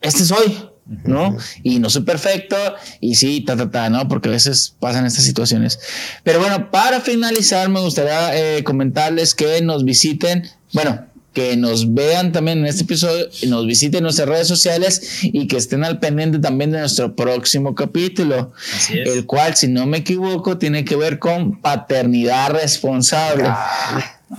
este 0.00 0.24
soy, 0.24 0.58
¿no? 1.04 1.36
Y 1.62 1.78
no 1.78 1.90
soy 1.90 2.02
perfecto, 2.02 2.56
y 3.00 3.16
sí, 3.16 3.40
ta, 3.40 3.56
ta, 3.56 3.70
ta, 3.70 3.90
¿no? 3.90 4.06
Porque 4.08 4.28
a 4.28 4.32
veces 4.32 4.74
pasan 4.78 5.06
estas 5.06 5.24
situaciones. 5.24 5.80
Pero 6.22 6.40
bueno, 6.40 6.70
para 6.70 7.00
finalizar, 7.00 7.68
me 7.68 7.80
gustaría 7.80 8.36
eh, 8.36 8.64
comentarles 8.64 9.34
que 9.34 9.60
nos 9.62 9.84
visiten, 9.84 10.48
bueno, 10.72 11.06
que 11.36 11.54
nos 11.54 11.92
vean 11.92 12.32
también 12.32 12.60
en 12.60 12.64
este 12.64 12.84
episodio, 12.84 13.26
nos 13.48 13.66
visiten 13.66 13.98
en 13.98 14.04
nuestras 14.04 14.26
redes 14.26 14.48
sociales 14.48 15.18
y 15.22 15.46
que 15.48 15.58
estén 15.58 15.84
al 15.84 15.98
pendiente 15.98 16.38
también 16.38 16.70
de 16.70 16.78
nuestro 16.78 17.14
próximo 17.14 17.74
capítulo, 17.74 18.52
el 18.90 19.26
cual, 19.26 19.54
si 19.54 19.68
no 19.68 19.84
me 19.84 19.98
equivoco, 19.98 20.56
tiene 20.56 20.86
que 20.86 20.96
ver 20.96 21.18
con 21.18 21.60
paternidad 21.60 22.52
responsable. 22.52 23.44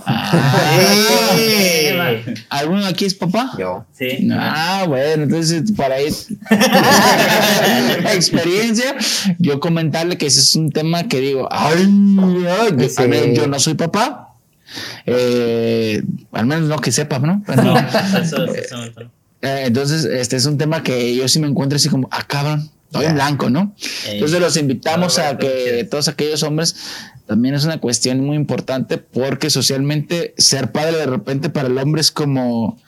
Ay, 0.04 0.44
¿Alguno 2.50 2.84
aquí 2.84 3.04
es 3.04 3.14
papá? 3.14 3.52
Yo. 3.56 3.84
Sí. 3.96 4.28
Ah, 4.32 4.84
bueno, 4.88 5.22
entonces 5.22 5.70
para 5.76 6.02
ir 6.02 6.12
experiencia, 8.12 8.96
yo 9.38 9.60
comentarle 9.60 10.18
que 10.18 10.26
ese 10.26 10.40
es 10.40 10.56
un 10.56 10.72
tema 10.72 11.04
que 11.04 11.20
digo, 11.20 11.48
ay, 11.52 11.76
ay, 12.48 12.74
yo, 12.76 12.88
Sí. 12.88 12.94
al 13.02 13.08
menos 13.08 13.36
yo 13.38 13.46
no 13.46 13.60
soy 13.60 13.74
papá, 13.74 14.27
eh, 15.10 16.02
al 16.32 16.46
menos 16.46 16.68
no 16.68 16.78
que 16.78 16.92
sepa, 16.92 17.18
¿no? 17.18 17.42
Pero, 17.46 17.62
No, 17.62 17.78
eso, 17.78 18.44
eso, 18.46 18.82
eso. 18.84 19.00
eh, 19.42 19.62
entonces, 19.66 20.04
este 20.04 20.36
es 20.36 20.46
un 20.46 20.58
tema 20.58 20.82
que 20.82 21.14
yo 21.16 21.26
sí 21.28 21.38
me 21.40 21.48
encuentro 21.48 21.76
así 21.76 21.88
como, 21.88 22.08
ah, 22.10 22.24
cabrón, 22.26 22.70
estoy 22.86 23.06
en 23.06 23.14
blanco, 23.14 23.50
¿no? 23.50 23.74
Entonces 24.06 24.40
los 24.40 24.56
invitamos 24.56 25.18
a 25.18 25.36
que 25.38 25.86
todos 25.90 26.08
aquellos 26.08 26.42
hombres 26.42 26.76
también 27.26 27.54
es 27.54 27.64
una 27.64 27.78
cuestión 27.78 28.24
muy 28.24 28.36
importante 28.36 28.96
porque 28.98 29.50
socialmente 29.50 30.34
ser 30.38 30.72
padre 30.72 30.96
de 30.96 31.06
repente 31.06 31.50
para 31.50 31.68
el 31.68 31.76
hombre 31.76 32.00
es 32.00 32.10
como, 32.10 32.78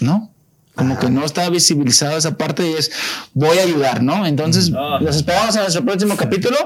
¿no? 0.00 0.32
Como 0.76 0.98
que 0.98 1.08
no 1.10 1.24
está 1.24 1.48
visibilizado 1.48 2.16
esa 2.18 2.36
parte 2.36 2.68
y 2.70 2.74
es 2.74 2.90
voy 3.32 3.56
a 3.58 3.62
ayudar, 3.62 4.02
¿no? 4.02 4.26
Entonces 4.26 4.70
Ah. 4.76 4.98
los 5.00 5.16
esperamos 5.16 5.54
en 5.56 5.62
nuestro 5.62 5.84
próximo 5.84 6.16
capítulo. 6.16 6.56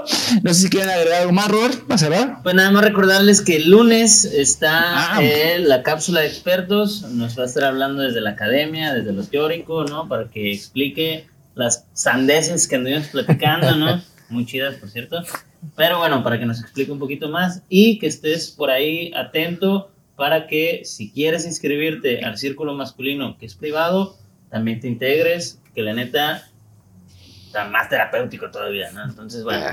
No 0.43 0.53
sé 0.53 0.63
si 0.63 0.69
quieren 0.69 0.91
agregar 0.91 1.21
algo 1.23 1.33
más, 1.33 1.49
Robert, 1.49 1.81
para 1.87 1.99
cerrar. 1.99 2.43
Pues 2.43 2.55
nada 2.55 2.71
más 2.73 2.83
recordarles 2.85 3.41
que 3.41 3.57
el 3.57 3.71
lunes 3.71 4.25
está 4.25 5.15
Ah. 5.17 5.23
eh, 5.23 5.59
la 5.61 5.83
cápsula 5.83 6.21
de 6.21 6.27
expertos. 6.27 7.03
Nos 7.13 7.39
va 7.39 7.45
a 7.45 7.47
estar 7.47 7.65
hablando 7.65 8.03
desde 8.03 8.21
la 8.21 8.31
academia, 8.31 8.93
desde 8.93 9.13
lo 9.13 9.23
teórico, 9.25 9.85
¿no? 9.85 10.09
Para 10.09 10.29
que 10.29 10.53
explique 10.53 11.27
las 11.55 11.85
sandeces 11.93 12.67
que 12.67 12.77
anduvimos 12.77 13.07
platicando, 13.09 13.77
¿no? 13.77 14.03
Muy 14.29 14.45
chidas, 14.47 14.75
por 14.77 14.91
cierto. 14.91 15.23
Pero 15.77 15.99
bueno, 15.99 16.23
para 16.25 16.39
que 16.39 16.47
nos 16.47 16.61
explique 16.61 16.91
un 16.91 16.99
poquito 16.99 17.29
más 17.29 17.63
y 17.69 17.99
que 17.99 18.07
estés 18.07 18.51
por 18.51 18.71
ahí 18.71 19.13
atento 19.15 19.90
para 20.21 20.47
que 20.47 20.83
si 20.85 21.11
quieres 21.11 21.47
inscribirte 21.47 22.23
al 22.23 22.37
círculo 22.37 22.75
masculino 22.75 23.39
que 23.39 23.47
es 23.47 23.55
privado, 23.55 24.19
también 24.51 24.79
te 24.79 24.87
integres, 24.87 25.59
que 25.75 25.81
la 25.81 25.95
neta 25.95 26.47
está 27.47 27.65
más 27.65 27.89
terapéutico 27.89 28.51
todavía, 28.51 28.91
¿no? 28.91 29.03
Entonces, 29.03 29.45
bueno, 29.45 29.65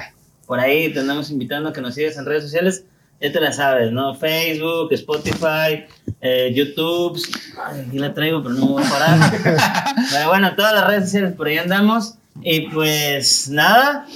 por 0.46 0.62
ahí 0.62 0.94
te 0.94 1.02
andamos 1.02 1.32
invitando 1.32 1.68
a 1.68 1.74
que 1.74 1.82
nos 1.82 1.96
sigas 1.96 2.16
en 2.16 2.26
redes 2.26 2.44
sociales. 2.44 2.86
Ya 3.20 3.30
te 3.34 3.42
la 3.42 3.52
sabes, 3.52 3.92
¿no? 3.92 4.16
Facebook, 4.16 4.94
Spotify, 4.94 5.84
eh, 6.22 6.54
YouTube. 6.56 7.22
Ay, 7.66 7.84
aquí 7.86 8.00
la 8.00 8.14
traigo, 8.14 8.42
pero 8.42 8.56
no 8.56 8.68
voy 8.68 8.84
a 8.86 8.90
parar. 8.90 9.32
pero 10.14 10.30
bueno, 10.30 10.56
todas 10.56 10.74
las 10.76 10.88
redes 10.88 11.04
sociales 11.04 11.34
por 11.34 11.48
ahí 11.48 11.58
andamos. 11.58 12.14
Y 12.42 12.70
pues 12.70 13.50
nada, 13.50 14.08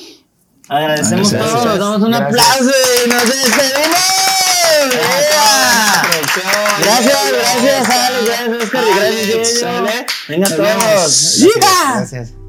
agradecemos 0.70 1.30
Gracias. 1.30 1.52
todo, 1.52 1.66
nos 1.66 1.78
damos 1.78 2.02
un 2.04 2.12
Gracias. 2.12 2.40
aplauso 2.40 2.78
y 3.06 3.10
nos 3.10 3.26
despedimos. 3.26 4.21
Gracias, 4.90 6.72
gracias, 6.80 7.90
Alex, 7.90 8.26
gracias, 8.26 8.64
Oscar, 8.64 8.84
gracias. 8.96 9.64
Venga 10.28 10.50
todos. 10.50 11.40
Gracias. 11.40 12.12
gracias. 12.12 12.41